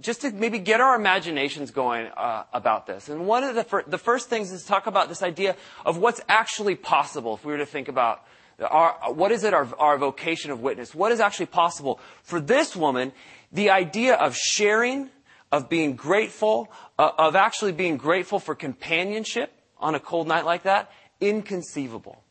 just 0.00 0.20
to 0.20 0.30
maybe 0.30 0.60
get 0.60 0.80
our 0.80 0.94
imaginations 0.94 1.72
going 1.72 2.06
uh, 2.16 2.44
about 2.52 2.86
this. 2.86 3.08
And 3.08 3.26
one 3.26 3.42
of 3.42 3.56
the, 3.56 3.64
fir- 3.64 3.82
the 3.88 3.98
first 3.98 4.28
things 4.28 4.52
is 4.52 4.62
to 4.62 4.68
talk 4.68 4.86
about 4.86 5.08
this 5.08 5.24
idea 5.24 5.56
of 5.84 5.98
what's 5.98 6.20
actually 6.28 6.76
possible 6.76 7.34
if 7.34 7.44
we 7.44 7.50
were 7.50 7.58
to 7.58 7.66
think 7.66 7.88
about 7.88 8.22
our, 8.64 9.12
what 9.12 9.32
is 9.32 9.42
it 9.42 9.52
our, 9.52 9.66
our 9.80 9.98
vocation 9.98 10.52
of 10.52 10.60
witness? 10.60 10.94
What 10.94 11.10
is 11.10 11.18
actually 11.18 11.46
possible? 11.46 11.98
For 12.22 12.38
this 12.38 12.76
woman, 12.76 13.10
the 13.50 13.70
idea 13.70 14.14
of 14.14 14.36
sharing, 14.36 15.10
of 15.50 15.68
being 15.68 15.96
grateful, 15.96 16.70
uh, 17.00 17.10
of 17.18 17.34
actually 17.34 17.72
being 17.72 17.96
grateful 17.96 18.38
for 18.38 18.54
companionship 18.54 19.52
on 19.76 19.96
a 19.96 19.98
cold 19.98 20.28
night 20.28 20.44
like 20.44 20.62
that, 20.62 20.92
inconceivable. 21.20 22.21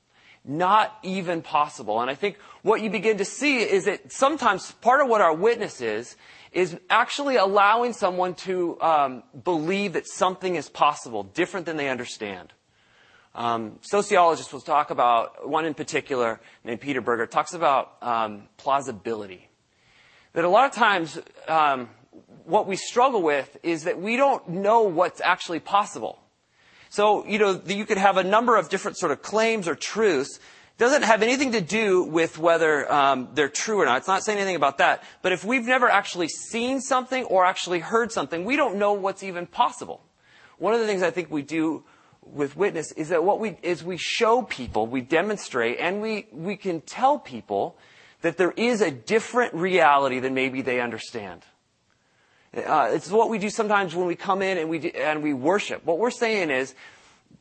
Not 0.44 0.98
even 1.04 1.42
possible. 1.42 2.02
And 2.02 2.10
I 2.10 2.16
think 2.16 2.38
what 2.64 2.82
you 2.82 2.90
begin 2.90 3.18
to 3.18 3.26
see 3.26 3.60
is 3.60 3.86
that 3.86 4.12
sometimes 4.12 4.72
part 4.72 5.02
of 5.02 5.08
what 5.08 5.22
our 5.22 5.34
witness 5.34 5.82
is, 5.82 6.16
is 6.52 6.78
actually 6.90 7.36
allowing 7.38 7.94
someone 7.94 8.34
to 8.34 8.82
um, 8.82 9.24
believe 9.44 9.94
that 9.94 10.08
something 10.08 10.56
is 10.56 10.68
possible, 10.68 11.24
different 11.24 11.66
than 11.66 11.78
they 11.78 11.90
understand. 11.90 12.54
Um, 13.34 13.78
sociologists 13.82 14.52
will 14.52 14.62
talk 14.62 14.90
about, 14.90 15.48
one 15.48 15.66
in 15.66 15.74
particular 15.74 16.42
named 16.64 16.82
Peter 16.82 17.02
Berger, 17.02 17.28
talks 17.28 17.54
about 17.54 17.96
um, 18.02 18.50
plausibility. 18.58 19.48
That 20.34 20.44
a 20.44 20.50
lot 20.50 20.66
of 20.66 20.72
times, 20.72 21.20
um, 21.48 21.90
what 22.46 22.68
we 22.68 22.76
struggle 22.76 23.22
with 23.22 23.58
is 23.64 23.84
that 23.84 24.02
we 24.02 24.18
don't 24.18 24.50
know 24.50 24.82
what's 24.82 25.22
actually 25.22 25.60
possible. 25.60 26.21
So, 26.92 27.26
you 27.26 27.40
know, 27.40 27.62
you 27.66 27.86
could 27.86 27.98
have 27.98 28.18
a 28.18 28.24
number 28.24 28.58
of 28.58 28.68
different 28.68 28.98
sort 28.98 29.14
of 29.14 29.22
claims 29.22 29.66
or 29.66 29.76
truths. 29.76 30.36
It 30.36 30.78
doesn't 30.78 31.04
have 31.04 31.24
anything 31.24 31.54
to 31.54 31.62
do 31.62 32.04
with 32.04 32.38
whether 32.38 32.92
um, 32.92 33.30
they're 33.34 33.48
true 33.48 33.80
or 33.80 33.86
not. 33.86 34.00
It's 34.00 34.10
not 34.10 34.24
saying 34.24 34.38
anything 34.38 34.58
about 34.58 34.80
that. 34.80 35.02
But 35.22 35.32
if 35.32 35.46
we've 35.46 35.66
never 35.66 35.90
actually 35.90 36.28
seen 36.28 36.82
something 36.82 37.24
or 37.24 37.46
actually 37.46 37.80
heard 37.80 38.12
something, 38.12 38.44
we 38.44 38.58
don't 38.58 38.76
know 38.76 38.92
what's 38.92 39.24
even 39.24 39.48
possible. 39.48 40.04
One 40.58 40.74
of 40.74 40.82
the 40.82 40.86
things 40.86 41.02
I 41.02 41.12
think 41.12 41.32
we 41.32 41.44
do 41.44 41.86
with 42.24 42.58
witness 42.58 42.92
is 42.92 43.08
that 43.08 43.24
what 43.24 43.40
we 43.40 43.58
is 43.64 43.86
we 43.86 43.96
show 43.96 44.42
people, 44.42 44.86
we 44.86 45.00
demonstrate, 45.00 45.80
and 45.80 46.02
we 46.02 46.28
we 46.34 46.58
can 46.58 46.82
tell 46.82 47.18
people 47.18 47.78
that 48.22 48.36
there 48.36 48.52
is 48.52 48.82
a 48.82 48.92
different 48.92 49.54
reality 49.54 50.20
than 50.20 50.34
maybe 50.34 50.62
they 50.62 50.82
understand. 50.82 51.42
Uh, 52.56 52.92
it's 52.92 53.10
what 53.10 53.30
we 53.30 53.38
do 53.38 53.50
sometimes 53.50 53.96
when 53.96 54.08
we 54.08 54.16
come 54.16 54.42
in 54.42 54.58
and 54.58 54.70
we 54.70 54.80
do, 54.80 54.90
and 54.90 55.24
we 55.24 55.34
worship. 55.34 55.86
What 55.86 56.00
we're 56.00 56.12
saying 56.12 56.50
is, 56.50 56.76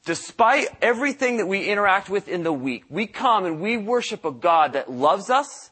despite 0.05 0.69
everything 0.81 1.39
that 1.39 1.47
we 1.47 1.67
interact 1.67 2.09
with 2.09 2.29
in 2.29 2.45
the 2.45 2.53
week, 2.53 2.85
we 2.89 3.07
come 3.07 3.45
and 3.45 3.61
we 3.61 3.77
worship 3.77 4.25
a 4.25 4.31
God 4.31 4.75
that 4.75 4.91
loves 4.91 5.29
us, 5.29 5.71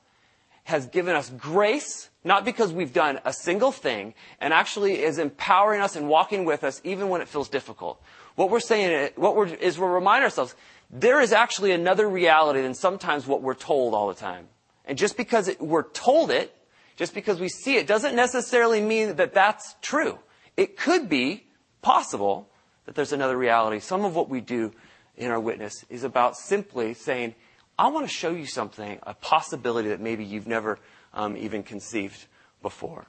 has 0.65 0.87
given 0.87 1.15
us 1.15 1.31
grace, 1.31 2.11
not 2.25 2.45
because 2.45 2.73
we've 2.73 2.93
done 2.93 3.21
a 3.25 3.33
single 3.33 3.71
thing, 3.71 4.13
and 4.41 4.53
actually 4.53 5.03
is 5.03 5.19
empowering 5.19 5.81
us 5.81 5.95
and 5.95 6.09
walking 6.09 6.45
with 6.45 6.65
us 6.65 6.81
even 6.83 7.09
when 7.09 7.21
it 7.21 7.29
feels 7.29 7.49
difficult. 7.49 8.03
What 8.35 8.51
we're 8.51 8.61
saying 8.61 9.11
what 9.15 9.37
we're, 9.37 9.47
is 9.47 9.79
we're 9.79 9.93
reminding 9.93 10.25
ourselves 10.25 10.57
there 10.91 11.21
is 11.21 11.33
actually 11.33 11.71
another 11.71 12.09
reality 12.09 12.61
than 12.61 12.75
sometimes 12.75 13.27
what 13.27 13.41
we're 13.41 13.55
told 13.55 13.95
all 13.95 14.09
the 14.09 14.15
time. 14.15 14.49
And 14.85 14.99
just 14.99 15.17
because 15.17 15.49
it, 15.49 15.61
we're 15.61 15.89
told 15.91 16.31
it, 16.31 16.55
just 16.99 17.15
because 17.15 17.39
we 17.39 17.49
see 17.49 17.77
it, 17.77 17.87
doesn't 17.87 18.17
necessarily 18.17 18.81
mean 18.81 19.17
that 19.17 19.33
that's 19.33 19.77
true. 19.81 20.19
It 20.57 20.77
could 20.77 21.09
be 21.09 21.47
possible 21.81 22.51
that 22.87 22.97
there's 22.97 23.13
another 23.13 23.37
reality. 23.37 23.79
Some 23.79 24.05
of 24.05 24.17
what 24.17 24.29
we 24.29 24.41
do 24.41 24.73
in 25.17 25.31
our 25.31 25.39
witness 25.39 25.85
is 25.89 26.03
about 26.03 26.37
simply 26.37 26.95
saying, 26.95 27.37
I 27.79 27.87
want 27.89 28.09
to 28.09 28.13
show 28.13 28.31
you 28.31 28.47
something, 28.47 28.99
a 29.05 29.15
possibility 29.15 29.91
that 29.91 30.01
maybe 30.01 30.25
you've 30.25 30.49
never 30.49 30.81
um, 31.15 31.37
even 31.37 31.63
conceived 31.63 32.27
before. 32.63 33.07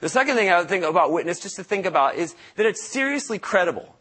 The 0.00 0.10
second 0.10 0.36
thing 0.36 0.50
I 0.50 0.58
would 0.58 0.68
think 0.68 0.84
about 0.84 1.10
witness, 1.10 1.40
just 1.40 1.56
to 1.56 1.64
think 1.64 1.86
about, 1.86 2.16
is 2.16 2.34
that 2.56 2.66
it's 2.66 2.84
seriously 2.84 3.38
credible. 3.38 3.93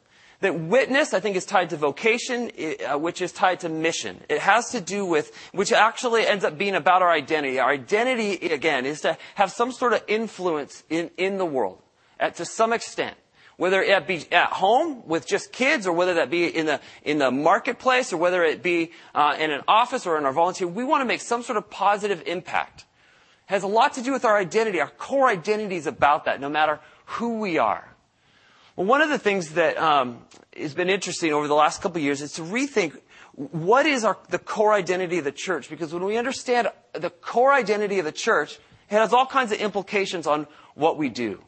That 0.44 0.60
witness, 0.60 1.14
I 1.14 1.22
think, 1.22 1.38
is 1.38 1.46
tied 1.46 1.70
to 1.70 1.78
vocation, 1.78 2.52
uh, 2.86 3.00
which 3.00 3.22
is 3.22 3.32
tied 3.32 3.62
to 3.62 3.70
mission. 3.70 4.20
It 4.28 4.40
has 4.40 4.72
to 4.72 4.82
do 4.82 5.06
with, 5.06 5.32
which 5.54 5.72
actually 5.72 6.28
ends 6.28 6.44
up 6.44 6.58
being 6.58 6.76
about 6.76 7.02
our 7.02 7.10
identity. 7.10 7.60
Our 7.60 7.72
identity, 7.72 8.50
again, 8.50 8.86
is 8.86 9.00
to 9.02 9.18
have 9.36 9.54
some 9.54 9.72
sort 9.72 9.94
of 9.94 10.04
influence 10.06 10.84
in, 10.90 11.12
in 11.16 11.38
the 11.38 11.46
world, 11.46 11.82
at, 12.20 12.36
to 12.36 12.46
some 12.46 12.74
extent. 12.74 13.16
Whether 13.56 13.82
it 13.82 14.06
be 14.06 14.30
at 14.34 14.50
home 14.50 15.08
with 15.08 15.26
just 15.26 15.54
kids, 15.54 15.88
or 15.88 15.94
whether 15.94 16.16
that 16.16 16.30
be 16.30 16.46
in 16.46 16.66
the, 16.66 16.82
in 17.04 17.20
the 17.20 17.32
marketplace, 17.32 18.12
or 18.12 18.18
whether 18.18 18.44
it 18.44 18.62
be 18.62 18.92
uh, 19.16 19.38
in 19.40 19.50
an 19.50 19.62
office 19.66 20.06
or 20.06 20.18
in 20.18 20.26
our 20.26 20.34
volunteer, 20.34 20.68
we 20.68 20.84
want 20.84 21.00
to 21.00 21.06
make 21.06 21.22
some 21.22 21.42
sort 21.42 21.56
of 21.56 21.70
positive 21.70 22.22
impact. 22.26 22.84
It 23.48 23.54
has 23.54 23.64
a 23.64 23.68
lot 23.68 23.94
to 23.94 24.02
do 24.02 24.12
with 24.12 24.26
our 24.26 24.38
identity. 24.38 24.82
Our 24.82 24.90
core 24.90 25.30
identity 25.30 25.78
is 25.78 25.88
about 25.88 26.26
that, 26.26 26.42
no 26.42 26.50
matter 26.50 26.82
who 27.06 27.40
we 27.40 27.60
are. 27.60 27.93
Well, 28.76 28.88
one 28.88 29.02
of 29.02 29.10
the 29.10 29.20
things 29.20 29.50
that 29.52 29.78
um, 29.78 30.26
has 30.58 30.74
been 30.74 30.90
interesting 30.90 31.32
over 31.32 31.48
the 31.48 31.54
last 31.54 31.82
couple 31.82 31.98
of 31.98 32.04
years 32.04 32.22
is 32.22 32.34
to 32.34 32.42
rethink 32.42 33.00
what 33.36 33.86
is 33.86 34.04
our, 34.04 34.18
the 34.30 34.40
core 34.40 34.74
identity 34.74 35.20
of 35.20 35.26
the 35.26 35.32
church. 35.32 35.70
Because 35.70 35.94
when 35.94 36.04
we 36.04 36.18
understand 36.18 36.70
the 36.94 37.12
core 37.12 37.54
identity 37.54 38.00
of 38.00 38.06
the 38.06 38.12
church, 38.12 38.60
it 38.90 38.96
has 38.96 39.14
all 39.14 39.28
kinds 39.28 39.52
of 39.52 39.60
implications 39.60 40.26
on 40.26 40.48
what 40.74 40.98
we 40.98 41.10
do. 41.10 41.44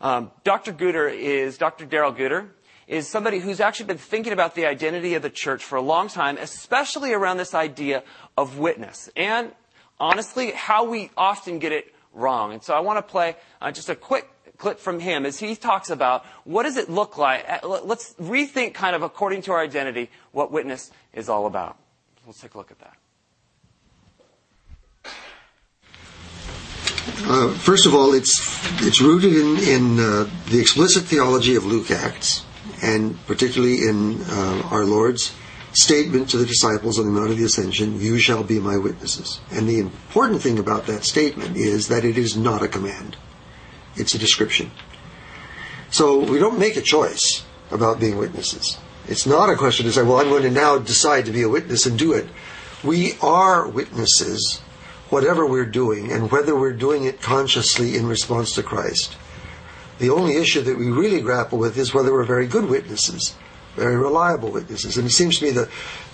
Um, 0.00 0.30
Dr. 0.44 0.74
Guder 0.74 1.10
is 1.10 1.56
Dr. 1.56 1.86
Darrell 1.86 2.12
Guder 2.12 2.50
is 2.86 3.08
somebody 3.08 3.38
who's 3.38 3.60
actually 3.60 3.86
been 3.86 3.98
thinking 3.98 4.32
about 4.32 4.54
the 4.54 4.66
identity 4.66 5.14
of 5.14 5.22
the 5.22 5.30
church 5.30 5.64
for 5.64 5.76
a 5.76 5.82
long 5.82 6.08
time, 6.08 6.38
especially 6.38 7.12
around 7.12 7.38
this 7.38 7.54
idea 7.54 8.02
of 8.36 8.58
witness 8.58 9.10
and 9.16 9.52
honestly 9.98 10.52
how 10.52 10.84
we 10.84 11.10
often 11.16 11.58
get 11.58 11.72
it 11.72 11.94
wrong. 12.12 12.52
And 12.52 12.62
so 12.62 12.74
I 12.74 12.80
want 12.80 12.98
to 12.98 13.02
play 13.02 13.36
uh, 13.60 13.70
just 13.72 13.88
a 13.88 13.94
quick 13.94 14.28
clip 14.58 14.78
from 14.78 15.00
him 15.00 15.24
as 15.24 15.38
he 15.38 15.56
talks 15.56 15.88
about 15.88 16.24
what 16.44 16.64
does 16.64 16.76
it 16.76 16.90
look 16.90 17.16
like. 17.16 17.44
Uh, 17.48 17.80
let's 17.84 18.14
rethink 18.14 18.74
kind 18.74 18.94
of 18.94 19.02
according 19.02 19.42
to 19.42 19.52
our 19.52 19.60
identity 19.60 20.10
what 20.32 20.50
witness 20.50 20.90
is 21.14 21.28
all 21.28 21.46
about. 21.46 21.76
Let's 22.26 22.40
take 22.40 22.54
a 22.54 22.58
look 22.58 22.70
at 22.70 22.78
that. 22.80 22.96
Uh, 27.22 27.52
first 27.54 27.86
of 27.86 27.94
all, 27.94 28.12
it's 28.12 28.60
it's 28.82 29.00
rooted 29.00 29.32
in 29.32 29.56
in 29.58 29.98
uh, 29.98 30.28
the 30.50 30.60
explicit 30.60 31.04
theology 31.04 31.56
of 31.56 31.64
Luke 31.64 31.90
Acts, 31.90 32.44
and 32.82 33.16
particularly 33.26 33.88
in 33.88 34.20
uh, 34.22 34.62
our 34.70 34.84
Lord's 34.84 35.34
statement 35.72 36.28
to 36.30 36.36
the 36.36 36.46
disciples 36.46 36.98
on 36.98 37.06
the 37.06 37.10
Mount 37.10 37.30
of 37.30 37.38
the 37.38 37.44
Ascension: 37.44 38.00
"You 38.00 38.18
shall 38.18 38.44
be 38.44 38.60
my 38.60 38.76
witnesses." 38.76 39.40
And 39.50 39.68
the 39.68 39.78
important 39.78 40.42
thing 40.42 40.58
about 40.58 40.86
that 40.86 41.04
statement 41.04 41.56
is 41.56 41.88
that 41.88 42.04
it 42.04 42.18
is 42.18 42.36
not 42.36 42.62
a 42.62 42.68
command. 42.68 43.16
It's 43.98 44.14
a 44.14 44.18
description. 44.18 44.70
So 45.90 46.18
we 46.18 46.38
don't 46.38 46.58
make 46.58 46.76
a 46.76 46.82
choice 46.82 47.44
about 47.70 48.00
being 48.00 48.16
witnesses. 48.16 48.78
It's 49.06 49.26
not 49.26 49.50
a 49.50 49.56
question 49.56 49.86
to 49.86 49.92
say, 49.92 50.02
well, 50.02 50.18
I'm 50.18 50.28
going 50.28 50.42
to 50.42 50.50
now 50.50 50.78
decide 50.78 51.24
to 51.26 51.32
be 51.32 51.42
a 51.42 51.48
witness 51.48 51.86
and 51.86 51.98
do 51.98 52.12
it. 52.12 52.26
We 52.84 53.14
are 53.22 53.66
witnesses, 53.66 54.60
whatever 55.08 55.46
we're 55.46 55.64
doing, 55.64 56.12
and 56.12 56.30
whether 56.30 56.54
we're 56.54 56.74
doing 56.74 57.04
it 57.04 57.22
consciously 57.22 57.96
in 57.96 58.06
response 58.06 58.54
to 58.54 58.62
Christ. 58.62 59.16
The 59.98 60.10
only 60.10 60.36
issue 60.36 60.60
that 60.60 60.78
we 60.78 60.90
really 60.90 61.20
grapple 61.20 61.58
with 61.58 61.76
is 61.76 61.92
whether 61.92 62.12
we're 62.12 62.24
very 62.24 62.46
good 62.46 62.66
witnesses, 62.66 63.34
very 63.74 63.96
reliable 63.96 64.50
witnesses. 64.50 64.96
And 64.96 65.06
it 65.06 65.12
seems 65.12 65.38
to 65.38 65.46
me 65.46 65.50
that 65.52 65.68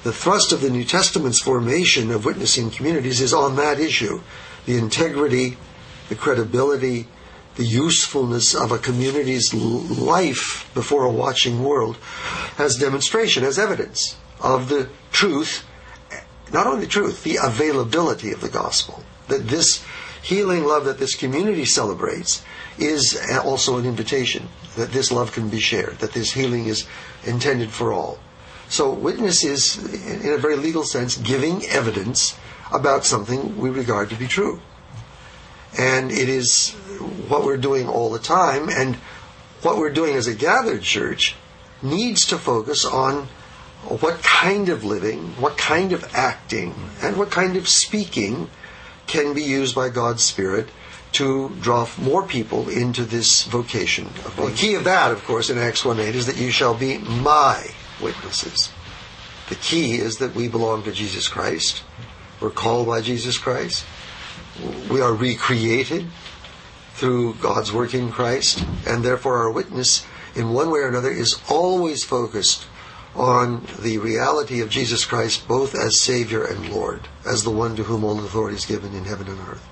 the 0.05 0.13
thrust 0.13 0.53
of 0.53 0.61
the 0.61 0.71
New 0.71 0.85
Testament's 0.85 1.41
formation 1.41 2.11
of 2.11 2.25
witnessing 2.25 2.71
communities 2.71 3.21
is 3.21 3.35
on 3.35 3.57
that 3.57 3.81
issue 3.81 4.21
the 4.67 4.79
integrity, 4.79 5.59
the 6.09 6.15
credibility, 6.15 7.07
the 7.57 7.65
usefulness 7.65 8.55
of 8.55 8.73
a 8.73 8.79
community's 8.79 9.55
life 9.55 10.71
before 10.75 11.05
a 11.05 11.11
watching 11.11 11.63
world 11.63 11.97
as 12.59 12.77
demonstration, 12.77 13.45
as 13.45 13.59
evidence 13.59 14.17
of 14.41 14.69
the 14.69 14.89
truth, 15.13 15.65
not 16.53 16.67
only 16.67 16.85
the 16.85 16.91
truth, 16.91 17.23
the 17.23 17.39
availability 17.43 18.33
of 18.33 18.41
the 18.41 18.49
gospel. 18.49 19.03
That 19.29 19.49
this 19.49 19.85
healing 20.23 20.65
love 20.65 20.85
that 20.87 20.99
this 20.99 21.15
community 21.15 21.65
celebrates 21.65 22.43
is 22.79 23.19
also 23.45 23.79
an 23.79 23.87
invitation 23.87 24.49
that 24.77 24.93
this 24.93 25.13
love 25.13 25.33
can 25.33 25.49
be 25.49 25.61
shared, 25.61 25.99
that 25.99 26.13
this 26.13 26.33
healing 26.33 26.67
is 26.67 26.87
intended 27.25 27.71
for 27.71 27.93
all. 27.93 28.19
So, 28.69 28.91
witness 28.91 29.45
is, 29.45 29.77
in 30.25 30.33
a 30.33 30.39
very 30.39 30.57
legal 30.57 30.85
sense, 30.85 31.17
giving 31.17 31.65
evidence 31.67 32.37
about 32.73 33.05
something 33.05 33.59
we 33.59 33.71
regard 33.71 34.11
to 34.11 34.17
be 34.17 34.27
true. 34.27 34.61
And 35.79 36.11
it 36.11 36.29
is 36.29 36.75
what 37.29 37.45
we're 37.45 37.57
doing 37.57 37.89
all 37.89 38.11
the 38.11 38.19
time, 38.19 38.69
and 38.69 38.97
what 39.63 39.79
we're 39.79 39.93
doing 39.93 40.15
as 40.15 40.27
a 40.27 40.35
gathered 40.35 40.83
church 40.83 41.37
needs 41.83 42.27
to 42.27 42.39
focus 42.39 42.85
on 42.85 43.29
what 43.89 44.23
kind 44.23 44.69
of 44.69 44.85
living, 44.85 45.29
what 45.41 45.59
kind 45.59 45.93
of 45.93 46.05
acting, 46.15 46.75
and 47.03 47.17
what 47.17 47.31
kind 47.31 47.57
of 47.57 47.69
speaking 47.69 48.49
can 49.07 49.35
be 49.35 49.43
used 49.43 49.75
by 49.75 49.89
God's 49.89 50.25
Spirit 50.25 50.69
to 51.13 51.51
draw 51.61 51.89
more 51.99 52.27
people 52.27 52.69
into 52.69 53.05
this 53.05 53.45
vocation. 53.45 54.09
The 54.37 54.53
key 54.57 54.75
of 54.75 54.85
that, 54.85 55.13
of 55.13 55.23
course, 55.25 55.49
in 55.49 55.59
Acts 55.59 55.85
1 55.85 56.01
8 56.01 56.15
is 56.15 56.27
that 56.27 56.37
you 56.37 56.51
shall 56.51 56.75
be 56.75 56.99
my 56.99 57.69
witnesses. 58.03 58.71
The 59.49 59.55
key 59.57 59.97
is 59.97 60.19
that 60.19 60.35
we 60.35 60.49
belong 60.49 60.83
to 60.85 60.93
Jesus 60.93 61.29
Christ. 61.29 61.85
We're 62.41 62.51
called 62.51 62.87
by 62.87 63.01
Jesus 63.01 63.39
Christ. 63.39 63.85
We 64.91 65.01
are 65.01 65.13
recreated 65.13 66.07
through 66.95 67.35
God's 67.35 67.73
work 67.73 67.95
in 67.95 68.11
Christ, 68.11 68.65
and 68.87 69.05
therefore 69.05 69.37
our 69.39 69.51
witness, 69.51 70.07
in 70.35 70.53
one 70.53 70.71
way 70.71 70.81
or 70.81 70.89
another, 70.89 71.11
is 71.11 71.41
always 71.49 72.05
focused 72.05 72.67
on 73.15 73.67
the 73.81 73.99
reality 73.99 74.61
of 74.61 74.71
Jesus 74.71 75.05
Christ 75.05 75.47
both 75.47 75.75
as 75.75 76.01
Savior 76.01 76.45
and 76.45 76.71
Lord, 76.71 77.09
as 77.27 77.45
the 77.45 77.51
one 77.51 77.77
to 77.77 77.85
whom 77.85 78.05
all 78.05 78.19
authority 78.19 78.57
is 78.57 78.67
given 78.67 78.95
in 78.95 79.05
heaven 79.05 79.29
and 79.29 79.39
earth. 79.41 79.67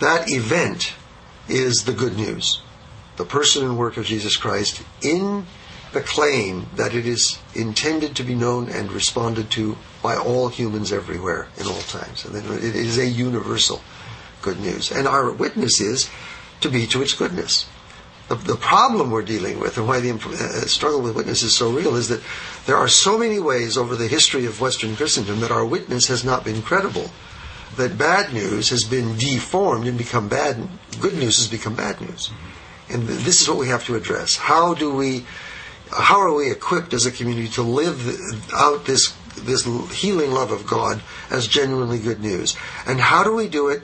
That 0.00 0.30
event 0.30 0.94
is 1.48 1.84
the 1.84 1.92
good 1.92 2.16
news. 2.16 2.62
The 3.16 3.24
person 3.24 3.64
and 3.64 3.76
work 3.76 3.96
of 3.96 4.04
Jesus 4.04 4.36
Christ 4.36 4.82
in 5.02 5.46
the 5.92 6.00
claim 6.00 6.66
that 6.76 6.94
it 6.94 7.06
is 7.06 7.38
intended 7.54 8.14
to 8.16 8.22
be 8.22 8.34
known 8.34 8.68
and 8.68 8.92
responded 8.92 9.50
to 9.52 9.76
by 10.02 10.16
all 10.16 10.48
humans 10.48 10.92
everywhere 10.92 11.48
in 11.56 11.66
all 11.66 11.80
times. 11.80 12.24
And 12.24 12.36
it 12.36 12.76
is 12.76 12.98
a 12.98 13.06
universal 13.06 13.82
good 14.42 14.60
news. 14.60 14.90
And 14.90 15.06
our 15.06 15.30
witness 15.30 15.80
is 15.80 16.10
to 16.60 16.68
be 16.68 16.86
to 16.88 17.02
its 17.02 17.14
goodness. 17.14 17.68
The, 18.28 18.34
the 18.34 18.56
problem 18.56 19.10
we're 19.10 19.22
dealing 19.22 19.58
with 19.58 19.78
and 19.78 19.88
why 19.88 20.00
the 20.00 20.10
uh, 20.10 20.66
struggle 20.66 21.00
with 21.00 21.16
witness 21.16 21.42
is 21.42 21.56
so 21.56 21.70
real 21.70 21.96
is 21.96 22.08
that 22.08 22.22
there 22.66 22.76
are 22.76 22.88
so 22.88 23.18
many 23.18 23.40
ways 23.40 23.78
over 23.78 23.96
the 23.96 24.08
history 24.08 24.44
of 24.44 24.60
Western 24.60 24.96
Christendom 24.96 25.40
that 25.40 25.50
our 25.50 25.64
witness 25.64 26.08
has 26.08 26.24
not 26.24 26.44
been 26.44 26.60
credible. 26.60 27.10
That 27.76 27.96
bad 27.96 28.34
news 28.34 28.70
has 28.70 28.84
been 28.84 29.16
deformed 29.16 29.86
and 29.86 29.96
become 29.96 30.28
bad, 30.28 30.68
good 31.00 31.14
news 31.14 31.38
has 31.38 31.48
become 31.48 31.74
bad 31.74 32.00
news. 32.00 32.30
And 32.90 33.06
this 33.06 33.40
is 33.40 33.48
what 33.48 33.58
we 33.58 33.68
have 33.68 33.84
to 33.86 33.94
address. 33.94 34.36
How 34.36 34.74
do 34.74 34.94
we, 34.94 35.24
how 35.90 36.20
are 36.20 36.34
we 36.34 36.50
equipped 36.50 36.92
as 36.92 37.06
a 37.06 37.10
community 37.10 37.48
to 37.48 37.62
live 37.62 38.52
out 38.52 38.84
this, 38.84 39.14
this 39.36 39.64
healing 39.92 40.32
love 40.32 40.50
of 40.50 40.66
God 40.66 41.02
as 41.30 41.46
genuinely 41.46 41.98
good 41.98 42.20
news? 42.20 42.56
And 42.86 43.00
how 43.00 43.24
do 43.24 43.32
we 43.32 43.48
do 43.48 43.68
it 43.68 43.82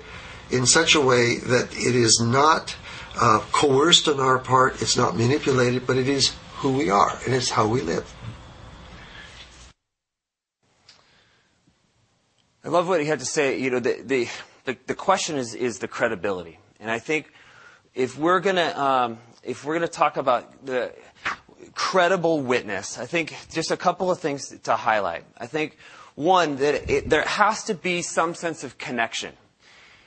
in 0.50 0.66
such 0.66 0.94
a 0.94 1.00
way 1.00 1.38
that 1.38 1.72
it 1.72 1.94
is 1.94 2.20
not 2.20 2.76
uh, 3.20 3.40
coerced 3.52 4.08
on 4.08 4.20
our 4.20 4.38
part, 4.38 4.80
it's 4.82 4.96
not 4.96 5.16
manipulated, 5.16 5.86
but 5.86 5.96
it 5.96 6.08
is 6.08 6.34
who 6.56 6.72
we 6.72 6.90
are 6.90 7.18
and 7.24 7.34
it's 7.34 7.50
how 7.50 7.66
we 7.66 7.80
live. 7.80 8.12
I 12.64 12.68
love 12.68 12.88
what 12.88 13.00
he 13.00 13.06
had 13.06 13.18
to 13.18 13.26
say. 13.26 13.58
You 13.60 13.70
know, 13.70 13.78
the, 13.78 14.00
the, 14.02 14.28
the, 14.64 14.76
the 14.86 14.94
question 14.94 15.36
is, 15.36 15.54
is 15.54 15.78
the 15.78 15.88
credibility. 15.88 16.58
And 16.80 16.90
I 16.90 16.98
think 16.98 17.30
if 17.94 18.18
we're 18.18 18.40
going 18.40 18.56
to, 18.56 18.80
um, 18.80 19.18
if 19.42 19.64
we're 19.64 19.74
going 19.74 19.86
to 19.86 19.92
talk 19.92 20.16
about 20.16 20.64
the 20.64 20.92
credible 21.74 22.40
witness, 22.40 22.98
I 22.98 23.06
think 23.06 23.36
just 23.52 23.70
a 23.70 23.76
couple 23.76 24.10
of 24.10 24.18
things 24.18 24.48
to 24.48 24.76
highlight. 24.76 25.24
I 25.36 25.46
think 25.46 25.76
one, 26.14 26.56
that 26.56 26.90
it, 26.90 27.10
there 27.10 27.22
has 27.22 27.64
to 27.64 27.74
be 27.74 28.00
some 28.00 28.34
sense 28.34 28.64
of 28.64 28.78
connection. 28.78 29.34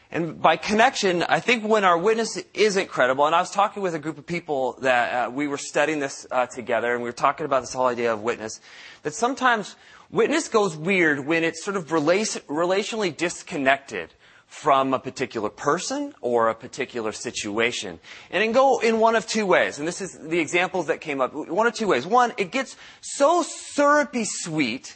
And 0.09 0.41
by 0.41 0.55
connection, 0.55 1.23
I 1.23 1.41
think 1.41 1.65
when 1.65 1.83
our 1.83 1.97
witness 1.97 2.41
isn't 2.53 2.87
credible, 2.87 3.25
and 3.25 3.35
I 3.35 3.41
was 3.41 3.51
talking 3.51 3.83
with 3.83 3.93
a 3.93 3.99
group 3.99 4.17
of 4.17 4.25
people 4.25 4.77
that 4.81 5.27
uh, 5.27 5.29
we 5.29 5.47
were 5.47 5.57
studying 5.57 5.99
this 5.99 6.25
uh, 6.31 6.45
together, 6.45 6.93
and 6.93 7.03
we 7.03 7.09
were 7.09 7.13
talking 7.13 7.45
about 7.45 7.61
this 7.61 7.73
whole 7.73 7.87
idea 7.87 8.13
of 8.13 8.21
witness, 8.21 8.61
that 9.03 9.13
sometimes 9.13 9.75
witness 10.09 10.47
goes 10.47 10.77
weird 10.77 11.25
when 11.25 11.43
it's 11.43 11.63
sort 11.63 11.75
of 11.75 11.87
relationally 11.87 13.15
disconnected 13.15 14.13
from 14.47 14.93
a 14.93 14.99
particular 14.99 15.49
person 15.49 16.13
or 16.21 16.47
a 16.47 16.55
particular 16.55 17.11
situation. 17.11 17.99
And 18.31 18.41
it 18.41 18.45
can 18.45 18.53
go 18.53 18.79
in 18.79 18.99
one 18.99 19.15
of 19.15 19.27
two 19.27 19.45
ways. 19.45 19.77
And 19.77 19.85
this 19.85 19.99
is 19.99 20.17
the 20.17 20.39
examples 20.39 20.87
that 20.87 21.01
came 21.01 21.19
up. 21.19 21.33
One 21.33 21.67
of 21.67 21.73
two 21.73 21.87
ways. 21.87 22.07
One, 22.07 22.33
it 22.37 22.51
gets 22.51 22.77
so 23.01 23.43
syrupy 23.43 24.23
sweet 24.23 24.95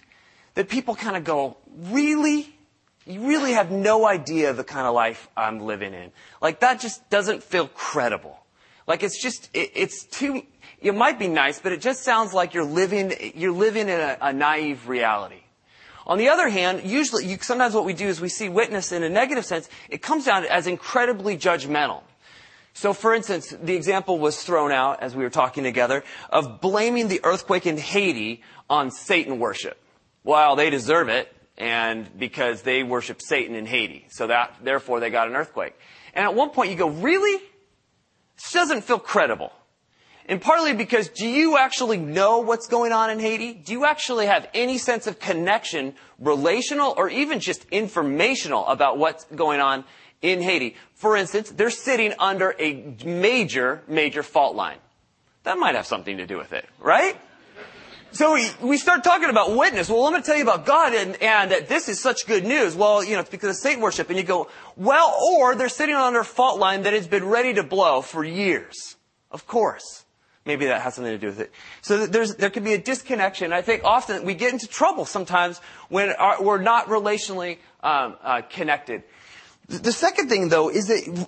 that 0.56 0.70
people 0.70 0.96
kind 0.96 1.18
of 1.18 1.26
go, 1.26 1.58
really? 1.70 2.56
You 3.06 3.28
really 3.28 3.54
have 3.54 3.72
no 3.72 4.06
idea 4.06 4.54
the 4.54 4.64
kind 4.64 4.88
of 4.88 4.94
life 4.94 5.28
I'm 5.36 5.60
living 5.60 5.94
in. 5.94 6.12
Like 6.42 6.60
that 6.60 6.80
just 6.80 7.10
doesn't 7.10 7.44
feel 7.44 7.68
credible. 7.68 8.38
Like 8.88 9.04
it's 9.04 9.22
just, 9.22 9.50
it, 9.54 9.72
it's 9.76 10.06
too, 10.06 10.44
it 10.82 10.96
might 10.96 11.18
be 11.18 11.28
nice, 11.28 11.60
but 11.60 11.72
it 11.72 11.82
just 11.82 12.04
sounds 12.04 12.34
like 12.34 12.54
you're 12.54 12.64
living, 12.64 13.14
you're 13.36 13.52
living 13.52 13.90
in 13.90 14.00
a, 14.00 14.18
a 14.22 14.34
naive 14.34 14.88
reality. 14.88 15.42
On 16.06 16.18
the 16.18 16.30
other 16.30 16.50
hand, 16.50 16.82
usually, 16.84 17.26
you, 17.26 17.38
sometimes 17.42 17.74
what 17.76 17.86
we 17.86 17.94
do 17.94 18.08
is 18.08 18.20
we 18.20 18.30
see 18.30 18.50
witness 18.50 18.92
in 18.92 19.04
a 19.04 19.10
negative 19.10 19.46
sense. 19.46 19.70
It 19.90 20.02
comes 20.02 20.26
down 20.26 20.46
as 20.46 20.66
incredibly 20.66 21.38
judgmental. 21.38 22.02
So, 22.74 22.94
for 22.94 23.14
instance, 23.14 23.56
the 23.62 23.76
example 23.76 24.18
was 24.18 24.42
thrown 24.42 24.72
out 24.72 25.04
as 25.04 25.16
we 25.16 25.24
were 25.24 25.30
talking 25.30 25.64
together 25.64 26.04
of 26.30 26.60
blaming 26.60 27.08
the 27.08 27.20
earthquake 27.24 27.68
in 27.68 27.78
Haiti 27.78 28.42
on 28.70 28.90
Satan 28.90 29.40
worship. 29.40 29.78
Well, 30.24 30.56
they 30.56 30.70
deserve 30.70 31.10
it 31.10 31.32
and 31.58 32.10
because 32.18 32.62
they 32.62 32.84
worship 32.84 33.22
Satan 33.22 33.56
in 33.56 33.66
Haiti. 33.66 34.08
So 34.10 34.28
that, 34.28 34.56
therefore 34.64 35.00
they 35.00 35.10
got 35.10 35.28
an 35.28 35.36
earthquake. 35.36 35.76
And 36.14 36.26
at 36.26 36.34
one 36.36 36.50
point 36.50 36.72
you 36.72 36.78
go, 36.78 36.90
really? 36.90 37.42
This 38.36 38.52
doesn't 38.52 38.84
feel 38.84 39.00
credible. 39.00 39.52
And 40.26 40.42
partly 40.42 40.74
because 40.74 41.10
do 41.10 41.28
you 41.28 41.58
actually 41.58 41.98
know 41.98 42.40
what's 42.40 42.68
going 42.68 42.92
on 42.92 43.10
in 43.10 43.20
Haiti? 43.20 43.54
Do 43.54 43.74
you 43.74 43.86
actually 43.86 44.28
have 44.28 44.48
any 44.54 44.78
sense 44.78 45.08
of 45.08 45.20
connection, 45.20 45.96
relational 46.20 46.94
or 46.96 47.10
even 47.10 47.40
just 47.40 47.66
informational 47.70 48.66
about 48.68 48.98
what's 48.98 49.26
going 49.26 49.60
on 49.60 49.84
in 50.22 50.42
Haiti? 50.42 50.76
For 50.94 51.18
instance, 51.18 51.50
they're 51.50 51.70
sitting 51.70 52.14
under 52.20 52.56
a 52.60 52.96
major, 53.04 53.82
major 53.88 54.24
fault 54.24 54.56
line. 54.56 54.78
That 55.44 55.58
might 55.58 55.76
have 55.76 55.88
something 55.88 56.18
to 56.18 56.28
do 56.28 56.38
with 56.38 56.54
it, 56.54 56.66
right? 56.80 57.18
So 58.14 58.34
we, 58.34 58.50
we 58.62 58.78
start 58.78 59.06
talking 59.06 59.30
about 59.30 59.56
witness. 59.56 59.90
Well, 59.90 60.04
let 60.04 60.14
me 60.14 60.22
tell 60.22 60.36
you 60.36 60.44
about 60.44 60.66
God 60.66 60.94
and, 60.94 61.22
and 61.22 61.52
that 61.52 61.70
this 61.70 61.88
is 61.88 62.02
such 62.02 62.28
good 62.28 62.44
news. 62.44 62.76
Well, 62.76 63.02
you 63.04 63.14
know, 63.14 63.22
it's 63.22 63.30
because 63.30 63.52
of 63.52 63.56
Satan 63.56 63.82
worship. 63.82 64.10
And 64.10 64.18
you 64.18 64.26
go, 64.26 64.50
well, 64.76 65.18
or 65.32 65.56
they're 65.56 65.70
sitting 65.70 65.96
on 65.96 66.12
their 66.12 66.26
fault 66.26 66.60
line 66.60 66.84
that 66.84 66.92
has 66.92 67.08
been 67.08 67.26
ready 67.26 67.54
to 67.54 67.64
blow 67.64 68.02
for 68.02 68.26
years. 68.26 68.98
Of 69.32 69.48
course. 69.48 70.04
Maybe 70.44 70.66
that 70.66 70.82
has 70.82 70.96
something 70.96 71.14
to 71.14 71.20
do 71.20 71.28
with 71.28 71.40
it. 71.40 71.52
So 71.82 72.06
there's, 72.06 72.36
there 72.36 72.50
can 72.50 72.66
be 72.66 72.74
a 72.74 72.78
disconnection. 72.78 73.54
I 73.54 73.62
think 73.62 73.84
often 73.86 74.26
we 74.26 74.34
get 74.34 74.52
into 74.52 74.68
trouble 74.68 75.06
sometimes 75.06 75.60
when 75.88 76.10
our, 76.10 76.44
we're 76.44 76.62
not 76.62 76.88
relationally 76.88 77.60
um, 77.82 78.18
uh, 78.22 78.42
connected. 78.50 79.04
The 79.68 79.94
second 79.94 80.28
thing, 80.28 80.50
though, 80.50 80.70
is 80.70 80.88
that 80.88 81.28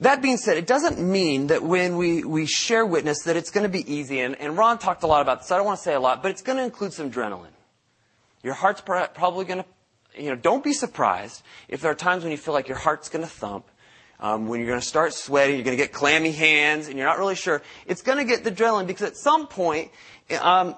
that 0.00 0.22
being 0.22 0.36
said, 0.36 0.56
it 0.56 0.66
doesn't 0.66 1.00
mean 1.00 1.48
that 1.48 1.62
when 1.62 1.96
we, 1.96 2.22
we 2.22 2.46
share 2.46 2.86
witness 2.86 3.24
that 3.24 3.36
it's 3.36 3.50
going 3.50 3.64
to 3.64 3.68
be 3.68 3.92
easy. 3.92 4.20
And, 4.20 4.36
and 4.40 4.56
Ron 4.56 4.78
talked 4.78 5.02
a 5.02 5.08
lot 5.08 5.22
about 5.22 5.40
this. 5.40 5.50
I 5.50 5.56
don't 5.56 5.66
want 5.66 5.78
to 5.78 5.82
say 5.82 5.94
a 5.94 6.00
lot, 6.00 6.22
but 6.22 6.30
it's 6.30 6.42
going 6.42 6.58
to 6.58 6.64
include 6.64 6.92
some 6.92 7.10
adrenaline. 7.10 7.46
Your 8.44 8.54
heart's 8.54 8.80
probably 8.80 9.44
going 9.44 9.64
to, 9.64 10.22
you 10.22 10.30
know, 10.30 10.36
don't 10.36 10.62
be 10.62 10.72
surprised 10.72 11.42
if 11.66 11.80
there 11.80 11.90
are 11.90 11.96
times 11.96 12.22
when 12.22 12.30
you 12.30 12.38
feel 12.38 12.54
like 12.54 12.68
your 12.68 12.76
heart's 12.76 13.08
going 13.08 13.24
to 13.24 13.30
thump. 13.30 13.66
Um, 14.20 14.48
when 14.48 14.58
you're 14.60 14.68
going 14.68 14.80
to 14.80 14.86
start 14.86 15.14
sweating, 15.14 15.56
you're 15.56 15.64
going 15.64 15.76
to 15.76 15.82
get 15.82 15.92
clammy 15.92 16.32
hands, 16.32 16.88
and 16.88 16.96
you're 16.96 17.06
not 17.06 17.18
really 17.18 17.36
sure. 17.36 17.62
It's 17.86 18.02
going 18.02 18.18
to 18.18 18.24
get 18.24 18.42
the 18.42 18.50
adrenaline 18.50 18.88
because 18.88 19.06
at 19.06 19.16
some 19.16 19.46
point, 19.46 19.92
um, 20.40 20.74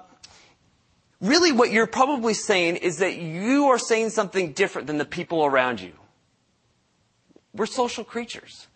really 1.19 1.51
what 1.51 1.71
you're 1.71 1.87
probably 1.87 2.35
saying 2.35 2.75
is 2.77 2.97
that 2.97 3.17
you 3.17 3.67
are 3.67 3.79
saying 3.79 4.11
something 4.11 4.51
different 4.53 4.85
than 4.85 4.99
the 4.99 5.05
people 5.05 5.43
around 5.43 5.81
you. 5.81 5.93
We're 7.53 7.65
social 7.65 8.03
creatures 8.03 8.67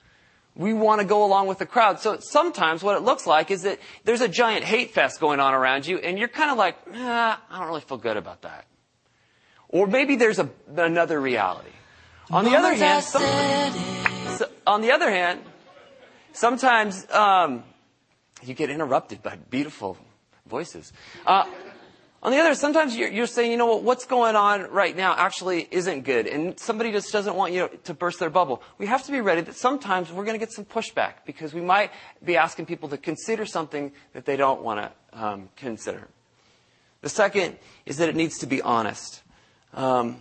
we 0.56 0.74
want 0.74 1.01
to 1.01 1.08
go 1.08 1.26
along 1.26 1.47
with 1.47 1.60
the 1.60 1.66
crowd. 1.66 1.99
So 1.99 2.18
sometimes 2.20 2.82
what 2.82 2.95
it 2.95 3.03
looks 3.03 3.28
like 3.28 3.51
is 3.51 3.64
that 3.64 3.80
there's 4.06 4.22
a 4.22 4.28
giant 4.28 4.64
hate 4.64 4.91
fest 4.91 5.20
going 5.20 5.39
on 5.39 5.53
around 5.53 5.86
you, 5.86 5.97
and 5.97 6.18
you're 6.18 6.30
kind 6.30 6.51
of 6.51 6.58
like, 6.58 6.78
ah, 6.93 7.41
I 7.49 7.60
don't 7.60 7.68
really 7.68 7.82
feel 7.82 7.97
good 7.97 8.18
about 8.18 8.43
that. 8.43 8.66
Or 9.68 9.88
maybe 9.88 10.16
there's 10.16 10.39
a, 10.39 10.49
another 10.76 11.20
reality. 11.20 11.70
On 12.32 12.45
the 12.45 12.56
other 12.56 12.74
hand, 12.74 13.03
some, 13.03 13.22
so, 14.38 14.49
on 14.66 14.82
the 14.82 14.91
other 14.91 15.12
hand, 15.12 15.41
sometimes 16.32 17.10
um, 17.12 17.64
you 18.41 18.53
get 18.53 18.70
interrupted 18.70 19.22
by 19.22 19.36
beautiful 19.36 19.97
voices. 20.47 20.91
Uh, 21.26 21.45
on 22.26 22.32
the 22.32 22.39
other, 22.39 22.55
sometimes 22.55 22.97
you're, 22.97 23.09
you're, 23.09 23.28
saying, 23.28 23.51
you 23.51 23.57
know 23.57 23.67
what, 23.67 23.84
what's 23.84 24.07
going 24.07 24.36
on 24.36 24.63
right 24.71 24.97
now 24.97 25.13
actually 25.15 25.67
isn't 25.69 26.05
good, 26.05 26.26
and 26.26 26.59
somebody 26.59 26.91
just 26.91 27.13
doesn't 27.13 27.36
want 27.36 27.53
you 27.53 27.69
to 27.84 27.93
burst 27.93 28.19
their 28.19 28.32
bubble. 28.32 28.63
We 28.80 28.88
have 28.88 29.03
to 29.03 29.11
be 29.11 29.21
ready 29.21 29.41
that 29.41 29.53
sometimes 29.53 30.11
we're 30.11 30.26
going 30.26 30.34
to 30.34 30.43
get 30.43 30.51
some 30.51 30.65
pushback 30.65 31.17
because 31.28 31.53
we 31.53 31.61
might 31.61 31.91
be 32.23 32.36
asking 32.36 32.65
people 32.65 32.89
to 32.89 32.97
consider 32.97 33.45
something 33.45 33.91
that 34.13 34.26
they 34.26 34.38
don't 34.38 34.63
want 34.63 34.80
to 34.80 35.23
um, 35.23 35.49
consider. 35.55 36.07
The 37.01 37.09
second 37.09 37.57
is 37.86 37.97
that 37.97 38.09
it 38.09 38.15
needs 38.15 38.39
to 38.39 38.47
be 38.47 38.59
honest. 38.59 39.21
Um, 39.76 40.19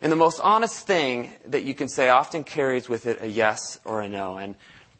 and 0.00 0.10
the 0.10 0.16
most 0.16 0.40
honest 0.40 0.86
thing 0.86 1.32
that 1.48 1.64
you 1.64 1.74
can 1.74 1.88
say 1.88 2.08
often 2.08 2.44
carries 2.44 2.88
with 2.88 3.04
it 3.04 3.18
a 3.20 3.26
yes 3.26 3.78
or 3.84 4.00
a 4.00 4.08
no. 4.08 4.38
And 4.38 4.54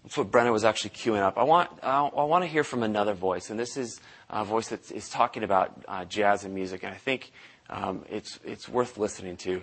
that's 0.04 0.18
what 0.18 0.30
Brenna 0.30 0.52
was 0.52 0.64
actually 0.64 0.90
queuing 0.90 1.22
up. 1.22 1.38
I 1.38 1.44
want, 1.44 1.70
I, 1.82 2.02
want 2.02 2.44
to 2.44 2.48
hear 2.48 2.62
from 2.62 2.82
another 2.82 3.14
voice, 3.14 3.48
and 3.48 3.58
this 3.58 3.78
is 3.78 4.00
a 4.28 4.44
voice 4.44 4.68
that 4.68 4.92
is 4.92 5.08
talking 5.08 5.42
about 5.42 5.82
uh, 5.88 6.04
jazz 6.04 6.44
and 6.44 6.54
music, 6.54 6.82
and 6.82 6.92
I 6.92 6.98
think 6.98 7.32
um, 7.70 8.04
it's, 8.10 8.38
it's 8.44 8.68
worth 8.68 8.98
listening 8.98 9.38
to, 9.38 9.62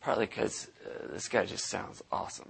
partly 0.00 0.24
because 0.24 0.70
uh, 0.86 1.12
this 1.12 1.28
guy 1.28 1.44
just 1.44 1.66
sounds 1.66 2.02
awesome. 2.10 2.48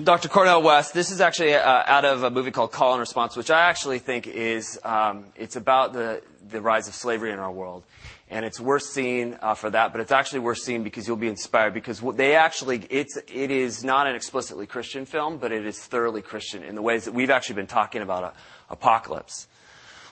Dr. 0.00 0.28
Cornel 0.28 0.62
West, 0.62 0.94
this 0.94 1.10
is 1.10 1.20
actually 1.20 1.54
uh, 1.54 1.82
out 1.86 2.04
of 2.04 2.22
a 2.22 2.30
movie 2.30 2.52
called 2.52 2.70
Call 2.70 2.92
and 2.92 3.00
Response, 3.00 3.36
which 3.36 3.50
I 3.50 3.68
actually 3.68 3.98
think 3.98 4.28
is, 4.28 4.78
um, 4.84 5.26
it's 5.34 5.56
about 5.56 5.92
the, 5.92 6.22
the 6.48 6.60
rise 6.60 6.88
of 6.88 6.94
slavery 6.94 7.32
in 7.32 7.38
our 7.38 7.50
world, 7.50 7.84
and 8.28 8.44
it's 8.44 8.60
worth 8.60 8.82
seeing 8.82 9.36
uh, 9.40 9.54
for 9.54 9.70
that. 9.70 9.92
But 9.92 10.00
it's 10.00 10.12
actually 10.12 10.40
worth 10.40 10.58
seeing 10.58 10.82
because 10.82 11.06
you'll 11.06 11.16
be 11.16 11.28
inspired 11.28 11.74
because 11.74 12.00
they 12.14 12.34
actually 12.34 12.86
it's 12.90 13.16
it 13.16 13.50
is 13.50 13.84
not 13.84 14.06
an 14.06 14.14
explicitly 14.14 14.66
Christian 14.66 15.04
film, 15.04 15.38
but 15.38 15.52
it 15.52 15.66
is 15.66 15.78
thoroughly 15.78 16.22
Christian 16.22 16.62
in 16.62 16.74
the 16.74 16.82
ways 16.82 17.04
that 17.04 17.14
we've 17.14 17.30
actually 17.30 17.56
been 17.56 17.66
talking 17.66 18.02
about 18.02 18.24
uh, 18.24 18.30
apocalypse. 18.68 19.48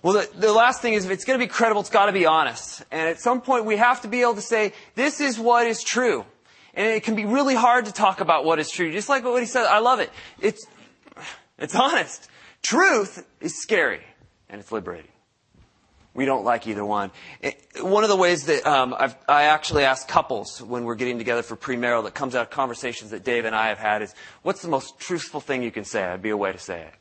Well, 0.03 0.15
the, 0.15 0.29
the 0.39 0.53
last 0.53 0.81
thing 0.81 0.95
is 0.95 1.05
if 1.05 1.11
it's 1.11 1.25
going 1.25 1.39
to 1.39 1.45
be 1.45 1.49
credible, 1.49 1.81
it's 1.81 1.91
got 1.91 2.07
to 2.07 2.13
be 2.13 2.27
honest. 2.27 2.85
And 2.91 3.09
at 3.09 3.19
some 3.19 3.41
point, 3.41 3.65
we 3.65 3.77
have 3.77 4.03
to 4.03 4.09
be 4.09 4.23
able 4.23 4.35
to 4.35 4.41
say, 4.41 4.73
this 4.95 5.21
is 5.21 5.39
what 5.39 5.67
is 5.67 5.83
true. 5.83 6.25
And 6.75 6.87
it 6.87 7.03
can 7.03 7.17
be 7.17 7.25
really 7.25 7.57
hard 7.57 7.87
to 7.87 7.93
talk 7.93 8.21
about 8.21 8.45
what 8.45 8.61
is 8.61 8.71
true. 8.71 8.93
Just 8.93 9.09
like 9.09 9.25
what 9.25 9.43
he 9.43 9.47
said, 9.47 9.67
I 9.67 9.81
love 9.81 9.99
it. 9.99 10.11
It's, 10.41 10.65
it's 11.59 11.75
honest. 11.75 12.29
Truth 12.63 13.27
is 13.41 13.61
scary 13.61 14.03
and 14.49 14.61
it's 14.61 14.71
liberating. 14.71 15.11
We 16.19 16.25
don't 16.25 16.43
like 16.43 16.67
either 16.67 16.85
one. 16.85 17.13
One 17.81 18.03
of 18.03 18.11
the 18.11 18.17
ways 18.17 18.47
that 18.47 18.67
um, 18.67 18.93
i 19.29 19.45
actually 19.45 19.85
ask 19.85 20.09
couples 20.09 20.61
when 20.61 20.83
we're 20.83 20.97
getting 20.97 21.17
together 21.17 21.43
for 21.43 21.57
premarital 21.57 22.03
that 22.03 22.15
comes 22.15 22.35
out 22.35 22.43
of 22.43 22.51
conversations 22.51 23.13
that 23.13 23.23
Dave 23.23 23.45
and 23.45 23.55
I 23.55 23.69
have 23.69 23.79
had 23.79 24.03
is, 24.03 24.17
what's 24.43 24.61
the 24.61 24.69
most 24.69 24.99
truthful 24.99 25.41
thing 25.41 25.63
you 25.63 25.71
can 25.71 25.85
say? 25.85 26.01
That'd 26.01 26.21
be 26.21 26.31
a 26.31 26.37
way 26.37 26.51
to 26.51 26.59
say 26.59 26.81
it. 26.81 26.95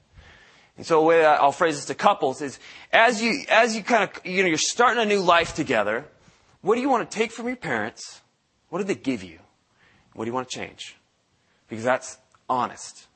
And 0.78 0.86
so 0.86 1.00
the 1.00 1.08
way 1.08 1.26
I'll 1.26 1.52
phrase 1.52 1.78
this 1.78 1.86
to 1.86 1.96
couples 1.96 2.44
is, 2.44 2.60
as 2.94 3.20
you, 3.20 3.44
as 3.50 3.76
you 3.76 3.82
kind 3.82 4.04
of, 4.04 4.24
you 4.24 4.44
know, 4.44 4.50
you're 4.50 4.60
starting 4.60 5.02
a 5.02 5.06
new 5.08 5.22
life 5.22 5.56
together, 5.56 6.06
what 6.62 6.76
do 6.76 6.82
you 6.82 6.90
want 6.90 7.10
to 7.10 7.18
take 7.18 7.32
from 7.32 7.48
your 7.48 7.56
parents? 7.56 8.22
What 8.70 8.78
did 8.78 8.88
they 8.88 9.02
give 9.02 9.24
you? 9.24 9.40
What 10.14 10.26
do 10.26 10.30
you 10.30 10.36
want 10.36 10.48
to 10.48 10.56
change? 10.56 10.96
Because 11.68 11.84
that's 11.84 12.20
honest. 12.48 13.08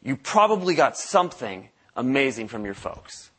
You 0.00 0.16
probably 0.16 0.76
got 0.76 0.96
something 0.96 1.70
amazing 1.96 2.46
from 2.46 2.64
your 2.64 2.74
folks. 2.74 3.32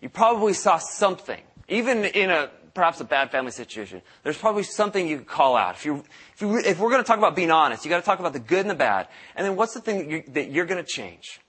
You 0.00 0.08
probably 0.08 0.54
saw 0.54 0.78
something, 0.78 1.40
even 1.68 2.04
in 2.04 2.30
a 2.30 2.50
perhaps 2.74 3.00
a 3.00 3.04
bad 3.04 3.30
family 3.30 3.50
situation. 3.50 4.00
There's 4.22 4.38
probably 4.38 4.62
something 4.62 5.06
you 5.06 5.18
could 5.18 5.26
call 5.26 5.56
out. 5.56 5.74
If, 5.74 5.84
you, 5.84 6.04
if, 6.34 6.40
you, 6.40 6.58
if 6.58 6.78
we're 6.78 6.90
going 6.90 7.02
to 7.02 7.06
talk 7.06 7.18
about 7.18 7.36
being 7.36 7.50
honest, 7.50 7.84
you 7.84 7.90
got 7.90 7.98
to 7.98 8.04
talk 8.04 8.20
about 8.20 8.32
the 8.32 8.38
good 8.38 8.60
and 8.60 8.70
the 8.70 8.74
bad. 8.74 9.08
And 9.36 9.46
then 9.46 9.56
what's 9.56 9.74
the 9.74 9.80
thing 9.80 9.98
that 9.98 10.08
you're, 10.08 10.22
that 10.28 10.50
you're 10.50 10.66
going 10.66 10.82
to 10.82 10.88
change? 10.88 11.40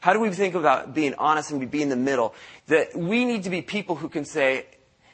How 0.00 0.14
do 0.14 0.20
we 0.20 0.30
think 0.30 0.54
about 0.54 0.94
being 0.94 1.14
honest 1.14 1.50
and 1.50 1.70
be 1.70 1.82
in 1.82 1.90
the 1.90 1.96
middle? 1.96 2.34
That 2.68 2.96
we 2.96 3.24
need 3.24 3.44
to 3.44 3.50
be 3.50 3.60
people 3.60 3.96
who 3.96 4.08
can 4.08 4.24
say, 4.24 4.64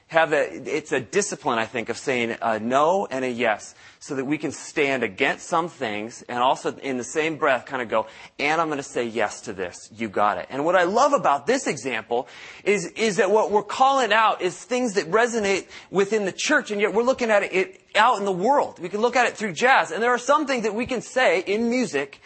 have 0.08 0.32
a, 0.32 0.76
it's 0.76 0.92
a 0.92 1.00
discipline, 1.00 1.58
I 1.58 1.66
think, 1.66 1.88
of 1.88 1.98
saying 1.98 2.36
a 2.40 2.60
no 2.60 3.06
and 3.10 3.24
a 3.24 3.30
yes 3.30 3.74
so 3.98 4.14
that 4.14 4.24
we 4.24 4.38
can 4.38 4.52
stand 4.52 5.02
against 5.02 5.48
some 5.48 5.68
things 5.68 6.22
and 6.28 6.38
also 6.38 6.76
in 6.76 6.96
the 6.96 7.04
same 7.04 7.36
breath 7.36 7.66
kind 7.66 7.82
of 7.82 7.88
go, 7.88 8.06
and 8.38 8.60
I'm 8.60 8.68
going 8.68 8.78
to 8.78 8.84
say 8.84 9.04
yes 9.04 9.40
to 9.42 9.52
this. 9.52 9.90
You 9.96 10.08
got 10.08 10.38
it. 10.38 10.46
And 10.48 10.64
what 10.64 10.76
I 10.76 10.84
love 10.84 11.12
about 11.12 11.48
this 11.48 11.66
example 11.66 12.28
is, 12.62 12.86
is 12.92 13.16
that 13.16 13.32
what 13.32 13.50
we're 13.50 13.64
calling 13.64 14.12
out 14.12 14.42
is 14.42 14.56
things 14.56 14.94
that 14.94 15.10
resonate 15.10 15.66
within 15.90 16.24
the 16.24 16.32
church 16.32 16.70
and 16.70 16.80
yet 16.80 16.94
we're 16.94 17.02
looking 17.02 17.30
at 17.32 17.42
it 17.42 17.80
out 17.96 18.18
in 18.18 18.24
the 18.24 18.32
world. 18.32 18.78
We 18.78 18.88
can 18.88 19.00
look 19.00 19.16
at 19.16 19.26
it 19.26 19.36
through 19.36 19.54
jazz 19.54 19.90
and 19.90 20.00
there 20.00 20.12
are 20.12 20.18
some 20.18 20.46
things 20.46 20.62
that 20.62 20.74
we 20.74 20.86
can 20.86 21.02
say 21.02 21.40
in 21.40 21.68
music, 21.68 22.20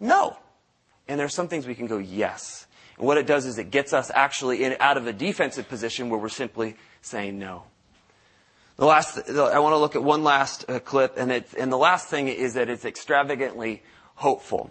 no. 0.00 0.36
And 1.06 1.18
there 1.18 1.26
are 1.26 1.30
some 1.30 1.46
things 1.46 1.64
we 1.64 1.76
can 1.76 1.86
go, 1.86 1.98
yes. 1.98 2.66
And 2.98 3.06
what 3.06 3.18
it 3.18 3.26
does 3.26 3.46
is 3.46 3.56
it 3.56 3.70
gets 3.70 3.92
us 3.92 4.10
actually 4.12 4.64
in, 4.64 4.76
out 4.80 4.96
of 4.96 5.06
a 5.06 5.12
defensive 5.12 5.68
position 5.68 6.10
where 6.10 6.18
we're 6.18 6.28
simply 6.28 6.74
saying 7.02 7.38
no. 7.38 7.64
The 8.76 8.86
last, 8.86 9.28
I 9.28 9.58
want 9.58 9.74
to 9.74 9.76
look 9.76 9.94
at 9.94 10.02
one 10.02 10.24
last 10.24 10.64
uh, 10.68 10.78
clip, 10.78 11.18
and, 11.18 11.30
it, 11.30 11.48
and 11.58 11.70
the 11.70 11.76
last 11.76 12.08
thing 12.08 12.28
is 12.28 12.54
that 12.54 12.70
it's 12.70 12.86
extravagantly 12.86 13.82
hopeful. 14.14 14.70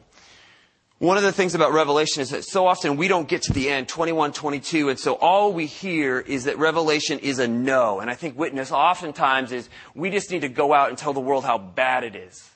One 1.00 1.16
of 1.16 1.24
the 1.24 1.32
things 1.32 1.56
about 1.56 1.72
Revelation 1.72 2.22
is 2.22 2.32
that 2.32 2.44
so 2.44 2.68
often 2.68 2.98
we 2.98 3.08
don't 3.08 3.28
get 3.28 3.44
to 3.44 3.54
the 3.54 3.70
end, 3.70 3.88
21, 3.88 4.34
22, 4.34 4.90
and 4.90 5.00
so 5.00 5.14
all 5.14 5.54
we 5.54 5.66
hear 5.66 6.20
is 6.20 6.44
that 6.44 6.58
Revelation 6.58 7.20
is 7.20 7.40
a 7.40 7.48
no. 7.48 8.02
And 8.02 8.10
I 8.10 8.16
think 8.16 8.38
witness 8.38 8.72
oftentimes 8.72 9.54
is 9.54 9.70
we 9.96 10.10
just 10.10 10.30
need 10.30 10.42
to 10.42 10.50
go 10.50 10.74
out 10.74 10.90
and 10.90 10.98
tell 10.98 11.14
the 11.14 11.22
world 11.22 11.46
how 11.46 11.58
bad 11.58 12.04
it 12.04 12.16
is. 12.16 12.52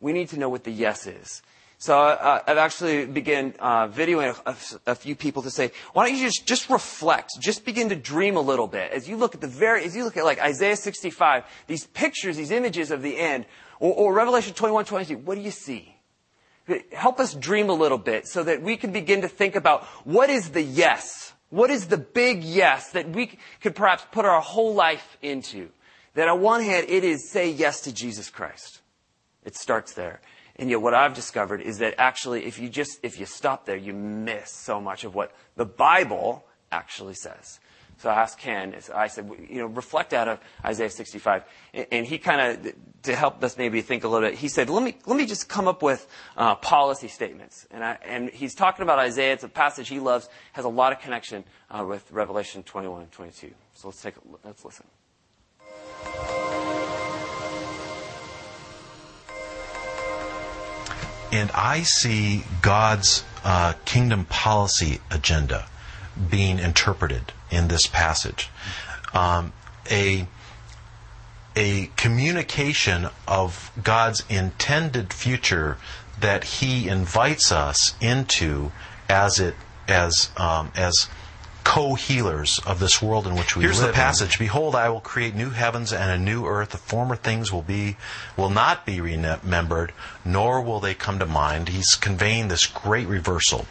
We 0.00 0.12
need 0.12 0.28
to 0.30 0.38
know 0.38 0.50
what 0.50 0.64
the 0.64 0.70
yes 0.70 1.06
is. 1.06 1.42
So 1.80 1.96
uh, 1.96 2.42
I've 2.44 2.58
actually 2.58 3.06
begun 3.06 3.54
uh, 3.60 3.86
videoing 3.86 4.36
a, 4.44 4.50
a, 4.50 4.92
a, 4.92 4.94
few 4.96 5.14
people 5.14 5.42
to 5.42 5.50
say, 5.50 5.70
why 5.92 6.06
don't 6.06 6.18
you 6.18 6.24
just, 6.26 6.44
just 6.44 6.68
reflect, 6.68 7.30
just 7.38 7.64
begin 7.64 7.88
to 7.90 7.96
dream 7.96 8.36
a 8.36 8.40
little 8.40 8.66
bit 8.66 8.90
as 8.90 9.08
you 9.08 9.16
look 9.16 9.36
at 9.36 9.40
the 9.40 9.46
very, 9.46 9.84
as 9.84 9.94
you 9.94 10.02
look 10.02 10.16
at 10.16 10.24
like 10.24 10.40
Isaiah 10.40 10.74
65, 10.74 11.44
these 11.68 11.86
pictures, 11.86 12.36
these 12.36 12.50
images 12.50 12.90
of 12.90 13.00
the 13.00 13.16
end, 13.16 13.46
or, 13.78 13.94
or 13.94 14.12
Revelation 14.12 14.54
21, 14.54 14.86
22, 14.86 15.18
what 15.18 15.36
do 15.36 15.40
you 15.40 15.52
see? 15.52 15.94
Help 16.92 17.20
us 17.20 17.32
dream 17.32 17.70
a 17.70 17.74
little 17.74 17.96
bit 17.96 18.26
so 18.26 18.42
that 18.42 18.60
we 18.60 18.76
can 18.76 18.92
begin 18.92 19.22
to 19.22 19.28
think 19.28 19.54
about 19.54 19.84
what 20.04 20.30
is 20.30 20.50
the 20.50 20.62
yes? 20.62 21.32
What 21.50 21.70
is 21.70 21.86
the 21.86 21.96
big 21.96 22.42
yes 22.42 22.90
that 22.90 23.08
we 23.10 23.38
could 23.60 23.76
perhaps 23.76 24.04
put 24.10 24.24
our 24.24 24.40
whole 24.40 24.74
life 24.74 25.16
into? 25.22 25.68
That 26.14 26.26
on 26.26 26.40
one 26.40 26.60
hand, 26.60 26.86
it 26.88 27.04
is 27.04 27.30
say 27.30 27.48
yes 27.48 27.82
to 27.82 27.94
Jesus 27.94 28.30
Christ. 28.30 28.80
It 29.44 29.56
starts 29.56 29.94
there. 29.94 30.20
And 30.58 30.70
yet 30.70 30.82
what 30.82 30.94
I've 30.94 31.14
discovered 31.14 31.60
is 31.60 31.78
that 31.78 31.94
actually 31.98 32.44
if 32.44 32.58
you 32.58 32.68
just, 32.68 32.98
if 33.02 33.18
you 33.18 33.26
stop 33.26 33.64
there, 33.64 33.76
you 33.76 33.92
miss 33.92 34.50
so 34.50 34.80
much 34.80 35.04
of 35.04 35.14
what 35.14 35.32
the 35.56 35.64
Bible 35.64 36.44
actually 36.72 37.14
says. 37.14 37.60
So 37.98 38.08
I 38.08 38.22
asked 38.22 38.38
Ken, 38.38 38.76
I 38.94 39.08
said, 39.08 39.28
you 39.50 39.58
know, 39.58 39.66
reflect 39.66 40.14
out 40.14 40.28
of 40.28 40.38
Isaiah 40.64 40.88
65. 40.88 41.42
And 41.90 42.06
he 42.06 42.18
kind 42.18 42.40
of, 42.40 42.74
to 43.02 43.16
help 43.16 43.42
us 43.42 43.58
maybe 43.58 43.80
think 43.80 44.04
a 44.04 44.08
little 44.08 44.28
bit, 44.28 44.38
he 44.38 44.46
said, 44.46 44.70
let 44.70 44.84
me, 44.84 44.96
let 45.06 45.16
me 45.16 45.26
just 45.26 45.48
come 45.48 45.66
up 45.66 45.82
with 45.82 46.06
uh, 46.36 46.54
policy 46.54 47.08
statements. 47.08 47.66
And, 47.72 47.82
I, 47.82 47.98
and 48.04 48.30
he's 48.30 48.54
talking 48.54 48.84
about 48.84 49.00
Isaiah. 49.00 49.32
It's 49.32 49.42
a 49.42 49.48
passage 49.48 49.88
he 49.88 49.98
loves, 49.98 50.28
has 50.52 50.64
a 50.64 50.68
lot 50.68 50.92
of 50.92 51.00
connection 51.00 51.42
uh, 51.72 51.84
with 51.84 52.08
Revelation 52.12 52.62
21 52.62 53.02
and 53.02 53.10
22. 53.10 53.52
So 53.74 53.88
let's 53.88 54.00
take 54.00 54.14
a, 54.16 54.20
let's 54.44 54.64
listen. 54.64 54.86
And 61.30 61.50
I 61.52 61.82
see 61.82 62.44
God's 62.62 63.24
uh, 63.44 63.74
kingdom 63.84 64.24
policy 64.24 65.00
agenda 65.10 65.68
being 66.30 66.58
interpreted 66.58 67.32
in 67.50 67.68
this 67.68 67.86
passage. 67.86 68.50
Um, 69.14 69.52
a 69.90 70.26
a 71.56 71.90
communication 71.96 73.08
of 73.26 73.72
God's 73.82 74.22
intended 74.28 75.12
future 75.12 75.76
that 76.20 76.44
He 76.44 76.88
invites 76.88 77.50
us 77.50 77.94
into 78.00 78.70
as 79.08 79.40
it 79.40 79.54
as 79.88 80.30
um, 80.36 80.70
as 80.76 81.08
co-healers 81.64 82.60
of 82.66 82.80
this 82.80 83.02
world 83.02 83.26
in 83.26 83.34
which 83.34 83.56
we 83.56 83.62
Here's 83.62 83.76
live. 83.76 83.86
Here's 83.86 83.94
the 83.94 84.00
passage: 84.00 84.38
Behold, 84.38 84.74
I 84.74 84.88
will 84.88 85.00
create 85.00 85.34
new 85.34 85.50
heavens 85.50 85.92
and 85.92 86.10
a 86.10 86.18
new 86.18 86.46
earth. 86.46 86.70
The 86.70 86.78
former 86.78 87.16
things 87.16 87.52
will 87.52 87.62
be 87.62 87.96
will 88.36 88.50
not 88.50 88.86
be 88.86 89.00
remembered, 89.00 89.92
nor 90.24 90.62
will 90.62 90.80
they 90.80 90.94
come 90.94 91.18
to 91.18 91.26
mind. 91.26 91.68
He's 91.68 91.94
conveying 91.94 92.48
this 92.48 92.66
great 92.66 93.06
reversal. 93.06 93.66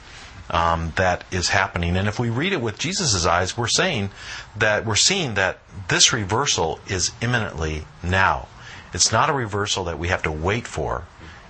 Um, 0.49 0.93
that 0.95 1.25
is 1.29 1.49
happening. 1.49 1.97
And 1.97 2.07
if 2.07 2.19
we 2.19 2.29
read 2.29 2.53
it 2.53 2.61
with 2.61 2.79
Jesus' 2.79 3.25
eyes, 3.25 3.57
we're 3.57 3.67
saying 3.67 4.11
that 4.55 4.85
we're 4.85 4.95
seeing 4.95 5.33
that 5.33 5.59
this 5.89 6.13
reversal 6.13 6.79
is 6.88 7.11
imminently 7.19 7.83
now. 8.01 8.47
It's 8.93 9.11
not 9.11 9.29
a 9.29 9.33
reversal 9.33 9.83
that 9.83 9.99
we 9.99 10.07
have 10.07 10.23
to 10.23 10.31
wait 10.31 10.65
for 10.65 11.03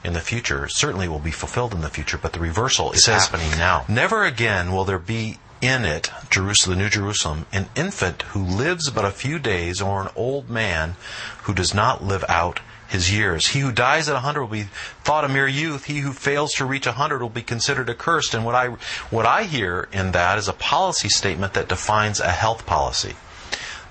in 0.03 0.13
the 0.13 0.19
future. 0.19 0.65
It 0.65 0.71
certainly 0.73 1.07
will 1.07 1.19
be 1.19 1.29
fulfilled 1.29 1.73
in 1.73 1.81
the 1.81 1.89
future, 1.89 2.17
but 2.17 2.33
the 2.33 2.39
reversal 2.39 2.91
is 2.91 3.03
says, 3.03 3.27
happening 3.27 3.51
now. 3.51 3.85
Never 3.87 4.23
again 4.23 4.71
will 4.71 4.85
there 4.85 4.97
be 4.97 5.37
in 5.61 5.85
it, 5.85 6.11
Jerusalem, 6.29 6.79
New 6.79 6.89
Jerusalem, 6.89 7.45
an 7.51 7.69
infant 7.75 8.23
who 8.23 8.43
lives 8.43 8.89
but 8.89 9.05
a 9.05 9.11
few 9.11 9.39
days, 9.39 9.81
or 9.81 10.01
an 10.01 10.09
old 10.15 10.49
man 10.49 10.95
who 11.43 11.53
does 11.53 11.73
not 11.73 12.03
live 12.03 12.23
out 12.29 12.59
his 12.87 13.13
years. 13.13 13.47
He 13.47 13.59
who 13.59 13.71
dies 13.71 14.07
at 14.07 14.15
a 14.15 14.19
hundred 14.19 14.41
will 14.41 14.51
be 14.51 14.69
thought 15.03 15.25
a 15.25 15.29
mere 15.29 15.47
youth. 15.47 15.85
He 15.85 15.99
who 15.99 16.13
fails 16.13 16.53
to 16.53 16.65
reach 16.65 16.87
a 16.87 16.93
hundred 16.93 17.21
will 17.21 17.29
be 17.29 17.41
considered 17.41 17.89
accursed. 17.89 18.33
And 18.33 18.45
what 18.45 18.55
I 18.55 18.67
what 19.09 19.25
I 19.25 19.43
hear 19.43 19.89
in 19.91 20.11
that 20.13 20.37
is 20.37 20.47
a 20.47 20.53
policy 20.53 21.09
statement 21.09 21.53
that 21.53 21.67
defines 21.67 22.19
a 22.19 22.31
health 22.31 22.65
policy 22.65 23.15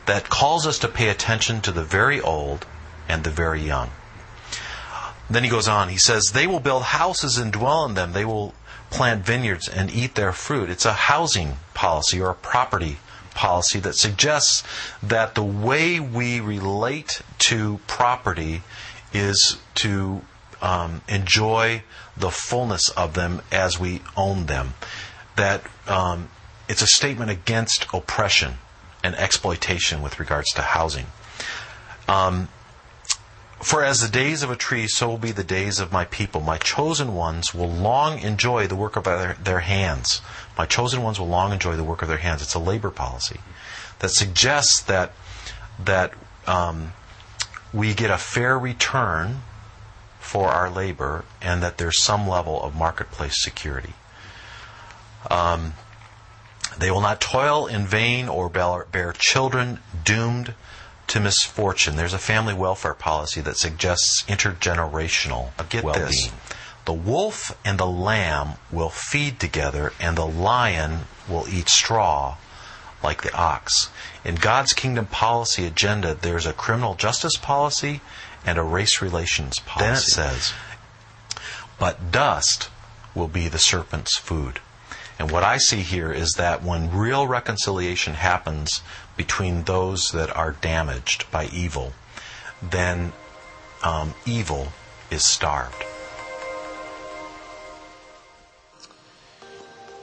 that 0.06 0.30
calls 0.30 0.66
us 0.66 0.78
to 0.78 0.88
pay 0.88 1.08
attention 1.08 1.60
to 1.60 1.72
the 1.72 1.82
very 1.82 2.20
old 2.20 2.66
and 3.08 3.24
the 3.24 3.30
very 3.30 3.60
young. 3.60 3.90
Then 5.28 5.44
he 5.44 5.50
goes 5.50 5.68
on. 5.68 5.88
He 5.88 5.98
says, 5.98 6.30
They 6.32 6.46
will 6.46 6.60
build 6.60 6.84
houses 6.84 7.36
and 7.36 7.52
dwell 7.52 7.84
in 7.84 7.94
them. 7.94 8.12
They 8.12 8.24
will 8.24 8.54
plant 8.90 9.24
vineyards 9.24 9.68
and 9.68 9.90
eat 9.90 10.14
their 10.14 10.32
fruit. 10.32 10.70
It's 10.70 10.84
a 10.84 10.92
housing 10.92 11.56
policy 11.74 12.20
or 12.20 12.30
a 12.30 12.34
property 12.34 12.98
policy 13.34 13.78
that 13.80 13.94
suggests 13.94 14.62
that 15.02 15.34
the 15.34 15.44
way 15.44 16.00
we 16.00 16.40
relate 16.40 17.20
to 17.38 17.80
property 17.86 18.62
is 19.12 19.58
to 19.74 20.22
um, 20.62 21.02
enjoy 21.08 21.82
the 22.16 22.30
fullness 22.30 22.88
of 22.90 23.14
them 23.14 23.42
as 23.52 23.78
we 23.78 24.00
own 24.16 24.46
them. 24.46 24.74
That 25.36 25.62
um, 25.86 26.30
it's 26.68 26.82
a 26.82 26.86
statement 26.86 27.30
against 27.30 27.86
oppression 27.92 28.54
and 29.04 29.14
exploitation 29.16 30.02
with 30.02 30.18
regards 30.18 30.50
to 30.54 30.62
housing. 30.62 31.06
Um, 32.08 32.48
For 33.60 33.82
as 33.82 34.00
the 34.00 34.08
days 34.08 34.42
of 34.42 34.50
a 34.50 34.56
tree, 34.56 34.86
so 34.86 35.08
will 35.08 35.18
be 35.18 35.32
the 35.32 35.42
days 35.42 35.80
of 35.80 35.90
my 35.90 36.04
people. 36.04 36.40
My 36.40 36.58
chosen 36.58 37.14
ones 37.14 37.54
will 37.54 37.70
long 37.70 38.18
enjoy 38.18 38.66
the 38.66 38.76
work 38.76 38.96
of 38.96 39.04
their, 39.04 39.34
their 39.42 39.60
hands. 39.60 40.20
My 40.58 40.66
chosen 40.66 41.02
ones 41.02 41.18
will 41.18 41.28
long 41.28 41.52
enjoy 41.52 41.76
the 41.76 41.84
work 41.84 42.02
of 42.02 42.08
their 42.08 42.18
hands. 42.18 42.42
It's 42.42 42.54
a 42.54 42.58
labor 42.58 42.90
policy 42.90 43.40
that 44.00 44.10
suggests 44.10 44.80
that 44.82 45.12
that 45.82 46.12
um, 46.46 46.92
we 47.72 47.94
get 47.94 48.10
a 48.10 48.18
fair 48.18 48.58
return 48.58 49.42
for 50.18 50.48
our 50.48 50.70
labor 50.70 51.24
and 51.42 51.62
that 51.62 51.78
there's 51.78 52.02
some 52.02 52.28
level 52.28 52.62
of 52.62 52.74
marketplace 52.74 53.42
security. 53.42 53.92
Um, 55.30 55.74
they 56.78 56.90
will 56.90 57.00
not 57.00 57.20
toil 57.20 57.66
in 57.66 57.86
vain 57.86 58.28
or 58.28 58.48
bear 58.48 59.12
children 59.12 59.80
doomed 60.04 60.54
to 61.08 61.20
misfortune. 61.20 61.96
There's 61.96 62.14
a 62.14 62.18
family 62.18 62.54
welfare 62.54 62.94
policy 62.94 63.40
that 63.42 63.56
suggests 63.56 64.24
intergenerational 64.28 65.50
Get 65.68 65.84
well-being. 65.84 66.06
This. 66.06 66.30
The 66.84 66.92
wolf 66.92 67.56
and 67.64 67.78
the 67.78 67.86
lamb 67.86 68.54
will 68.70 68.90
feed 68.90 69.40
together, 69.40 69.92
and 70.00 70.16
the 70.16 70.26
lion 70.26 71.00
will 71.28 71.48
eat 71.48 71.68
straw 71.68 72.36
like 73.02 73.22
the 73.22 73.34
ox. 73.34 73.90
In 74.24 74.36
God's 74.36 74.72
kingdom 74.72 75.06
policy 75.06 75.66
agenda, 75.66 76.14
there's 76.14 76.46
a 76.46 76.52
criminal 76.52 76.94
justice 76.94 77.36
policy 77.36 78.00
and 78.44 78.58
a 78.58 78.62
race 78.62 79.02
relations 79.02 79.58
policy. 79.58 79.86
Then 79.86 79.94
it 79.94 80.00
says, 80.00 80.52
But 81.78 82.12
dust 82.12 82.70
will 83.14 83.28
be 83.28 83.48
the 83.48 83.58
serpent's 83.58 84.16
food. 84.16 84.60
And 85.18 85.30
what 85.30 85.42
I 85.42 85.56
see 85.56 85.80
here 85.80 86.12
is 86.12 86.34
that 86.34 86.62
when 86.62 86.94
real 86.94 87.26
reconciliation 87.26 88.14
happens 88.14 88.82
between 89.16 89.64
those 89.64 90.10
that 90.12 90.34
are 90.36 90.52
damaged 90.52 91.30
by 91.30 91.46
evil, 91.46 91.92
then 92.62 93.12
um, 93.82 94.14
evil 94.26 94.68
is 95.10 95.24
starved. 95.24 95.82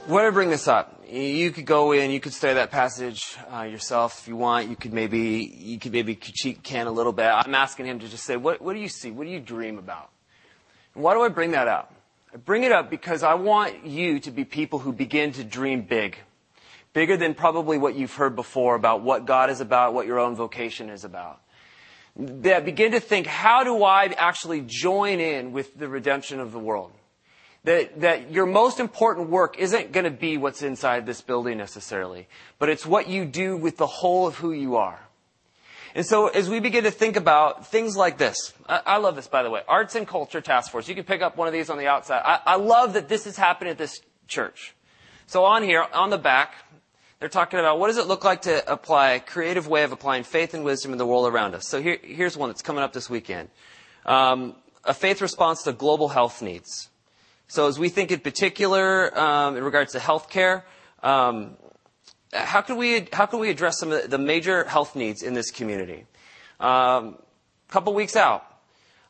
Why 0.06 0.22
do 0.22 0.26
I 0.26 0.30
bring 0.30 0.50
this 0.50 0.68
up? 0.68 1.02
You 1.08 1.50
could 1.50 1.64
go 1.64 1.92
in, 1.92 2.10
you 2.10 2.20
could 2.20 2.34
study 2.34 2.54
that 2.54 2.70
passage 2.70 3.36
uh, 3.50 3.62
yourself 3.62 4.20
if 4.20 4.28
you 4.28 4.36
want. 4.36 4.68
You 4.68 4.76
could 4.76 4.92
maybe, 4.92 5.18
you 5.58 5.78
could 5.78 5.92
maybe 5.92 6.14
critique 6.14 6.62
Ken 6.62 6.86
a 6.86 6.92
little 6.92 7.12
bit. 7.12 7.26
I'm 7.26 7.54
asking 7.54 7.86
him 7.86 8.00
to 8.00 8.08
just 8.08 8.24
say, 8.24 8.36
what, 8.36 8.60
what 8.60 8.74
do 8.74 8.80
you 8.80 8.88
see? 8.88 9.10
What 9.10 9.24
do 9.24 9.30
you 9.30 9.40
dream 9.40 9.78
about? 9.78 10.10
And 10.94 11.02
why 11.02 11.14
do 11.14 11.22
I 11.22 11.28
bring 11.28 11.52
that 11.52 11.68
up? 11.68 11.94
I 12.34 12.36
bring 12.36 12.64
it 12.64 12.72
up 12.72 12.90
because 12.90 13.22
I 13.22 13.34
want 13.34 13.86
you 13.86 14.20
to 14.20 14.30
be 14.30 14.44
people 14.44 14.80
who 14.80 14.92
begin 14.92 15.32
to 15.32 15.44
dream 15.44 15.82
big. 15.82 16.18
Bigger 16.94 17.18
than 17.18 17.34
probably 17.34 17.76
what 17.76 17.94
you've 17.94 18.14
heard 18.14 18.34
before 18.34 18.74
about 18.74 19.02
what 19.02 19.26
God 19.26 19.50
is 19.50 19.60
about, 19.60 19.92
what 19.92 20.06
your 20.06 20.18
own 20.18 20.34
vocation 20.34 20.88
is 20.88 21.04
about. 21.04 21.42
That 22.16 22.64
begin 22.64 22.92
to 22.92 23.00
think, 23.00 23.26
how 23.26 23.64
do 23.64 23.84
I 23.84 24.06
actually 24.16 24.62
join 24.64 25.20
in 25.20 25.52
with 25.52 25.76
the 25.76 25.88
redemption 25.88 26.40
of 26.40 26.52
the 26.52 26.58
world? 26.58 26.92
that, 27.64 28.02
that 28.02 28.30
your 28.30 28.46
most 28.46 28.78
important 28.78 29.30
work 29.30 29.58
isn't 29.58 29.92
going 29.92 30.04
to 30.04 30.10
be 30.10 30.36
what's 30.36 30.62
inside 30.62 31.06
this 31.06 31.22
building 31.22 31.58
necessarily, 31.58 32.28
but 32.58 32.68
it's 32.68 32.86
what 32.86 33.08
you 33.08 33.24
do 33.24 33.56
with 33.56 33.78
the 33.78 33.86
whole 33.86 34.26
of 34.26 34.36
who 34.36 34.52
you 34.52 34.76
are. 34.76 35.00
And 35.94 36.04
so 36.04 36.28
as 36.28 36.50
we 36.50 36.60
begin 36.60 36.84
to 36.84 36.90
think 36.90 37.16
about 37.16 37.68
things 37.68 37.96
like 37.96 38.18
this, 38.18 38.52
I, 38.68 38.80
I 38.84 38.96
love 38.98 39.16
this 39.16 39.28
by 39.28 39.42
the 39.42 39.50
way, 39.50 39.62
Arts 39.66 39.94
and 39.94 40.06
Culture 40.06 40.40
Task 40.40 40.70
Force. 40.70 40.88
You 40.88 40.94
can 40.94 41.04
pick 41.04 41.22
up 41.22 41.36
one 41.36 41.46
of 41.46 41.54
these 41.54 41.70
on 41.70 41.78
the 41.78 41.86
outside. 41.86 42.20
I, 42.24 42.40
I 42.44 42.56
love 42.56 42.92
that 42.94 43.08
this 43.08 43.26
is 43.26 43.36
happening 43.36 43.70
at 43.70 43.78
this 43.78 44.00
church. 44.28 44.74
So 45.26 45.44
on 45.44 45.62
here, 45.62 45.86
on 45.92 46.10
the 46.10 46.18
back, 46.18 46.54
they're 47.24 47.30
talking 47.30 47.58
about 47.58 47.78
what 47.78 47.86
does 47.86 47.96
it 47.96 48.06
look 48.06 48.22
like 48.22 48.42
to 48.42 48.70
apply 48.70 49.12
a 49.12 49.18
creative 49.18 49.66
way 49.66 49.82
of 49.82 49.92
applying 49.92 50.24
faith 50.24 50.52
and 50.52 50.62
wisdom 50.62 50.92
in 50.92 50.98
the 50.98 51.06
world 51.06 51.26
around 51.26 51.54
us. 51.54 51.66
So 51.66 51.80
here, 51.80 51.96
here's 52.02 52.36
one 52.36 52.50
that's 52.50 52.60
coming 52.60 52.82
up 52.82 52.92
this 52.92 53.08
weekend. 53.08 53.48
Um, 54.04 54.56
a 54.84 54.92
faith 54.92 55.22
response 55.22 55.62
to 55.62 55.72
global 55.72 56.10
health 56.10 56.42
needs. 56.42 56.90
So 57.48 57.66
as 57.66 57.78
we 57.78 57.88
think 57.88 58.12
in 58.12 58.20
particular 58.20 59.18
um, 59.18 59.56
in 59.56 59.64
regards 59.64 59.92
to 59.92 60.00
healthcare, 60.00 60.64
um, 61.02 61.56
how 62.34 62.60
can 62.60 62.76
we 62.76 63.08
how 63.10 63.24
can 63.24 63.38
we 63.38 63.48
address 63.48 63.78
some 63.78 63.90
of 63.90 64.10
the 64.10 64.18
major 64.18 64.64
health 64.64 64.94
needs 64.94 65.22
in 65.22 65.32
this 65.32 65.50
community? 65.50 66.04
A 66.60 66.68
um, 66.68 67.16
couple 67.68 67.94
weeks 67.94 68.16
out, 68.16 68.44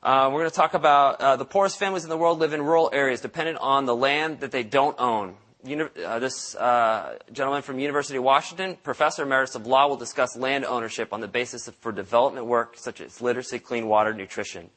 uh, 0.05 0.31
we're 0.33 0.39
going 0.39 0.51
to 0.51 0.57
talk 0.57 0.75
about 0.75 1.21
uh, 1.21 1.35
the 1.35 1.45
poorest 1.45 1.81
families 1.81 2.05
in 2.05 2.11
the 2.11 2.17
world 2.17 2.39
live 2.39 2.53
in 2.53 2.63
rural 2.63 2.91
areas, 2.93 3.21
dependent 3.21 3.59
on 3.59 3.87
the 3.87 3.97
land 3.97 4.39
that 4.39 4.53
they 4.53 4.63
don't 4.63 4.95
own. 5.01 5.35
Uh, 5.65 6.19
this 6.19 6.55
uh, 6.57 7.17
gentleman 7.33 7.63
from 7.63 7.79
University 7.79 8.19
of 8.19 8.23
Washington, 8.23 8.77
professor 8.83 9.23
emeritus 9.23 9.55
of 9.55 9.67
law, 9.67 9.89
will 9.89 9.97
discuss 9.97 10.37
land 10.37 10.67
ownership 10.67 11.11
on 11.15 11.23
the 11.23 11.29
basis 11.29 11.67
of, 11.67 11.75
for 11.77 11.91
development 11.91 12.45
work 12.45 12.77
such 12.77 13.01
as 13.01 13.23
literacy, 13.23 13.59
clean 13.59 13.87
water, 13.87 14.13
nutrition. 14.13 14.69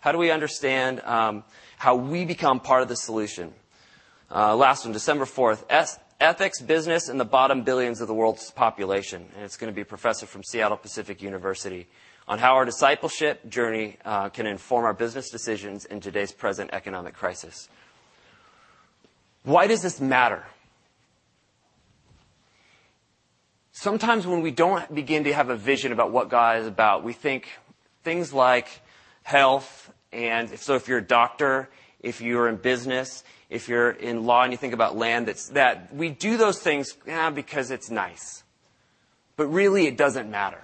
How 0.00 0.12
do 0.12 0.18
we 0.18 0.30
understand 0.30 1.00
um, 1.00 1.44
how 1.78 1.94
we 1.96 2.26
become 2.26 2.60
part 2.60 2.82
of 2.82 2.88
the 2.88 2.96
solution? 2.96 3.54
Uh, 4.30 4.54
last 4.54 4.84
one, 4.84 4.92
December 4.92 5.24
4th, 5.24 5.64
S- 5.70 5.98
ethics, 6.20 6.60
business, 6.60 7.08
and 7.08 7.18
the 7.18 7.24
bottom 7.24 7.62
billions 7.62 8.02
of 8.02 8.06
the 8.06 8.12
world's 8.12 8.50
population. 8.50 9.24
And 9.34 9.44
it's 9.44 9.56
going 9.56 9.72
to 9.72 9.74
be 9.74 9.80
a 9.80 9.86
professor 9.86 10.26
from 10.26 10.44
Seattle 10.44 10.76
Pacific 10.76 11.22
University 11.22 11.88
on 12.26 12.38
how 12.38 12.52
our 12.52 12.66
discipleship 12.66 13.48
journey 13.48 13.96
uh, 14.04 14.28
can 14.28 14.46
inform 14.46 14.84
our 14.84 14.92
business 14.92 15.30
decisions 15.30 15.86
in 15.86 16.00
today's 16.00 16.32
present 16.32 16.68
economic 16.74 17.14
crisis. 17.14 17.70
Why 19.48 19.66
does 19.66 19.80
this 19.80 19.98
matter? 19.98 20.44
Sometimes 23.72 24.26
when 24.26 24.42
we 24.42 24.50
don't 24.50 24.94
begin 24.94 25.24
to 25.24 25.32
have 25.32 25.48
a 25.48 25.56
vision 25.56 25.90
about 25.90 26.12
what 26.12 26.28
God 26.28 26.58
is 26.58 26.66
about, 26.66 27.02
we 27.02 27.14
think 27.14 27.48
things 28.04 28.34
like 28.34 28.68
health, 29.22 29.90
and 30.12 30.58
so 30.58 30.74
if 30.74 30.86
you're 30.86 30.98
a 30.98 31.02
doctor, 31.02 31.70
if 32.00 32.20
you're 32.20 32.46
in 32.50 32.56
business, 32.56 33.24
if 33.48 33.70
you're 33.70 33.88
in 33.88 34.26
law 34.26 34.42
and 34.42 34.52
you 34.52 34.58
think 34.58 34.74
about 34.74 34.98
land, 34.98 35.28
that's, 35.28 35.48
that 35.48 35.94
we 35.94 36.10
do 36.10 36.36
those 36.36 36.58
things 36.58 36.94
yeah, 37.06 37.30
because 37.30 37.70
it's 37.70 37.88
nice. 37.88 38.44
But 39.36 39.46
really, 39.46 39.86
it 39.86 39.96
doesn't 39.96 40.30
matter. 40.30 40.62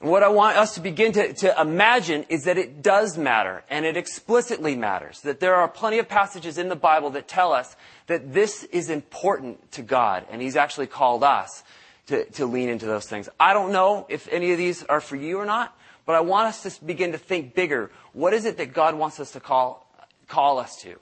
And 0.00 0.10
what 0.10 0.22
I 0.22 0.28
want 0.28 0.56
us 0.58 0.74
to 0.74 0.80
begin 0.80 1.12
to, 1.12 1.32
to 1.32 1.60
imagine 1.60 2.26
is 2.28 2.44
that 2.44 2.58
it 2.58 2.82
does 2.82 3.16
matter, 3.16 3.64
and 3.70 3.86
it 3.86 3.96
explicitly 3.96 4.76
matters. 4.76 5.20
That 5.22 5.40
there 5.40 5.54
are 5.54 5.68
plenty 5.68 5.98
of 5.98 6.08
passages 6.08 6.58
in 6.58 6.68
the 6.68 6.76
Bible 6.76 7.10
that 7.10 7.28
tell 7.28 7.52
us 7.52 7.76
that 8.06 8.34
this 8.34 8.64
is 8.64 8.90
important 8.90 9.72
to 9.72 9.82
God, 9.82 10.26
and 10.30 10.42
He's 10.42 10.56
actually 10.56 10.86
called 10.86 11.24
us 11.24 11.64
to, 12.08 12.24
to 12.32 12.46
lean 12.46 12.68
into 12.68 12.86
those 12.86 13.06
things. 13.06 13.28
I 13.40 13.54
don't 13.54 13.72
know 13.72 14.06
if 14.08 14.28
any 14.28 14.52
of 14.52 14.58
these 14.58 14.82
are 14.84 15.00
for 15.00 15.16
you 15.16 15.38
or 15.38 15.46
not, 15.46 15.76
but 16.04 16.14
I 16.14 16.20
want 16.20 16.48
us 16.48 16.76
to 16.76 16.84
begin 16.84 17.12
to 17.12 17.18
think 17.18 17.54
bigger. 17.54 17.90
What 18.12 18.34
is 18.34 18.44
it 18.44 18.58
that 18.58 18.74
God 18.74 18.94
wants 18.94 19.18
us 19.18 19.32
to 19.32 19.40
call, 19.40 19.90
call 20.28 20.58
us 20.58 20.76
to? 20.82 20.96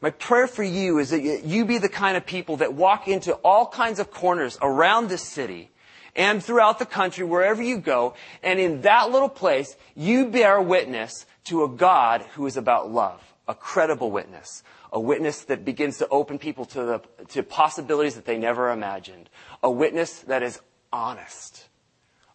My 0.00 0.10
prayer 0.10 0.46
for 0.46 0.62
you 0.62 0.98
is 0.98 1.10
that 1.10 1.44
you 1.44 1.64
be 1.64 1.78
the 1.78 1.88
kind 1.88 2.16
of 2.16 2.24
people 2.24 2.58
that 2.58 2.72
walk 2.72 3.08
into 3.08 3.34
all 3.34 3.66
kinds 3.66 3.98
of 3.98 4.10
corners 4.10 4.56
around 4.62 5.08
this 5.08 5.22
city 5.22 5.70
and 6.18 6.42
throughout 6.42 6.80
the 6.80 6.84
country, 6.84 7.24
wherever 7.24 7.62
you 7.62 7.78
go, 7.78 8.14
and 8.42 8.58
in 8.58 8.82
that 8.82 9.10
little 9.12 9.28
place, 9.28 9.76
you 9.94 10.26
bear 10.26 10.60
witness 10.60 11.24
to 11.44 11.62
a 11.62 11.68
God 11.68 12.22
who 12.34 12.44
is 12.46 12.56
about 12.56 12.90
love, 12.90 13.22
a 13.46 13.54
credible 13.54 14.10
witness, 14.10 14.64
a 14.92 14.98
witness 14.98 15.44
that 15.44 15.64
begins 15.64 15.98
to 15.98 16.08
open 16.08 16.40
people 16.40 16.64
to, 16.66 16.82
the, 16.82 17.02
to 17.28 17.44
possibilities 17.44 18.16
that 18.16 18.24
they 18.24 18.36
never 18.36 18.70
imagined, 18.70 19.30
a 19.62 19.70
witness 19.70 20.18
that 20.22 20.42
is 20.42 20.60
honest, 20.92 21.68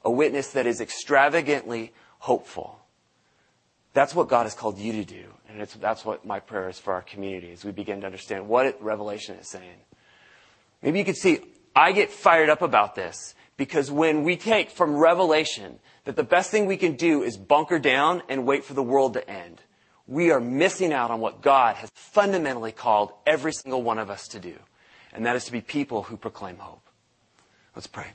a 0.05 0.09
witness 0.09 0.51
that 0.51 0.65
is 0.65 0.79
extravagantly 0.79 1.91
hopeful. 2.19 2.79
That's 3.91 4.15
what 4.15 4.29
God 4.29 4.43
has 4.43 4.53
called 4.53 4.77
you 4.77 4.93
to 4.93 5.03
do. 5.03 5.25
And 5.49 5.59
that's 5.81 6.05
what 6.05 6.25
my 6.25 6.39
prayer 6.39 6.69
is 6.69 6.79
for 6.79 6.93
our 6.93 7.01
community 7.01 7.51
as 7.51 7.65
we 7.65 7.71
begin 7.71 7.99
to 7.99 8.05
understand 8.05 8.47
what 8.47 8.81
Revelation 8.81 9.36
is 9.36 9.49
saying. 9.49 9.75
Maybe 10.81 10.99
you 10.99 11.05
could 11.05 11.17
see, 11.17 11.41
I 11.75 11.91
get 11.91 12.11
fired 12.11 12.49
up 12.49 12.61
about 12.61 12.95
this 12.95 13.36
because 13.58 13.91
when 13.91 14.24
we 14.24 14.36
take 14.36 14.72
from 14.72 14.95
Revelation 14.95 15.80
that 16.06 16.16
the 16.16 16.24
best 16.24 16.51
thing 16.51 16.66
we 16.66 16.78
can 16.78 16.95
do 16.95 17.24
is 17.24 17.38
bunker 17.38 17.80
down 17.80 18.24
and 18.28 18.45
wait 18.45 18.66
for 18.66 18.74
the 18.74 18.84
world 18.84 19.14
to 19.14 19.30
end, 19.30 19.62
we 20.08 20.32
are 20.32 20.39
missing 20.39 20.91
out 20.91 21.12
on 21.12 21.20
what 21.20 21.41
God 21.41 21.76
has 21.78 21.89
fundamentally 21.95 22.72
called 22.72 23.14
every 23.26 23.54
single 23.54 23.82
one 23.82 23.99
of 23.99 24.10
us 24.10 24.28
to 24.30 24.39
do. 24.39 24.56
And 25.14 25.26
that 25.26 25.36
is 25.36 25.45
to 25.45 25.51
be 25.51 25.62
people 25.62 26.04
who 26.04 26.18
proclaim 26.18 26.58
hope. 26.58 26.82
Let's 27.76 27.88
pray. 27.88 28.08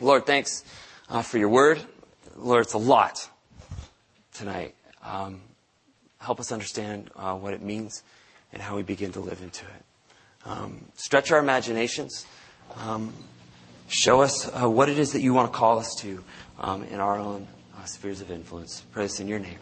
Lord, 0.00 0.26
thanks 0.26 0.64
uh, 1.08 1.22
for 1.22 1.38
your 1.38 1.48
word. 1.48 1.80
Lord, 2.36 2.62
it's 2.62 2.72
a 2.72 2.78
lot 2.78 3.28
tonight. 4.32 4.74
Um, 5.04 5.40
help 6.18 6.40
us 6.40 6.52
understand 6.52 7.10
uh, 7.16 7.34
what 7.34 7.52
it 7.52 7.62
means 7.62 8.02
and 8.52 8.62
how 8.62 8.76
we 8.76 8.82
begin 8.82 9.12
to 9.12 9.20
live 9.20 9.42
into 9.42 9.64
it. 9.64 9.84
Um, 10.44 10.86
stretch 10.94 11.30
our 11.30 11.38
imaginations. 11.38 12.26
Um, 12.76 13.12
show 13.92 14.22
us 14.22 14.48
uh, 14.48 14.68
what 14.68 14.88
it 14.88 14.98
is 14.98 15.12
that 15.12 15.20
you 15.20 15.34
want 15.34 15.52
to 15.52 15.56
call 15.56 15.78
us 15.78 15.94
to 15.96 16.24
um, 16.58 16.82
in 16.84 16.98
our 16.98 17.18
own 17.18 17.46
uh, 17.76 17.84
spheres 17.84 18.20
of 18.20 18.30
influence. 18.30 18.82
Pray 18.92 19.04
this 19.04 19.20
in 19.20 19.28
your 19.28 19.38
name. 19.38 19.58